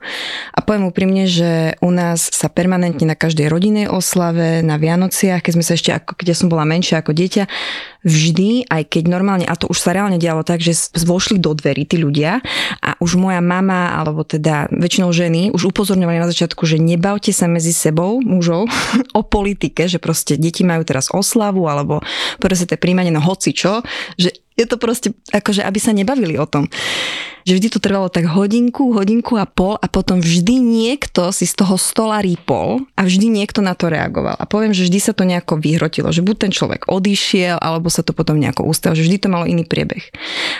A 0.54 0.62
poviem 0.62 0.86
úprimne, 0.94 1.26
že 1.26 1.74
u 1.82 1.90
nás 1.90 2.30
sa 2.30 2.46
permanentne 2.46 3.10
na 3.10 3.18
každej 3.18 3.50
rodinej 3.50 3.90
oslave, 3.90 4.62
na 4.62 4.78
Vianociach, 4.78 5.42
keď 5.42 5.52
sme 5.58 5.66
sa 5.66 5.74
ešte, 5.74 5.90
ako 5.90 6.14
keď 6.22 6.26
ja 6.30 6.38
som 6.38 6.54
bola 6.54 6.62
menšia 6.62 7.02
ako 7.02 7.18
dieťa, 7.18 7.44
vždy, 8.06 8.70
aj 8.70 8.84
keď 8.94 9.04
normálne, 9.10 9.46
a 9.46 9.58
to 9.58 9.70
už 9.70 9.82
sa 9.82 9.94
reálne 9.94 10.22
dialo 10.22 10.46
tak, 10.46 10.62
že 10.62 10.78
vošli 11.02 11.42
do 11.42 11.58
dverí 11.58 11.86
tí 11.90 11.98
ľudia 12.02 12.42
a 12.82 12.98
už 13.02 13.18
moja 13.18 13.42
mama, 13.42 13.94
alebo 13.98 14.22
teda 14.22 14.70
väčšinou 14.70 15.10
ženy, 15.14 15.50
už 15.54 15.74
upozorňovali 15.74 16.22
na 16.22 16.30
začiatku, 16.30 16.66
že 16.66 16.82
nebavte 16.82 17.34
sa 17.34 17.50
medzi 17.50 17.74
sebou, 17.74 18.22
mužov, 18.22 18.70
o 19.18 19.22
politike, 19.26 19.90
že 19.90 19.98
proste 19.98 20.38
deti 20.38 20.62
majú 20.62 20.86
teraz 20.86 21.10
oslavu, 21.10 21.66
alebo 21.66 22.02
proste 22.38 22.70
to 22.70 22.78
príjmanie, 22.78 23.10
no 23.14 23.22
hoci 23.22 23.54
čo, 23.54 23.86
že 24.18 24.34
je 24.62 24.70
to 24.70 24.78
proste, 24.78 25.10
akože 25.34 25.66
aby 25.66 25.80
sa 25.82 25.92
nebavili 25.92 26.38
o 26.38 26.46
tom. 26.46 26.70
Že 27.46 27.54
vždy 27.58 27.68
to 27.74 27.80
trvalo 27.84 28.08
tak 28.08 28.30
hodinku, 28.30 28.94
hodinku 28.96 29.38
a 29.38 29.46
pol 29.46 29.78
a 29.78 29.86
potom 29.86 30.22
vždy 30.22 30.58
niekto 30.58 31.30
si 31.30 31.46
z 31.46 31.54
toho 31.58 31.76
stola 31.78 32.22
rýpol 32.22 32.86
a 32.98 33.02
vždy 33.06 33.28
niekto 33.30 33.62
na 33.64 33.78
to 33.78 33.90
reagoval. 33.92 34.36
A 34.38 34.46
poviem, 34.50 34.74
že 34.74 34.88
vždy 34.90 35.00
sa 35.00 35.14
to 35.14 35.24
nejako 35.24 35.62
vyhrotilo, 35.62 36.10
že 36.10 36.26
buď 36.26 36.50
ten 36.50 36.52
človek 36.52 36.90
odišiel, 36.90 37.62
alebo 37.62 37.88
sa 37.88 38.02
to 38.02 38.12
potom 38.12 38.42
nejako 38.42 38.66
ustal, 38.68 38.98
že 38.98 39.06
vždy 39.06 39.18
to 39.22 39.28
malo 39.30 39.46
iný 39.48 39.64
priebeh. 39.64 40.02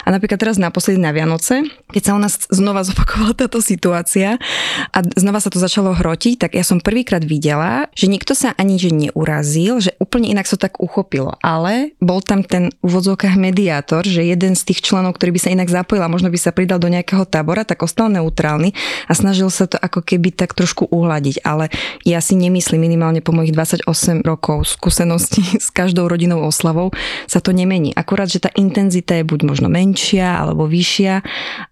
A 0.06 0.14
napríklad 0.14 0.38
teraz 0.38 0.62
naposledy 0.62 1.02
na 1.02 1.12
Vianoce, 1.12 1.66
keď 1.92 2.02
sa 2.02 2.16
u 2.16 2.22
nás 2.22 2.34
znova 2.48 2.86
zopakovala 2.88 3.34
táto 3.36 3.60
situácia 3.60 4.38
a 4.96 4.98
znova 5.18 5.44
sa 5.44 5.52
to 5.52 5.60
začalo 5.60 5.92
hrotiť, 5.92 6.48
tak 6.48 6.52
ja 6.56 6.64
som 6.64 6.80
prvýkrát 6.80 7.22
videla, 7.26 7.92
že 7.98 8.08
nikto 8.08 8.32
sa 8.38 8.56
ani 8.56 8.80
že 8.80 8.94
neurazil, 8.94 9.84
že 9.84 9.92
úplne 10.00 10.32
inak 10.32 10.48
sa 10.48 10.56
to 10.56 10.70
tak 10.70 10.80
uchopilo. 10.80 11.36
Ale 11.42 11.94
bol 12.00 12.24
tam 12.24 12.46
ten 12.46 12.72
v 12.82 12.94
mediátor, 13.36 14.08
že 14.08 14.24
jeden 14.24 14.56
z 14.56 14.64
tých 14.72 14.86
členov, 14.86 15.18
ktorý 15.18 15.36
by 15.36 15.42
sa 15.42 15.50
inak 15.52 15.68
zapojil 15.68 16.06
a 16.06 16.12
možno 16.12 16.30
by 16.32 16.40
sa 16.40 16.56
pridal 16.56 16.71
do 16.78 16.92
nejakého 16.92 17.26
tábora, 17.26 17.66
tak 17.66 17.82
ostal 17.82 18.08
neutrálny 18.14 18.72
a 19.10 19.14
snažil 19.18 19.50
sa 19.50 19.66
to 19.66 19.76
ako 19.82 20.06
keby 20.06 20.30
tak 20.32 20.54
trošku 20.54 20.88
uhladiť. 20.88 21.42
Ale 21.44 21.74
ja 22.06 22.22
si 22.22 22.38
nemyslím, 22.38 22.86
minimálne 22.86 23.20
po 23.24 23.34
mojich 23.34 23.56
28 23.56 24.22
rokov 24.22 24.70
skúseností 24.70 25.44
s 25.66 25.74
každou 25.74 26.06
rodinou 26.08 26.46
oslavou 26.46 26.94
sa 27.26 27.42
to 27.42 27.52
nemení. 27.52 27.92
Akurát, 27.98 28.30
že 28.30 28.44
tá 28.44 28.54
intenzita 28.54 29.18
je 29.18 29.26
buď 29.26 29.48
možno 29.48 29.68
menšia 29.68 30.38
alebo 30.38 30.70
vyššia, 30.70 31.26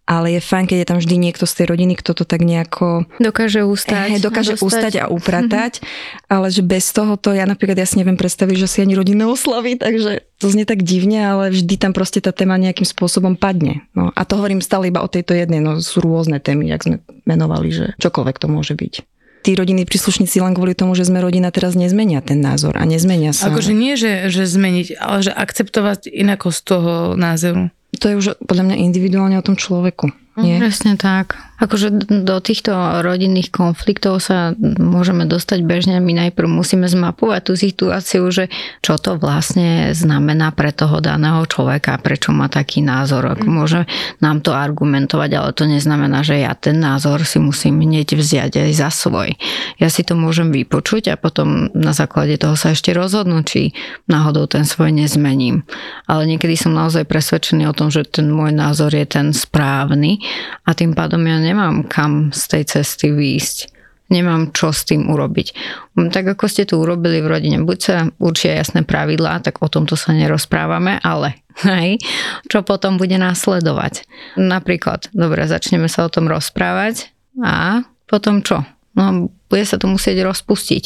ale 0.10 0.34
je 0.34 0.42
fajn, 0.42 0.66
keď 0.66 0.78
je 0.82 0.88
tam 0.90 0.98
vždy 0.98 1.16
niekto 1.22 1.46
z 1.46 1.54
tej 1.54 1.66
rodiny, 1.70 1.94
kto 2.02 2.18
to 2.18 2.26
tak 2.26 2.42
nejako 2.42 3.06
Dokáže 3.22 3.62
ustať. 3.62 4.18
eh, 4.18 4.18
dokáže 4.18 4.58
dostať. 4.58 4.66
ustať 4.66 4.94
a 4.98 5.06
upratať, 5.22 5.86
ale 6.26 6.50
že 6.50 6.66
bez 6.66 6.90
toho 6.90 7.14
to 7.14 7.38
ja 7.38 7.46
napríklad 7.46 7.78
ja 7.78 7.86
si 7.86 8.02
neviem 8.02 8.18
predstaviť, 8.18 8.58
že 8.58 8.66
si 8.66 8.78
ani 8.82 8.98
rodinné 8.98 9.30
oslavy, 9.30 9.78
takže 9.78 10.26
to 10.42 10.50
znie 10.50 10.66
tak 10.66 10.82
divne, 10.82 11.22
ale 11.22 11.54
vždy 11.54 11.78
tam 11.78 11.94
proste 11.94 12.26
tá 12.26 12.34
téma 12.34 12.58
nejakým 12.58 12.90
spôsobom 12.90 13.38
padne. 13.38 13.86
No, 13.94 14.10
a 14.10 14.22
to 14.26 14.42
hovorím 14.42 14.66
stále 14.66 14.90
iba 14.90 15.06
o 15.06 15.12
tejto 15.12 15.38
jednej, 15.38 15.62
no 15.62 15.78
sú 15.78 16.02
rôzne 16.02 16.42
témy, 16.42 16.66
jak 16.74 16.82
sme 16.82 16.96
menovali, 17.30 17.70
že 17.70 17.86
čokoľvek 18.02 18.36
to 18.42 18.48
môže 18.50 18.74
byť. 18.74 19.06
Tí 19.40 19.56
rodinní 19.56 19.88
príslušníci 19.88 20.44
len 20.44 20.52
kvôli 20.52 20.76
tomu, 20.76 21.00
že 21.00 21.08
sme 21.08 21.24
rodina, 21.24 21.48
teraz 21.48 21.72
nezmenia 21.72 22.20
ten 22.20 22.44
názor 22.44 22.76
a 22.76 22.84
nezmenia 22.84 23.32
sa. 23.32 23.48
Akože 23.48 23.72
nie, 23.72 23.96
že, 23.96 24.28
že 24.28 24.44
zmeniť, 24.44 25.00
ale 25.00 25.24
že 25.24 25.32
akceptovať 25.32 26.12
inakosť 26.12 26.60
toho 26.68 26.92
názoru. 27.16 27.72
To 28.00 28.06
je 28.08 28.16
už 28.16 28.28
podľa 28.48 28.72
mňa 28.72 28.76
individuálne 28.80 29.36
o 29.36 29.46
tom 29.46 29.60
človeku. 29.60 30.12
Nie? 30.42 30.58
Presne 30.60 30.96
tak. 30.96 31.50
Akože 31.60 31.92
do 32.08 32.40
týchto 32.40 32.72
rodinných 33.04 33.52
konfliktov 33.52 34.24
sa 34.24 34.56
môžeme 34.80 35.28
dostať 35.28 35.60
bežne. 35.68 36.00
My 36.00 36.16
najprv 36.16 36.48
musíme 36.48 36.88
zmapovať 36.88 37.52
tú 37.52 37.54
situáciu, 37.60 38.24
že 38.32 38.48
čo 38.80 38.96
to 38.96 39.20
vlastne 39.20 39.92
znamená 39.92 40.56
pre 40.56 40.72
toho 40.72 41.04
daného 41.04 41.44
človeka, 41.44 42.00
prečo 42.00 42.32
má 42.32 42.48
taký 42.48 42.80
názor. 42.80 43.36
Ako 43.36 43.44
môže 43.44 43.84
nám 44.24 44.40
to 44.40 44.56
argumentovať, 44.56 45.30
ale 45.36 45.50
to 45.52 45.68
neznamená, 45.68 46.24
že 46.24 46.40
ja 46.40 46.56
ten 46.56 46.80
názor 46.80 47.28
si 47.28 47.44
musím 47.44 47.84
hneď 47.84 48.16
vziať 48.16 48.64
aj 48.64 48.72
za 48.80 48.88
svoj. 48.88 49.36
Ja 49.84 49.92
si 49.92 50.08
to 50.08 50.16
môžem 50.16 50.56
vypočuť 50.56 51.12
a 51.12 51.20
potom 51.20 51.68
na 51.76 51.92
základe 51.92 52.40
toho 52.40 52.56
sa 52.56 52.72
ešte 52.72 52.96
rozhodnúť, 52.96 53.44
či 53.44 53.62
náhodou 54.08 54.48
ten 54.48 54.64
svoj 54.64 54.96
nezmením. 54.96 55.68
Ale 56.08 56.24
niekedy 56.24 56.56
som 56.56 56.72
naozaj 56.72 57.04
presvedčený 57.04 57.68
o 57.68 57.76
tom, 57.76 57.92
že 57.92 58.08
ten 58.08 58.32
môj 58.32 58.56
názor 58.56 58.96
je 58.96 59.04
ten 59.04 59.36
správny 59.36 60.24
a 60.66 60.70
tým 60.76 60.94
pádom 60.94 61.22
ja 61.26 61.38
nemám 61.40 61.88
kam 61.88 62.30
z 62.30 62.44
tej 62.58 62.64
cesty 62.78 63.10
výjsť. 63.14 63.80
Nemám 64.10 64.50
čo 64.58 64.74
s 64.74 64.90
tým 64.90 65.06
urobiť. 65.06 65.54
Tak 65.94 66.34
ako 66.34 66.50
ste 66.50 66.66
to 66.66 66.82
urobili 66.82 67.22
v 67.22 67.30
rodine, 67.30 67.62
buď 67.62 67.78
sa 67.78 68.10
určia 68.18 68.58
jasné 68.58 68.82
pravidlá, 68.82 69.46
tak 69.46 69.62
o 69.62 69.70
tomto 69.70 69.94
sa 69.94 70.18
nerozprávame, 70.18 70.98
ale 71.06 71.46
hej, 71.70 72.02
čo 72.50 72.66
potom 72.66 72.98
bude 72.98 73.22
následovať. 73.22 74.10
Napríklad, 74.36 75.14
dobre, 75.14 75.46
začneme 75.46 75.86
sa 75.86 76.10
o 76.10 76.14
tom 76.14 76.26
rozprávať 76.26 77.14
a 77.46 77.86
potom 78.10 78.42
čo? 78.42 78.66
No, 78.98 79.30
bude 79.48 79.64
sa 79.64 79.78
to 79.78 79.86
musieť 79.86 80.26
rozpustiť. 80.26 80.84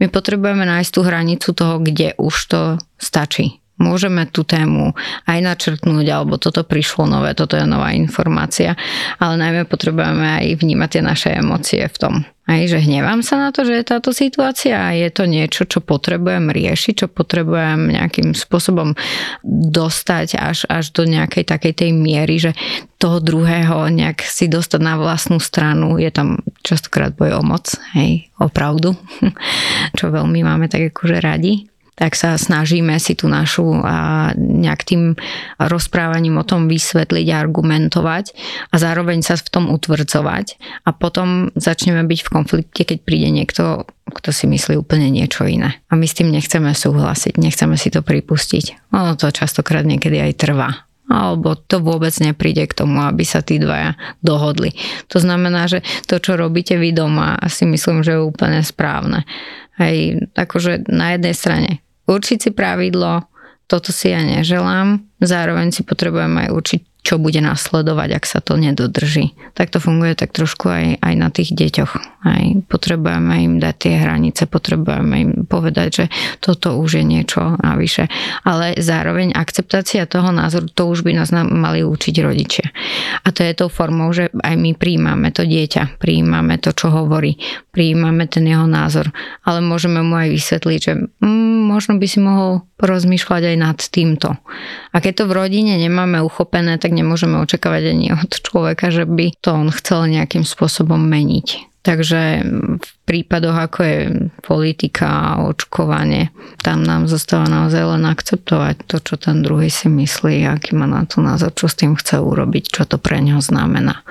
My 0.00 0.08
potrebujeme 0.08 0.64
nájsť 0.64 0.90
tú 0.90 1.00
hranicu 1.04 1.48
toho, 1.52 1.76
kde 1.78 2.16
už 2.16 2.34
to 2.48 2.60
stačí 2.96 3.61
môžeme 3.82 4.30
tú 4.30 4.46
tému 4.46 4.94
aj 5.26 5.38
načrtnúť, 5.42 6.06
alebo 6.06 6.38
toto 6.38 6.62
prišlo 6.62 7.10
nové, 7.10 7.34
toto 7.34 7.58
je 7.58 7.66
nová 7.66 7.90
informácia, 7.90 8.78
ale 9.18 9.34
najmä 9.34 9.66
potrebujeme 9.66 10.38
aj 10.38 10.62
vnímať 10.62 10.88
tie 10.88 11.02
naše 11.02 11.28
emócie 11.34 11.82
v 11.90 11.98
tom. 11.98 12.14
Aj, 12.42 12.58
že 12.66 12.82
hnevám 12.82 13.22
sa 13.22 13.38
na 13.38 13.54
to, 13.54 13.62
že 13.62 13.80
je 13.80 13.84
táto 13.86 14.10
situácia 14.10 14.74
a 14.74 14.90
je 14.98 15.06
to 15.14 15.30
niečo, 15.30 15.62
čo 15.62 15.78
potrebujem 15.78 16.50
riešiť, 16.50 16.94
čo 17.00 17.06
potrebujem 17.06 17.94
nejakým 17.94 18.34
spôsobom 18.34 18.98
dostať 19.46 20.42
až, 20.42 20.66
až 20.66 20.90
do 20.90 21.06
nejakej 21.06 21.46
takej 21.46 21.72
tej 21.72 21.90
miery, 21.94 22.42
že 22.42 22.52
toho 22.98 23.22
druhého 23.22 23.86
nejak 23.94 24.26
si 24.26 24.50
dostať 24.50 24.80
na 24.82 24.98
vlastnú 24.98 25.38
stranu. 25.38 26.02
Je 26.02 26.10
tam 26.10 26.42
častokrát 26.66 27.14
boj 27.14 27.38
o 27.38 27.42
moc, 27.46 27.78
hej, 27.94 28.26
o 28.42 28.50
pravdu, 28.50 28.98
čo 29.98 30.10
veľmi 30.10 30.42
máme 30.42 30.66
tak 30.66 30.90
akože 30.90 31.22
radi 31.22 31.71
tak 31.92 32.16
sa 32.16 32.40
snažíme 32.40 32.96
si 32.96 33.12
tú 33.12 33.28
našu 33.28 33.68
a 33.84 34.30
nejak 34.36 34.80
tým 34.82 35.02
rozprávaním 35.60 36.40
o 36.40 36.48
tom 36.48 36.66
vysvetliť 36.66 37.26
argumentovať 37.28 38.32
a 38.72 38.74
zároveň 38.80 39.20
sa 39.20 39.36
v 39.36 39.48
tom 39.52 39.64
utvrdzovať 39.68 40.56
a 40.88 40.90
potom 40.96 41.52
začneme 41.52 42.00
byť 42.08 42.20
v 42.24 42.32
konflikte, 42.32 42.82
keď 42.88 42.98
príde 43.04 43.28
niekto, 43.28 43.84
kto 44.08 44.30
si 44.32 44.48
myslí 44.48 44.80
úplne 44.80 45.12
niečo 45.12 45.44
iné. 45.44 45.84
A 45.92 45.96
my 45.96 46.08
s 46.08 46.16
tým 46.16 46.32
nechceme 46.32 46.72
súhlasiť, 46.72 47.36
nechceme 47.36 47.76
si 47.76 47.92
to 47.92 48.00
pripustiť. 48.00 48.94
Ono 48.96 49.12
to 49.20 49.28
častokrát 49.28 49.84
niekedy 49.84 50.16
aj 50.16 50.32
trvá 50.40 50.91
alebo 51.12 51.54
to 51.54 51.84
vôbec 51.84 52.12
nepríde 52.24 52.64
k 52.64 52.76
tomu, 52.82 53.04
aby 53.04 53.22
sa 53.22 53.44
tí 53.44 53.60
dvaja 53.60 53.94
dohodli. 54.24 54.72
To 55.12 55.20
znamená, 55.20 55.68
že 55.68 55.84
to, 56.08 56.16
čo 56.16 56.40
robíte 56.40 56.80
vy 56.80 56.96
doma, 56.96 57.36
si 57.52 57.68
myslím, 57.68 58.00
že 58.00 58.16
je 58.16 58.24
úplne 58.24 58.64
správne. 58.64 59.28
Hej, 59.76 60.28
akože 60.32 60.88
na 60.88 61.16
jednej 61.16 61.36
strane 61.36 61.70
určiť 62.08 62.38
si 62.48 62.50
pravidlo, 62.50 63.28
toto 63.70 63.88
si 63.88 64.12
ja 64.12 64.20
neželám, 64.20 65.00
zároveň 65.22 65.72
si 65.72 65.80
potrebujem 65.80 66.44
aj 66.44 66.48
určiť, 66.52 66.80
čo 67.02 67.18
bude 67.18 67.42
nasledovať, 67.42 68.08
ak 68.14 68.24
sa 68.24 68.38
to 68.38 68.54
nedodrží. 68.54 69.34
Tak 69.58 69.74
to 69.74 69.82
funguje 69.82 70.14
tak 70.14 70.30
trošku 70.30 70.70
aj, 70.70 70.86
aj 71.02 71.14
na 71.18 71.28
tých 71.34 71.50
deťoch. 71.50 71.92
Aj 72.22 72.44
potrebujeme 72.70 73.34
im 73.42 73.54
dať 73.58 73.74
tie 73.74 73.94
hranice, 73.98 74.46
potrebujeme 74.46 75.14
im 75.18 75.30
povedať, 75.42 75.88
že 75.90 76.04
toto 76.38 76.78
už 76.78 77.02
je 77.02 77.04
niečo 77.04 77.58
navyše. 77.58 78.06
Ale 78.46 78.78
zároveň 78.78 79.34
akceptácia 79.34 80.06
toho 80.06 80.30
názoru, 80.30 80.70
to 80.70 80.86
už 80.86 81.02
by 81.02 81.18
nás 81.18 81.34
mali 81.34 81.82
učiť 81.82 82.14
rodičia. 82.22 82.70
A 83.26 83.34
to 83.34 83.42
je 83.42 83.58
tou 83.58 83.66
formou, 83.66 84.14
že 84.14 84.30
aj 84.38 84.54
my 84.54 84.78
príjmame 84.78 85.34
to 85.34 85.42
dieťa, 85.42 85.98
príjmame 85.98 86.62
to, 86.62 86.70
čo 86.70 86.94
hovorí, 86.94 87.34
prijímame 87.72 88.28
ten 88.28 88.44
jeho 88.44 88.68
názor. 88.68 89.08
Ale 89.42 89.64
môžeme 89.64 90.04
mu 90.04 90.14
aj 90.14 90.28
vysvetliť, 90.30 90.78
že 90.78 90.92
mm, 91.24 91.58
možno 91.72 91.96
by 91.96 92.06
si 92.06 92.20
mohol 92.20 92.68
porozmýšľať 92.76 93.42
aj 93.48 93.56
nad 93.56 93.78
týmto. 93.80 94.36
A 94.92 94.96
keď 95.00 95.24
to 95.24 95.28
v 95.32 95.36
rodine 95.40 95.80
nemáme 95.80 96.20
uchopené, 96.20 96.76
tak 96.76 96.92
nemôžeme 96.92 97.40
očakávať 97.40 97.96
ani 97.96 98.06
od 98.12 98.30
človeka, 98.30 98.92
že 98.92 99.08
by 99.08 99.32
to 99.40 99.50
on 99.56 99.68
chcel 99.72 100.04
nejakým 100.04 100.44
spôsobom 100.44 101.00
meniť. 101.00 101.72
Takže 101.82 102.46
v 102.78 102.90
prípadoch, 103.10 103.58
ako 103.58 103.80
je 103.82 103.98
politika 104.38 105.34
a 105.34 105.42
očkovanie, 105.50 106.30
tam 106.62 106.86
nám 106.86 107.10
zostáva 107.10 107.50
naozaj 107.50 107.98
len 107.98 108.06
akceptovať 108.06 108.86
to, 108.86 109.02
čo 109.02 109.18
ten 109.18 109.42
druhý 109.42 109.66
si 109.66 109.90
myslí, 109.90 110.46
aký 110.46 110.78
má 110.78 110.86
na 110.86 111.02
to 111.02 111.18
názor, 111.18 111.50
čo 111.50 111.66
s 111.66 111.74
tým 111.74 111.98
chce 111.98 112.22
urobiť, 112.22 112.70
čo 112.70 112.82
to 112.86 113.02
pre 113.02 113.18
neho 113.18 113.42
znamená. 113.42 114.06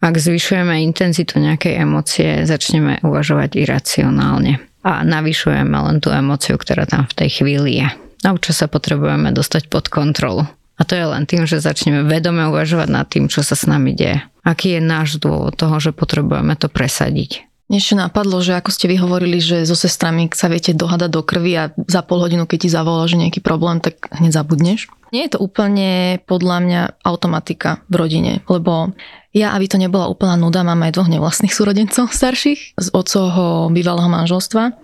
Ak 0.00 0.20
zvyšujeme 0.20 0.84
intenzitu 0.84 1.40
nejakej 1.40 1.80
emócie, 1.80 2.44
začneme 2.44 3.00
uvažovať 3.00 3.56
iracionálne 3.56 4.60
a 4.84 5.02
navyšujeme 5.02 5.72
len 5.72 5.98
tú 5.98 6.12
emóciu, 6.12 6.60
ktorá 6.60 6.84
tam 6.84 7.08
v 7.08 7.16
tej 7.16 7.42
chvíli 7.42 7.82
je. 7.82 7.88
A 8.24 8.28
čo 8.36 8.52
sa 8.52 8.68
potrebujeme 8.68 9.32
dostať 9.32 9.72
pod 9.72 9.88
kontrolu. 9.88 10.44
A 10.76 10.82
to 10.84 10.92
je 10.92 11.06
len 11.08 11.24
tým, 11.24 11.48
že 11.48 11.64
začneme 11.64 12.04
vedome 12.04 12.44
uvažovať 12.52 12.88
nad 12.92 13.08
tým, 13.08 13.32
čo 13.32 13.40
sa 13.40 13.56
s 13.56 13.64
nami 13.64 13.96
deje. 13.96 14.20
Aký 14.44 14.76
je 14.76 14.80
náš 14.84 15.16
dôvod 15.16 15.56
toho, 15.56 15.80
že 15.80 15.96
potrebujeme 15.96 16.52
to 16.60 16.68
presadiť. 16.68 17.48
Mne 17.66 17.82
ešte 17.82 17.98
napadlo, 17.98 18.38
že 18.38 18.54
ako 18.54 18.70
ste 18.70 18.86
vy 18.86 19.00
hovorili, 19.02 19.42
že 19.42 19.66
so 19.66 19.74
sestrami 19.74 20.30
sa 20.30 20.46
viete 20.46 20.70
dohadať 20.70 21.10
do 21.10 21.22
krvi 21.26 21.52
a 21.58 21.64
za 21.90 22.04
pol 22.06 22.22
hodinu, 22.22 22.46
keď 22.46 22.58
ti 22.62 22.70
zavolá, 22.70 23.10
že 23.10 23.18
nejaký 23.18 23.42
problém, 23.42 23.82
tak 23.82 24.06
hneď 24.14 24.38
zabudneš. 24.38 24.86
Nie 25.16 25.32
je 25.32 25.40
to 25.40 25.40
úplne 25.40 26.20
podľa 26.28 26.56
mňa 26.60 26.82
automatika 27.00 27.80
v 27.88 27.94
rodine, 27.96 28.32
lebo 28.52 28.92
ja, 29.32 29.56
aby 29.56 29.64
to 29.64 29.80
nebola 29.80 30.12
úplná 30.12 30.36
nuda, 30.36 30.60
mám 30.60 30.84
aj 30.84 30.92
dvoch 30.92 31.08
nevlastných 31.08 31.56
súrodencov 31.56 32.12
starších 32.12 32.76
z 32.76 32.88
otcovho 32.92 33.72
bývalého 33.72 34.12
manželstva. 34.12 34.76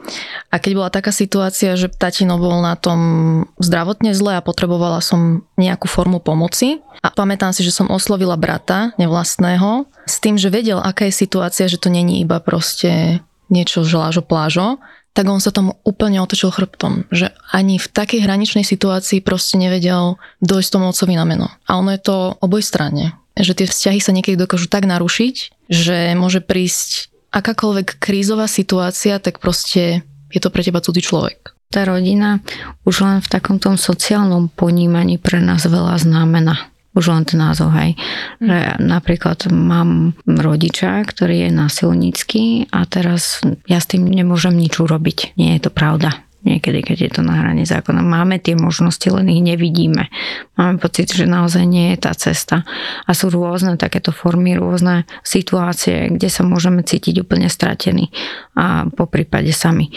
A 0.48 0.54
keď 0.56 0.72
bola 0.72 0.88
taká 0.88 1.12
situácia, 1.12 1.76
že 1.76 1.92
tatino 1.92 2.40
bol 2.40 2.64
na 2.64 2.80
tom 2.80 3.00
zdravotne 3.60 4.16
zle 4.16 4.40
a 4.40 4.44
potrebovala 4.44 5.04
som 5.04 5.44
nejakú 5.60 5.84
formu 5.84 6.16
pomoci, 6.16 6.80
a 7.02 7.10
pamätám 7.10 7.50
si, 7.52 7.66
že 7.66 7.74
som 7.74 7.90
oslovila 7.90 8.38
brata 8.38 8.94
nevlastného 8.96 9.90
s 10.06 10.16
tým, 10.22 10.38
že 10.38 10.54
vedel, 10.54 10.78
aká 10.78 11.10
je 11.10 11.20
situácia, 11.26 11.66
že 11.66 11.76
to 11.76 11.90
není 11.90 12.22
iba 12.22 12.38
proste 12.38 13.20
niečo 13.50 13.84
žlážo 13.84 14.24
plážo, 14.24 14.80
tak 15.12 15.28
on 15.28 15.44
sa 15.44 15.52
tomu 15.52 15.76
úplne 15.84 16.24
otočil 16.24 16.48
chrbtom, 16.48 17.04
že 17.12 17.36
ani 17.52 17.76
v 17.76 17.86
takej 17.86 18.24
hraničnej 18.24 18.64
situácii 18.64 19.20
proste 19.20 19.60
nevedel 19.60 20.16
dojsť 20.40 20.70
tomu 20.72 20.88
otcovi 20.88 21.14
na 21.16 21.28
meno. 21.28 21.52
A 21.68 21.76
ono 21.76 21.92
je 21.92 22.00
to 22.00 22.16
oboj 22.40 22.64
strane 22.64 23.12
že 23.38 23.56
tie 23.56 23.66
vzťahy 23.68 24.00
sa 24.00 24.12
niekedy 24.12 24.36
dokážu 24.36 24.68
tak 24.68 24.84
narušiť, 24.84 25.64
že 25.72 26.12
môže 26.12 26.44
prísť 26.44 27.08
akákoľvek 27.32 27.96
krízová 27.96 28.44
situácia, 28.44 29.16
tak 29.16 29.40
proste 29.40 30.04
je 30.28 30.40
to 30.40 30.52
pre 30.52 30.60
teba 30.60 30.84
cudzí 30.84 31.00
človek. 31.00 31.56
Tá 31.72 31.88
rodina 31.88 32.44
už 32.84 33.00
len 33.00 33.18
v 33.24 33.32
takomto 33.32 33.72
sociálnom 33.72 34.52
ponímaní 34.52 35.16
pre 35.16 35.40
nás 35.40 35.64
veľa 35.64 35.96
znamená. 35.96 36.68
Už 36.92 37.08
len 37.08 37.24
ten 37.24 37.40
názov, 37.40 37.72
hej. 37.72 37.96
Že 38.36 38.76
napríklad 38.84 39.48
mám 39.48 40.12
rodiča, 40.28 41.00
ktorý 41.08 41.48
je 41.48 41.50
násilnícky 41.50 42.42
a 42.68 42.84
teraz 42.84 43.40
ja 43.64 43.80
s 43.80 43.88
tým 43.88 44.04
nemôžem 44.04 44.52
nič 44.52 44.76
urobiť. 44.76 45.36
Nie 45.40 45.56
je 45.56 45.68
to 45.68 45.70
pravda 45.72 46.20
niekedy, 46.42 46.82
keď 46.82 46.98
je 47.08 47.10
to 47.18 47.22
na 47.22 47.38
hrane 47.42 47.62
zákona. 47.62 48.02
Máme 48.02 48.42
tie 48.42 48.58
možnosti, 48.58 49.06
len 49.08 49.30
ich 49.30 49.42
nevidíme. 49.42 50.10
Máme 50.58 50.82
pocit, 50.82 51.10
že 51.10 51.30
naozaj 51.30 51.64
nie 51.66 51.94
je 51.94 51.98
tá 52.02 52.12
cesta. 52.14 52.66
A 53.06 53.10
sú 53.14 53.30
rôzne 53.30 53.78
takéto 53.78 54.10
formy, 54.10 54.58
rôzne 54.58 55.06
situácie, 55.22 56.10
kde 56.10 56.28
sa 56.28 56.42
môžeme 56.42 56.82
cítiť 56.82 57.22
úplne 57.22 57.46
stratení 57.46 58.10
a 58.58 58.86
po 58.90 59.06
prípade 59.06 59.54
sami. 59.54 59.94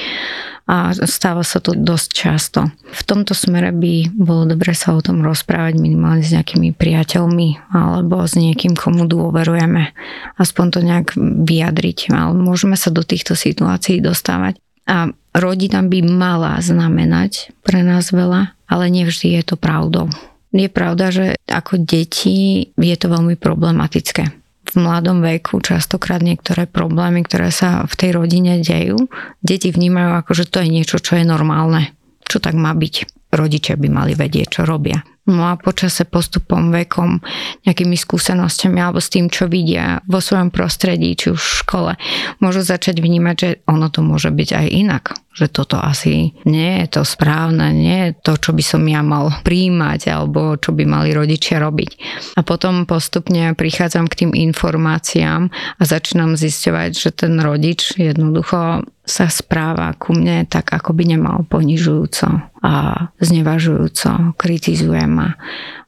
A 0.65 0.97
stáva 0.97 1.45
sa 1.45 1.61
to 1.61 1.77
dosť 1.77 2.09
často. 2.09 2.73
V 2.89 3.01
tomto 3.05 3.37
smere 3.37 3.69
by 3.69 4.09
bolo 4.17 4.49
dobre 4.49 4.73
sa 4.73 4.97
o 4.97 5.01
tom 5.01 5.21
rozprávať 5.21 5.77
minimálne 5.77 6.25
s 6.25 6.33
nejakými 6.33 6.73
priateľmi 6.73 7.69
alebo 7.69 8.25
s 8.25 8.33
niekým, 8.33 8.73
komu 8.73 9.05
dôverujeme. 9.05 9.93
Aspoň 10.41 10.65
to 10.73 10.79
nejak 10.81 11.13
vyjadriť. 11.45 12.09
Ale 12.09 12.33
môžeme 12.33 12.73
sa 12.73 12.89
do 12.89 13.05
týchto 13.05 13.37
situácií 13.37 14.01
dostávať. 14.01 14.57
A 14.89 15.13
rodina 15.35 15.83
by 15.83 15.99
mala 16.05 16.57
znamenať 16.63 17.51
pre 17.61 17.83
nás 17.83 18.09
veľa, 18.15 18.55
ale 18.65 18.85
nevždy 18.87 19.35
je 19.39 19.43
to 19.43 19.55
pravdou. 19.59 20.07
Je 20.55 20.71
pravda, 20.71 21.11
že 21.11 21.25
ako 21.51 21.83
deti 21.83 22.71
je 22.79 22.95
to 22.95 23.07
veľmi 23.11 23.35
problematické. 23.35 24.23
V 24.65 24.73
mladom 24.79 25.19
veku 25.19 25.59
častokrát 25.59 26.23
niektoré 26.23 26.65
problémy, 26.65 27.27
ktoré 27.27 27.51
sa 27.51 27.83
v 27.85 27.93
tej 27.95 28.09
rodine 28.15 28.63
dejú, 28.63 29.11
deti 29.43 29.69
vnímajú 29.69 30.11
ako, 30.23 30.31
že 30.31 30.47
to 30.47 30.63
je 30.63 30.71
niečo, 30.71 30.97
čo 30.99 31.19
je 31.19 31.27
normálne. 31.27 31.91
Čo 32.25 32.41
tak 32.41 32.57
má 32.57 32.73
byť 32.73 33.15
rodičia 33.35 33.75
by 33.75 33.87
mali 33.91 34.13
vedieť, 34.15 34.59
čo 34.59 34.61
robia. 34.63 35.03
No 35.25 35.49
a 35.49 35.57
počase 35.57 36.05
postupom, 36.05 36.69
vekom, 36.69 37.17
nejakými 37.65 37.97
skúsenosťami 37.97 38.77
alebo 38.77 39.01
s 39.01 39.09
tým, 39.09 39.33
čo 39.33 39.49
vidia 39.49 40.05
vo 40.05 40.21
svojom 40.21 40.53
prostredí, 40.53 41.17
či 41.17 41.33
už 41.33 41.41
v 41.41 41.57
škole, 41.65 41.91
môžu 42.37 42.61
začať 42.61 43.01
vnímať, 43.01 43.35
že 43.35 43.49
ono 43.65 43.89
to 43.89 44.05
môže 44.05 44.29
byť 44.29 44.49
aj 44.53 44.67
inak 44.69 45.03
že 45.35 45.51
toto 45.51 45.75
asi 45.75 46.31
nie 46.47 46.79
je 46.81 46.87
to 46.87 47.01
správne, 47.03 47.75
nie 47.75 48.09
je 48.09 48.11
to, 48.23 48.39
čo 48.39 48.55
by 48.55 48.63
som 48.63 48.87
ja 48.87 49.03
mal 49.03 49.27
príjmať 49.43 50.07
alebo 50.07 50.55
čo 50.55 50.71
by 50.71 50.87
mali 50.87 51.11
rodičia 51.11 51.59
robiť. 51.59 51.91
A 52.39 52.41
potom 52.41 52.87
postupne 52.87 53.51
prichádzam 53.51 54.07
k 54.07 54.25
tým 54.25 54.31
informáciám 54.31 55.51
a 55.51 55.81
začínam 55.83 56.39
zisťovať, 56.39 56.89
že 56.95 57.09
ten 57.11 57.35
rodič 57.43 57.99
jednoducho 57.99 58.87
sa 59.05 59.29
správa 59.29 59.93
ku 59.93 60.17
mne 60.17 60.49
tak, 60.49 60.73
ako 60.73 60.95
by 60.97 61.03
nemal 61.05 61.45
ponižujúco 61.45 62.25
a 62.65 62.73
znevažujúco, 63.21 64.33
kritizuje 64.33 65.05
ma 65.15 65.39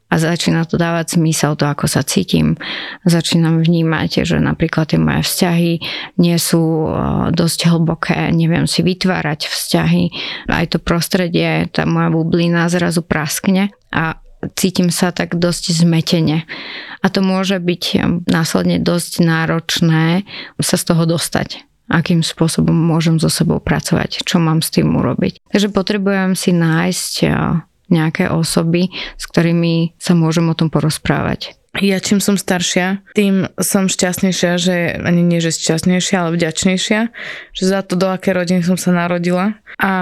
a 0.07 0.15
začína 0.15 0.63
to 0.63 0.80
dávať 0.80 1.19
zmysel 1.19 1.59
to, 1.59 1.67
ako 1.67 1.84
sa 1.84 1.99
cítim. 1.99 2.55
Začínam 3.03 3.59
vnímať, 3.59 4.23
že 4.23 4.39
napríklad 4.39 4.95
tie 4.95 4.99
moje 4.99 5.28
vzťahy 5.28 5.71
nie 6.15 6.38
sú 6.39 6.88
dosť 7.36 7.59
hlboké, 7.67 8.32
neviem 8.32 8.71
si 8.71 8.88
vytvárať 8.88 9.51
vzťahy. 9.51 10.03
Aj 10.47 10.63
to 10.71 10.80
prostredie, 10.80 11.67
tá 11.67 11.84
moja 11.84 12.07
bublina 12.07 12.71
zrazu 12.71 13.03
praskne 13.03 13.75
a 13.91 14.15
cítim 14.55 14.95
sa 14.95 15.11
tak 15.11 15.36
dosť 15.36 15.75
zmetene. 15.84 16.47
A 17.03 17.11
to 17.11 17.19
môže 17.19 17.59
byť 17.59 17.84
následne 18.32 18.80
dosť 18.80 19.28
náročné 19.28 20.23
sa 20.63 20.75
z 20.80 20.84
toho 20.88 21.03
dostať 21.03 21.67
akým 21.88 22.19
spôsobom 22.19 22.75
môžem 22.75 23.15
so 23.15 23.32
sebou 23.32 23.63
pracovať, 23.63 24.19
čo 24.28 24.43
mám 24.43 24.59
s 24.59 24.75
tým 24.75 24.91
urobiť. 24.99 25.39
Takže 25.55 25.71
potrebujem 25.71 26.36
si 26.36 26.51
nájsť 26.51 27.13
nejaké 27.88 28.27
osoby, 28.31 28.91
s 29.17 29.23
ktorými 29.27 29.95
sa 29.97 30.13
môžem 30.13 30.47
o 30.47 30.57
tom 30.57 30.67
porozprávať. 30.67 31.57
Ja 31.77 32.01
čím 32.01 32.17
som 32.17 32.41
staršia, 32.41 33.05
tým 33.13 33.45
som 33.61 33.85
šťastnejšia, 33.85 34.51
že 34.57 34.97
ani 34.97 35.21
nie, 35.21 35.38
že 35.38 35.53
šťastnejšia, 35.53 36.15
ale 36.17 36.33
vďačnejšia, 36.33 36.99
že 37.53 37.63
za 37.63 37.85
to, 37.85 37.93
do 37.93 38.09
aké 38.09 38.33
rodiny 38.33 38.65
som 38.65 38.81
sa 38.81 38.89
narodila. 38.89 39.61
A 39.77 39.93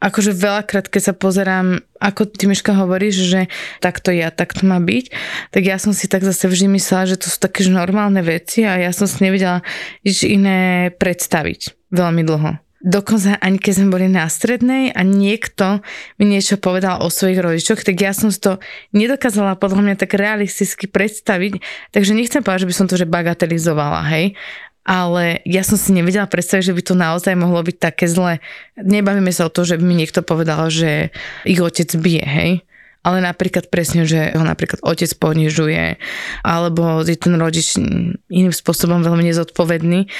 akože 0.00 0.32
veľakrát, 0.32 0.88
keď 0.88 1.12
sa 1.12 1.14
pozerám, 1.14 1.84
ako 2.00 2.32
ty 2.32 2.48
Miška 2.48 2.72
hovoríš, 2.72 3.28
že 3.28 3.40
takto 3.84 4.08
ja, 4.08 4.32
takto 4.32 4.64
má 4.64 4.80
byť, 4.80 5.12
tak 5.52 5.62
ja 5.68 5.76
som 5.76 5.92
si 5.92 6.08
tak 6.08 6.24
zase 6.24 6.48
vždy 6.48 6.80
myslela, 6.80 7.12
že 7.12 7.20
to 7.20 7.28
sú 7.28 7.44
také 7.44 7.68
normálne 7.68 8.24
veci 8.24 8.64
a 8.64 8.80
ja 8.80 8.88
som 8.96 9.04
si 9.04 9.20
nevedela 9.20 9.60
nič 10.00 10.24
iné 10.24 10.88
predstaviť 10.96 11.92
veľmi 11.92 12.24
dlho. 12.24 12.56
Dokonca 12.84 13.40
ani 13.40 13.56
keď 13.56 13.72
sme 13.72 13.88
boli 13.88 14.06
na 14.06 14.28
strednej 14.28 14.92
a 14.92 15.00
niekto 15.00 15.80
mi 16.20 16.28
niečo 16.28 16.60
povedal 16.60 17.00
o 17.00 17.08
svojich 17.08 17.40
rodičoch, 17.40 17.80
tak 17.80 17.96
ja 17.96 18.12
som 18.12 18.28
si 18.28 18.36
to 18.36 18.60
nedokázala 18.92 19.56
podľa 19.56 19.80
mňa 19.80 19.96
tak 19.96 20.12
realisticky 20.12 20.84
predstaviť, 20.84 21.64
takže 21.96 22.12
nechcem 22.12 22.44
povedať, 22.44 22.68
že 22.68 22.70
by 22.70 22.76
som 22.76 22.86
to 22.86 23.00
že 23.00 23.08
bagatelizovala, 23.08 24.04
hej, 24.12 24.36
ale 24.84 25.40
ja 25.48 25.64
som 25.64 25.80
si 25.80 25.96
nevedela 25.96 26.28
predstaviť, 26.28 26.68
že 26.68 26.76
by 26.76 26.82
to 26.84 26.94
naozaj 26.94 27.34
mohlo 27.34 27.58
byť 27.64 27.76
také 27.80 28.06
zle. 28.06 28.44
Nebavíme 28.78 29.32
sa 29.32 29.48
o 29.48 29.52
to, 29.52 29.64
že 29.64 29.80
by 29.80 29.84
mi 29.84 29.96
niekto 29.98 30.20
povedal, 30.20 30.68
že 30.68 31.10
ich 31.48 31.58
otec 31.58 31.90
bije, 31.96 32.22
hej, 32.22 32.50
ale 33.06 33.22
napríklad 33.22 33.70
presne, 33.70 34.02
že 34.02 34.34
ho 34.34 34.42
napríklad 34.42 34.82
otec 34.82 35.10
ponižuje, 35.18 35.98
alebo 36.42 37.06
je 37.06 37.14
ten 37.14 37.38
rodič 37.38 37.78
iným 38.30 38.50
spôsobom 38.50 39.02
veľmi 39.02 39.30
nezodpovedný 39.30 40.10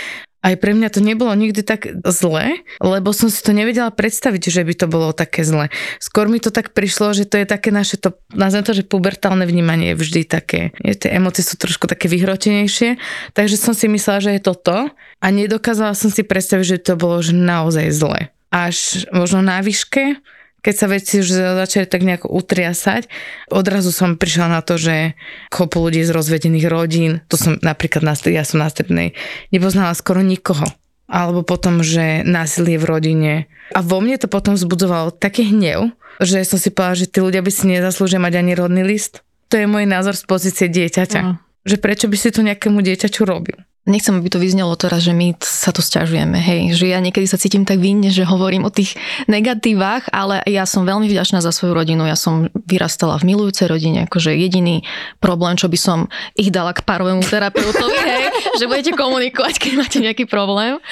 aj 0.46 0.54
pre 0.62 0.78
mňa 0.78 0.94
to 0.94 1.02
nebolo 1.02 1.34
nikdy 1.34 1.66
tak 1.66 1.90
zle, 2.06 2.62
lebo 2.78 3.10
som 3.10 3.26
si 3.26 3.42
to 3.42 3.50
nevedela 3.50 3.90
predstaviť, 3.90 4.42
že 4.46 4.62
by 4.62 4.74
to 4.78 4.86
bolo 4.86 5.10
také 5.10 5.42
zle. 5.42 5.66
Skôr 5.98 6.30
mi 6.30 6.38
to 6.38 6.54
tak 6.54 6.70
prišlo, 6.70 7.18
že 7.18 7.26
to 7.26 7.42
je 7.42 7.46
také 7.50 7.74
naše, 7.74 7.98
to, 7.98 8.14
nazvem 8.30 8.62
to, 8.62 8.78
že 8.78 8.86
pubertálne 8.86 9.42
vnímanie 9.42 9.92
je 9.92 9.98
vždy 9.98 10.22
také, 10.22 10.70
je, 10.86 10.94
tie 10.94 11.18
emócie 11.18 11.42
sú 11.42 11.58
trošku 11.58 11.90
také 11.90 12.06
vyhrotenejšie, 12.06 12.94
takže 13.34 13.58
som 13.58 13.74
si 13.74 13.90
myslela, 13.90 14.22
že 14.22 14.38
je 14.38 14.42
to 14.46 14.54
to 14.54 14.78
a 15.18 15.26
nedokázala 15.34 15.98
som 15.98 16.14
si 16.14 16.22
predstaviť, 16.22 16.78
že 16.78 16.82
to 16.86 16.94
bolo 16.94 17.18
že 17.18 17.34
naozaj 17.34 17.90
zle. 17.90 18.30
Až 18.54 19.10
možno 19.10 19.42
na 19.42 19.58
výške, 19.58 20.22
keď 20.66 20.74
sa 20.74 20.90
veci 20.90 21.22
už 21.22 21.30
začali 21.62 21.86
tak 21.86 22.02
nejako 22.02 22.26
utriasať, 22.34 23.06
odrazu 23.54 23.94
som 23.94 24.18
prišla 24.18 24.50
na 24.50 24.60
to, 24.66 24.74
že 24.74 25.14
kopu 25.54 25.78
ľudí 25.78 26.02
z 26.02 26.10
rozvedených 26.10 26.66
rodín, 26.66 27.22
to 27.30 27.38
som 27.38 27.54
napríklad, 27.62 28.02
na, 28.02 28.18
ja 28.26 28.42
som 28.42 28.58
na 28.58 28.66
strednej, 28.66 29.14
nepoznala 29.54 29.94
skoro 29.94 30.26
nikoho 30.26 30.66
alebo 31.06 31.46
potom, 31.46 31.86
že 31.86 32.26
násilie 32.26 32.82
v 32.82 32.88
rodine. 32.90 33.32
A 33.70 33.78
vo 33.78 34.02
mne 34.02 34.18
to 34.18 34.26
potom 34.26 34.58
vzbudzovalo 34.58 35.14
taký 35.14 35.54
hnev, 35.54 35.94
že 36.18 36.42
som 36.42 36.58
si 36.58 36.74
povedala, 36.74 36.98
že 36.98 37.06
tí 37.06 37.22
ľudia 37.22 37.46
by 37.46 37.50
si 37.54 37.70
nezaslúžili 37.70 38.18
mať 38.18 38.34
ani 38.42 38.52
rodný 38.58 38.82
list. 38.82 39.22
To 39.54 39.54
je 39.54 39.70
môj 39.70 39.86
názor 39.86 40.18
z 40.18 40.26
pozície 40.26 40.66
dieťaťa. 40.66 41.20
Uh. 41.22 41.38
Že 41.62 41.76
prečo 41.78 42.06
by 42.10 42.16
si 42.18 42.34
to 42.34 42.42
nejakému 42.42 42.82
dieťaťu 42.82 43.22
robil? 43.22 43.58
Nechcem, 43.86 44.18
aby 44.18 44.26
to 44.26 44.42
vyznelo 44.42 44.74
teraz, 44.74 45.06
že 45.06 45.14
my 45.14 45.38
sa 45.38 45.70
to 45.70 45.78
stiažujeme, 45.78 46.42
hej, 46.42 46.74
že 46.74 46.90
ja 46.90 46.98
niekedy 46.98 47.22
sa 47.30 47.38
cítim 47.38 47.62
tak 47.62 47.78
vinne, 47.78 48.10
že 48.10 48.26
hovorím 48.26 48.66
o 48.66 48.74
tých 48.74 48.98
negatívach, 49.30 50.10
ale 50.10 50.42
ja 50.42 50.66
som 50.66 50.82
veľmi 50.82 51.06
vďačná 51.06 51.38
za 51.38 51.54
svoju 51.54 51.70
rodinu, 51.70 52.02
ja 52.02 52.18
som 52.18 52.50
vyrastala 52.66 53.14
v 53.22 53.30
milujúcej 53.30 53.70
rodine, 53.70 54.10
akože 54.10 54.34
jediný 54.34 54.82
problém, 55.22 55.54
čo 55.54 55.70
by 55.70 55.78
som 55.78 55.98
ich 56.34 56.50
dala 56.50 56.74
k 56.74 56.82
parovému 56.82 57.22
terapeutovi, 57.22 57.98
hej, 58.10 58.24
že 58.58 58.66
budete 58.66 58.98
komunikovať, 58.98 59.54
keď 59.62 59.72
máte 59.78 59.98
nejaký 60.02 60.26
problém, 60.26 60.82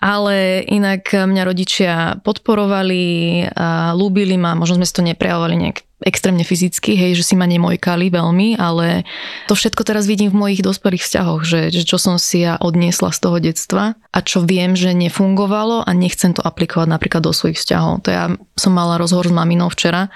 ale 0.00 0.64
inak 0.64 1.04
mňa 1.12 1.42
rodičia 1.44 1.92
podporovali, 2.24 3.04
a 3.52 3.92
ľúbili 3.92 4.40
ma, 4.40 4.56
možno 4.56 4.80
sme 4.80 4.88
si 4.88 4.96
to 4.96 5.04
neprejavovali 5.04 5.56
nejak 5.68 5.87
extrémne 6.06 6.46
fyzicky, 6.46 6.94
hej, 6.94 7.18
že 7.18 7.26
si 7.26 7.34
ma 7.34 7.42
nemojkali 7.50 8.06
veľmi, 8.14 8.54
ale 8.54 9.02
to 9.50 9.58
všetko 9.58 9.82
teraz 9.82 10.06
vidím 10.06 10.30
v 10.30 10.40
mojich 10.46 10.62
dospelých 10.62 11.02
vzťahoch, 11.02 11.42
že, 11.42 11.60
že 11.74 11.82
čo 11.82 11.98
som 11.98 12.22
si 12.22 12.46
ja 12.46 12.54
odniesla 12.62 13.10
z 13.10 13.18
toho 13.18 13.36
detstva 13.42 13.98
a 14.14 14.18
čo 14.22 14.46
viem, 14.46 14.78
že 14.78 14.94
nefungovalo 14.94 15.82
a 15.82 15.90
nechcem 15.90 16.38
to 16.38 16.42
aplikovať 16.42 16.86
napríklad 16.86 17.26
do 17.26 17.34
svojich 17.34 17.58
vzťahov. 17.58 18.06
To 18.06 18.10
ja 18.14 18.24
som 18.54 18.72
mala 18.74 18.94
rozhovor 18.94 19.26
s 19.26 19.34
maminou 19.34 19.66
včera, 19.74 20.14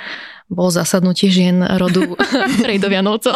bol 0.52 0.68
zasadnutie 0.68 1.32
žien 1.32 1.64
rodu 1.64 2.14
Rejdo 2.68 2.86
Vianovcov. 2.92 3.34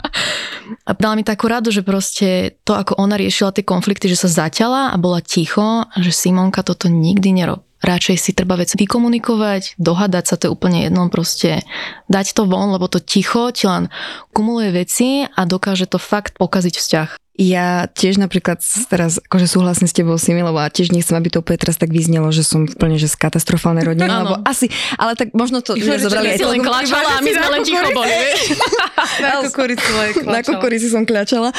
a 0.88 0.90
dala 0.94 1.14
mi 1.18 1.26
takú 1.26 1.50
radu, 1.50 1.74
že 1.74 1.84
proste 1.84 2.56
to, 2.62 2.78
ako 2.78 2.96
ona 2.96 3.18
riešila 3.18 3.52
tie 3.52 3.66
konflikty, 3.66 4.06
že 4.08 4.24
sa 4.24 4.48
zaťala 4.48 4.94
a 4.94 4.96
bola 4.96 5.18
ticho, 5.20 5.84
že 5.98 6.14
Simonka 6.14 6.62
toto 6.62 6.86
nikdy 6.86 7.34
nerob 7.34 7.66
radšej 7.82 8.16
si 8.18 8.30
treba 8.32 8.58
vec 8.58 8.70
vykomunikovať, 8.72 9.76
dohadať 9.76 10.24
sa, 10.24 10.34
to 10.38 10.48
je 10.48 10.54
úplne 10.54 10.86
jedno, 10.86 11.10
proste 11.10 11.66
dať 12.08 12.26
to 12.34 12.46
von, 12.46 12.72
lebo 12.72 12.86
to 12.86 13.02
ticho 13.02 13.50
ti 13.50 13.66
len 13.66 13.90
kumuluje 14.32 14.70
veci 14.72 15.08
a 15.26 15.40
dokáže 15.44 15.90
to 15.90 15.98
fakt 15.98 16.38
pokaziť 16.38 16.74
vzťah. 16.78 17.21
Ja 17.32 17.88
tiež 17.88 18.20
napríklad 18.20 18.60
teraz 18.92 19.16
akože 19.16 19.48
súhlasím 19.48 19.88
s 19.88 19.96
tebou 19.96 20.20
Simi, 20.20 20.44
lebo 20.44 20.60
tiež 20.60 20.92
nechcem, 20.92 21.16
aby 21.16 21.32
to 21.32 21.40
úplne 21.40 21.56
teraz 21.56 21.80
tak 21.80 21.88
vyznelo, 21.88 22.28
že 22.28 22.44
som 22.44 22.68
úplne 22.68 23.00
že 23.00 23.08
z 23.08 23.16
katastrofálnej 23.16 23.88
rodiny, 23.88 24.04
lebo 24.04 24.36
asi, 24.44 24.68
ale 25.00 25.16
tak 25.16 25.32
možno 25.32 25.64
to 25.64 25.72
že 25.80 26.04
zobrali 26.04 26.36
aj 26.36 26.44
len 26.44 26.60
klačala 26.60 27.16
a 27.16 27.20
my 27.24 27.30
sme 27.32 27.48
len 27.56 27.62
ticho 27.64 27.88
boli, 27.96 28.12
Na 29.24 29.40
kukurici 29.48 29.88
Na 30.28 30.40
kukurici 30.44 30.92
som 30.92 31.08
kľačala. 31.08 31.56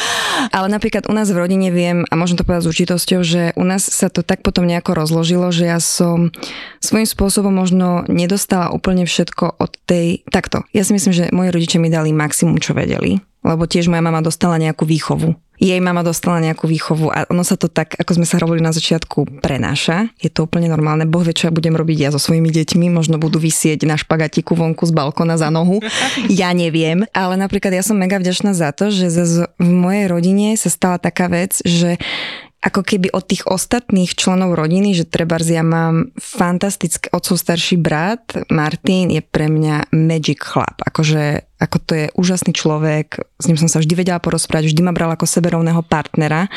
Ale 0.54 0.70
napríklad 0.70 1.10
u 1.10 1.14
nás 1.18 1.34
v 1.34 1.42
rodine 1.42 1.74
viem, 1.74 2.06
a 2.06 2.14
môžem 2.14 2.38
to 2.38 2.46
povedať 2.46 2.70
s 2.70 2.72
určitosťou, 2.72 3.20
že 3.26 3.42
u 3.58 3.66
nás 3.66 3.82
sa 3.82 4.14
to 4.14 4.22
tak 4.22 4.46
potom 4.46 4.70
nejako 4.70 4.94
rozložilo, 4.94 5.50
že 5.50 5.74
ja 5.74 5.82
som 5.82 6.30
svojím 6.86 7.10
spôsobom 7.10 7.50
možno 7.50 8.06
nedostala 8.06 8.70
úplne 8.70 9.10
všetko 9.10 9.58
od 9.58 9.74
tej... 9.90 10.22
Takto, 10.30 10.70
ja 10.70 10.86
si 10.86 10.94
myslím, 10.94 11.14
že 11.18 11.34
moji 11.34 11.50
rodičia 11.50 11.82
mi 11.82 11.90
dali 11.90 12.14
maximum, 12.14 12.62
čo 12.62 12.78
vedeli 12.78 13.18
lebo 13.44 13.68
tiež 13.68 13.92
moja 13.92 14.00
mama 14.00 14.24
dostala 14.24 14.56
nejakú 14.56 14.88
výchovu. 14.88 15.36
Jej 15.64 15.80
mama 15.80 16.04
dostala 16.04 16.44
nejakú 16.44 16.68
výchovu 16.68 17.08
a 17.08 17.24
ono 17.32 17.40
sa 17.48 17.56
to 17.56 17.72
tak, 17.72 17.96
ako 17.96 18.20
sme 18.20 18.28
sa 18.28 18.36
hovorili 18.44 18.68
na 18.68 18.76
začiatku, 18.76 19.40
prenáša. 19.40 20.12
Je 20.20 20.28
to 20.28 20.44
úplne 20.44 20.68
normálne. 20.68 21.08
Boh 21.08 21.24
vie, 21.24 21.32
čo 21.32 21.48
ja 21.48 21.56
budem 21.56 21.72
robiť 21.72 22.04
ja 22.04 22.10
so 22.12 22.20
svojimi 22.20 22.52
deťmi. 22.52 22.92
Možno 22.92 23.16
budú 23.16 23.40
vysieť 23.40 23.88
na 23.88 23.96
špagatiku 23.96 24.60
vonku 24.60 24.84
z 24.84 24.92
balkona 24.92 25.40
za 25.40 25.48
nohu. 25.48 25.80
Ja 26.28 26.52
neviem. 26.52 27.08
Ale 27.16 27.40
napríklad 27.40 27.72
ja 27.72 27.86
som 27.86 27.96
mega 27.96 28.20
vďačná 28.20 28.52
za 28.52 28.76
to, 28.76 28.92
že 28.92 29.08
v 29.56 29.70
mojej 29.70 30.12
rodine 30.12 30.60
sa 30.60 30.68
stala 30.68 30.98
taká 31.00 31.32
vec, 31.32 31.64
že 31.64 31.96
ako 32.64 32.82
keby 32.82 33.12
od 33.12 33.28
tých 33.28 33.44
ostatných 33.44 34.16
členov 34.16 34.56
rodiny, 34.56 34.96
že 34.96 35.04
treba 35.04 35.36
ja 35.44 35.62
mám 35.62 36.16
fantastický 36.16 37.12
otcov 37.12 37.36
starší 37.36 37.76
brat, 37.76 38.48
Martin 38.48 39.12
je 39.12 39.20
pre 39.20 39.52
mňa 39.52 39.92
magic 39.92 40.40
chlap. 40.40 40.80
Akože 40.88 41.44
ako 41.62 41.78
to 41.80 41.94
je 41.96 42.06
úžasný 42.18 42.52
človek, 42.52 43.24
s 43.40 43.46
ním 43.48 43.56
som 43.56 43.72
sa 43.72 43.80
vždy 43.80 43.94
vedela 43.96 44.20
porozprávať, 44.20 44.74
vždy 44.74 44.82
ma 44.84 44.92
bral 44.92 45.14
ako 45.16 45.24
seberovného 45.24 45.80
partnera 45.86 46.52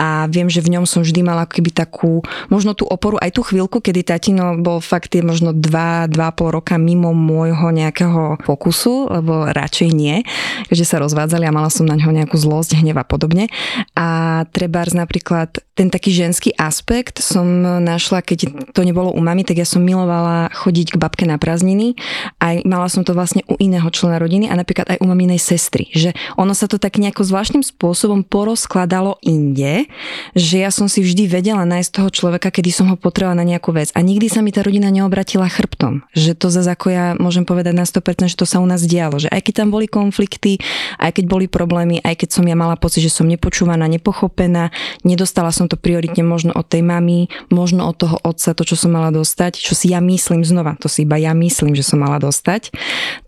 a 0.00 0.24
viem, 0.32 0.48
že 0.48 0.64
v 0.64 0.78
ňom 0.78 0.88
som 0.88 1.04
vždy 1.04 1.20
mala 1.20 1.44
keby 1.44 1.74
takú, 1.74 2.24
možno 2.48 2.72
tú 2.72 2.88
oporu, 2.88 3.20
aj 3.20 3.36
tú 3.36 3.44
chvíľku, 3.44 3.84
kedy 3.84 4.06
tatino 4.06 4.56
bol 4.56 4.80
fakt 4.80 5.12
je 5.12 5.20
možno 5.20 5.52
2, 5.52 6.08
2,5 6.08 6.56
roka 6.56 6.74
mimo 6.80 7.12
môjho 7.12 7.68
nejakého 7.68 8.40
pokusu, 8.46 9.12
lebo 9.12 9.50
radšej 9.50 9.88
nie, 9.92 10.24
keďže 10.72 10.86
sa 10.88 10.96
rozvádzali 11.02 11.44
a 11.44 11.52
mala 11.52 11.68
som 11.68 11.84
na 11.84 11.98
ňo 11.98 12.14
nejakú 12.14 12.38
zlosť, 12.40 12.80
hnev 12.80 12.96
a 12.96 13.04
podobne. 13.04 13.52
A 13.92 14.42
trebárs 14.54 14.96
napríklad 14.96 15.52
ten 15.76 15.92
taký 15.92 16.16
ženský 16.16 16.56
aspekt 16.56 17.20
som 17.20 17.44
našla, 17.84 18.24
keď 18.24 18.72
to 18.72 18.80
nebolo 18.80 19.12
u 19.12 19.20
mami, 19.20 19.44
tak 19.44 19.60
ja 19.60 19.68
som 19.68 19.84
milovala 19.84 20.48
chodiť 20.48 20.96
k 20.96 21.00
babke 21.00 21.24
na 21.28 21.36
prázdniny. 21.36 21.92
Aj 22.40 22.56
mala 22.64 22.88
som 22.88 23.04
to 23.04 23.12
vlastne 23.12 23.44
u 23.44 23.60
iného 23.60 23.84
člena 23.92 24.16
rodiny 24.16 24.35
a 24.44 24.52
napríklad 24.52 24.92
aj 24.92 24.98
u 25.00 25.08
maminej 25.08 25.40
sestry. 25.40 25.88
Že 25.96 26.12
ono 26.36 26.52
sa 26.52 26.68
to 26.68 26.76
tak 26.76 27.00
nejako 27.00 27.24
zvláštnym 27.24 27.64
spôsobom 27.64 28.20
porozkladalo 28.28 29.16
inde, 29.24 29.88
že 30.36 30.60
ja 30.60 30.68
som 30.68 30.92
si 30.92 31.00
vždy 31.00 31.32
vedela 31.32 31.64
nájsť 31.64 31.90
toho 31.96 32.12
človeka, 32.12 32.52
kedy 32.52 32.68
som 32.68 32.92
ho 32.92 33.00
potrebovala 33.00 33.40
na 33.40 33.48
nejakú 33.48 33.72
vec. 33.72 33.88
A 33.96 34.04
nikdy 34.04 34.28
sa 34.28 34.44
mi 34.44 34.52
tá 34.52 34.60
rodina 34.60 34.92
neobratila 34.92 35.48
chrbtom. 35.48 36.04
Že 36.12 36.36
to 36.36 36.46
zase 36.52 36.68
ako 36.68 36.92
ja 36.92 37.06
môžem 37.16 37.48
povedať 37.48 37.72
na 37.72 37.88
100%, 37.88 38.28
že 38.28 38.36
to 38.36 38.44
sa 38.44 38.60
u 38.60 38.68
nás 38.68 38.84
dialo. 38.84 39.16
Že 39.16 39.32
aj 39.32 39.40
keď 39.40 39.54
tam 39.64 39.68
boli 39.72 39.88
konflikty, 39.88 40.60
aj 41.00 41.16
keď 41.16 41.24
boli 41.24 41.46
problémy, 41.48 42.04
aj 42.04 42.20
keď 42.20 42.28
som 42.36 42.44
ja 42.44 42.52
mala 42.52 42.76
pocit, 42.76 43.00
že 43.00 43.08
som 43.08 43.24
nepočúvaná, 43.24 43.88
nepochopená, 43.88 44.68
nedostala 45.06 45.48
som 45.54 45.70
to 45.70 45.80
prioritne 45.80 46.26
možno 46.26 46.52
od 46.52 46.66
tej 46.66 46.82
mamy, 46.82 47.30
možno 47.48 47.86
od 47.86 47.96
toho 47.96 48.16
otca, 48.26 48.52
to, 48.52 48.66
čo 48.66 48.74
som 48.74 48.90
mala 48.90 49.14
dostať, 49.14 49.62
čo 49.62 49.78
si 49.78 49.94
ja 49.94 50.02
myslím 50.02 50.42
znova, 50.42 50.74
to 50.82 50.90
si 50.90 51.06
iba 51.06 51.14
ja 51.14 51.30
myslím, 51.30 51.78
že 51.78 51.86
som 51.86 52.02
mala 52.02 52.18
dostať, 52.18 52.74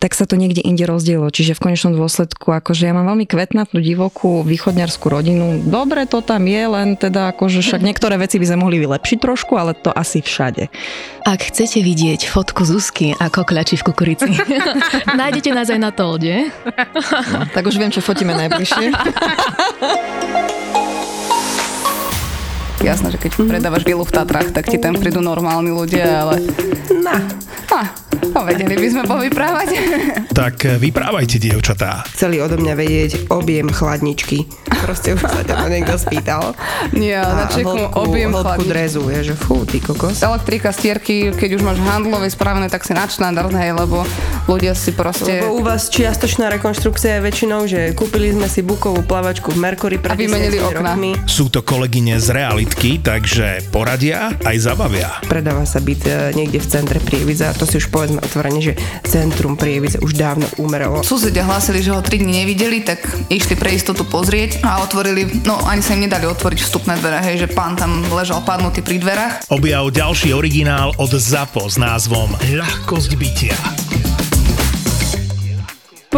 tak 0.03 0.19
sa 0.19 0.27
to 0.27 0.35
niekde 0.35 0.65
inde 0.67 0.83
rozdielo. 0.99 1.31
Čiže 1.31 1.55
v 1.55 1.71
konečnom 1.71 1.95
dôsledku, 1.95 2.51
akože 2.51 2.91
ja 2.91 2.93
mám 2.93 3.07
veľmi 3.15 3.31
kvetnatú, 3.31 3.79
divokú 3.79 4.43
východňarskú 4.43 5.07
rodinu. 5.07 5.63
Dobre 5.63 6.11
to 6.11 6.19
tam 6.19 6.51
je, 6.51 6.63
len 6.67 6.99
teda 6.99 7.31
akože 7.31 7.63
však 7.63 7.87
niektoré 7.87 8.19
veci 8.19 8.43
by 8.43 8.51
sme 8.51 8.67
mohli 8.67 8.83
vylepšiť 8.83 9.19
trošku, 9.23 9.55
ale 9.55 9.79
to 9.79 9.95
asi 9.95 10.19
všade. 10.19 10.67
Ak 11.23 11.41
chcete 11.47 11.79
vidieť 11.79 12.27
fotku 12.27 12.67
Zuzky 12.67 13.15
ako 13.15 13.47
kľačí 13.47 13.79
v 13.79 13.87
kukurici, 13.87 14.31
nájdete 15.21 15.55
nás 15.55 15.71
aj 15.71 15.79
na 15.79 15.95
tolde. 15.95 16.51
No, 17.31 17.47
tak 17.55 17.63
už 17.71 17.79
viem, 17.79 17.95
čo 17.95 18.03
fotíme 18.03 18.35
najbližšie. 18.35 18.91
Jasné, 22.83 23.11
že 23.15 23.19
keď 23.19 23.31
predávaš 23.47 23.83
vilu 23.87 24.03
v 24.07 24.15
Tatrách, 24.15 24.51
tak 24.51 24.71
ti 24.71 24.79
tam 24.79 24.99
prídu 24.99 25.19
normálni 25.23 25.71
ľudia, 25.71 26.27
ale... 26.27 26.43
Na. 27.03 27.23
No, 27.69 28.08
no 28.35 28.41
vedeli 28.49 28.75
by 28.75 28.89
sme 28.89 29.03
povyprávať. 29.07 29.69
Tak 30.39 30.55
eh, 30.65 30.79
vyprávajte, 30.79 31.43
dievčatá. 31.43 32.07
Chceli 32.15 32.39
odo 32.39 32.55
mňa 32.63 32.75
vedieť 32.79 33.13
objem 33.35 33.67
chladničky. 33.67 34.47
Proste 34.87 35.19
už 35.19 35.27
sa 35.27 35.43
ťa 35.43 35.55
to 35.59 35.67
niekto 35.67 35.95
spýtal. 35.99 36.55
Nie, 36.95 37.19
na 37.19 37.51
čeku 37.51 37.75
objem 37.99 38.31
hĺbku 38.31 38.63
drezu, 38.63 39.03
je, 39.11 39.33
že 39.33 39.35
fú, 39.35 39.67
ty 39.67 39.83
kokos. 39.83 40.23
Elektrika, 40.23 40.71
stierky, 40.71 41.35
keď 41.35 41.59
už 41.59 41.63
máš 41.67 41.79
handlové 41.83 42.31
spravené, 42.31 42.71
tak 42.71 42.87
si 42.87 42.95
nadštandard, 42.95 43.51
hej, 43.51 43.75
lebo 43.75 44.07
ľudia 44.49 44.73
si 44.73 44.97
proste... 44.97 45.45
Lebo 45.45 45.61
u 45.61 45.63
vás 45.63 45.93
čiastočná 45.93 46.49
rekonštrukcia 46.57 47.21
je 47.21 47.23
väčšinou, 47.23 47.69
že 47.69 47.93
kúpili 47.93 48.33
sme 48.33 48.49
si 48.49 48.65
bukovú 48.65 49.05
plavačku 49.05 49.53
v 49.53 49.59
Mercury 49.61 50.01
pred 50.01 50.17
okna. 50.17 50.97
Rokmi. 50.97 51.13
Sú 51.29 51.53
to 51.53 51.61
kolegyne 51.61 52.17
z 52.17 52.33
realitky, 52.33 52.99
takže 52.99 53.69
poradia 53.69 54.33
aj 54.43 54.57
zabavia. 54.57 55.21
Predáva 55.29 55.69
sa 55.69 55.79
byt 55.85 56.03
e, 56.09 56.33
niekde 56.33 56.59
v 56.59 56.67
centre 56.67 56.99
Prievidza, 56.99 57.53
to 57.53 57.69
si 57.69 57.77
už 57.77 57.93
povedzme 57.93 58.25
otvorene, 58.25 58.61
že 58.65 58.73
centrum 59.05 59.55
Prievidza 59.55 60.01
už 60.01 60.17
dávno 60.17 60.49
umrelo. 60.57 61.05
Susedia 61.05 61.45
hlásili, 61.45 61.85
že 61.85 61.93
ho 61.93 62.01
3 62.01 62.25
dní 62.25 62.43
nevideli, 62.43 62.81
tak 62.81 63.05
išli 63.29 63.55
pre 63.55 63.77
istotu 63.77 64.09
pozrieť 64.09 64.65
a 64.65 64.81
otvorili, 64.81 65.45
no 65.45 65.61
ani 65.69 65.85
sa 65.85 65.93
im 65.93 66.09
nedali 66.09 66.25
otvoriť 66.25 66.59
vstupné 66.65 66.97
dvere, 66.97 67.21
hej, 67.21 67.45
že 67.45 67.49
pán 67.53 67.77
tam 67.77 68.01
ležal 68.09 68.41
padnutý 68.41 68.81
pri 68.81 68.97
dverách. 68.97 69.53
Objav 69.53 69.93
ďalší 69.93 70.33
originál 70.33 70.97
od 70.97 71.13
ZAPO 71.13 71.69
s 71.69 71.77
názvom 71.77 72.33
Ľahkosť 72.41 73.13
bytia. 73.21 74.08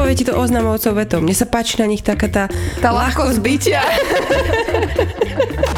Povie 0.01 0.17
ti 0.17 0.25
to 0.25 0.33
oznamovcov 0.33 0.97
vetom. 0.97 1.29
Mne 1.29 1.37
sa 1.37 1.45
páči 1.45 1.77
na 1.77 1.85
nich 1.85 2.01
taká 2.01 2.33
tá, 2.33 2.45
tá 2.81 2.89
ľahkosť 2.89 3.37
bytia. 3.45 3.85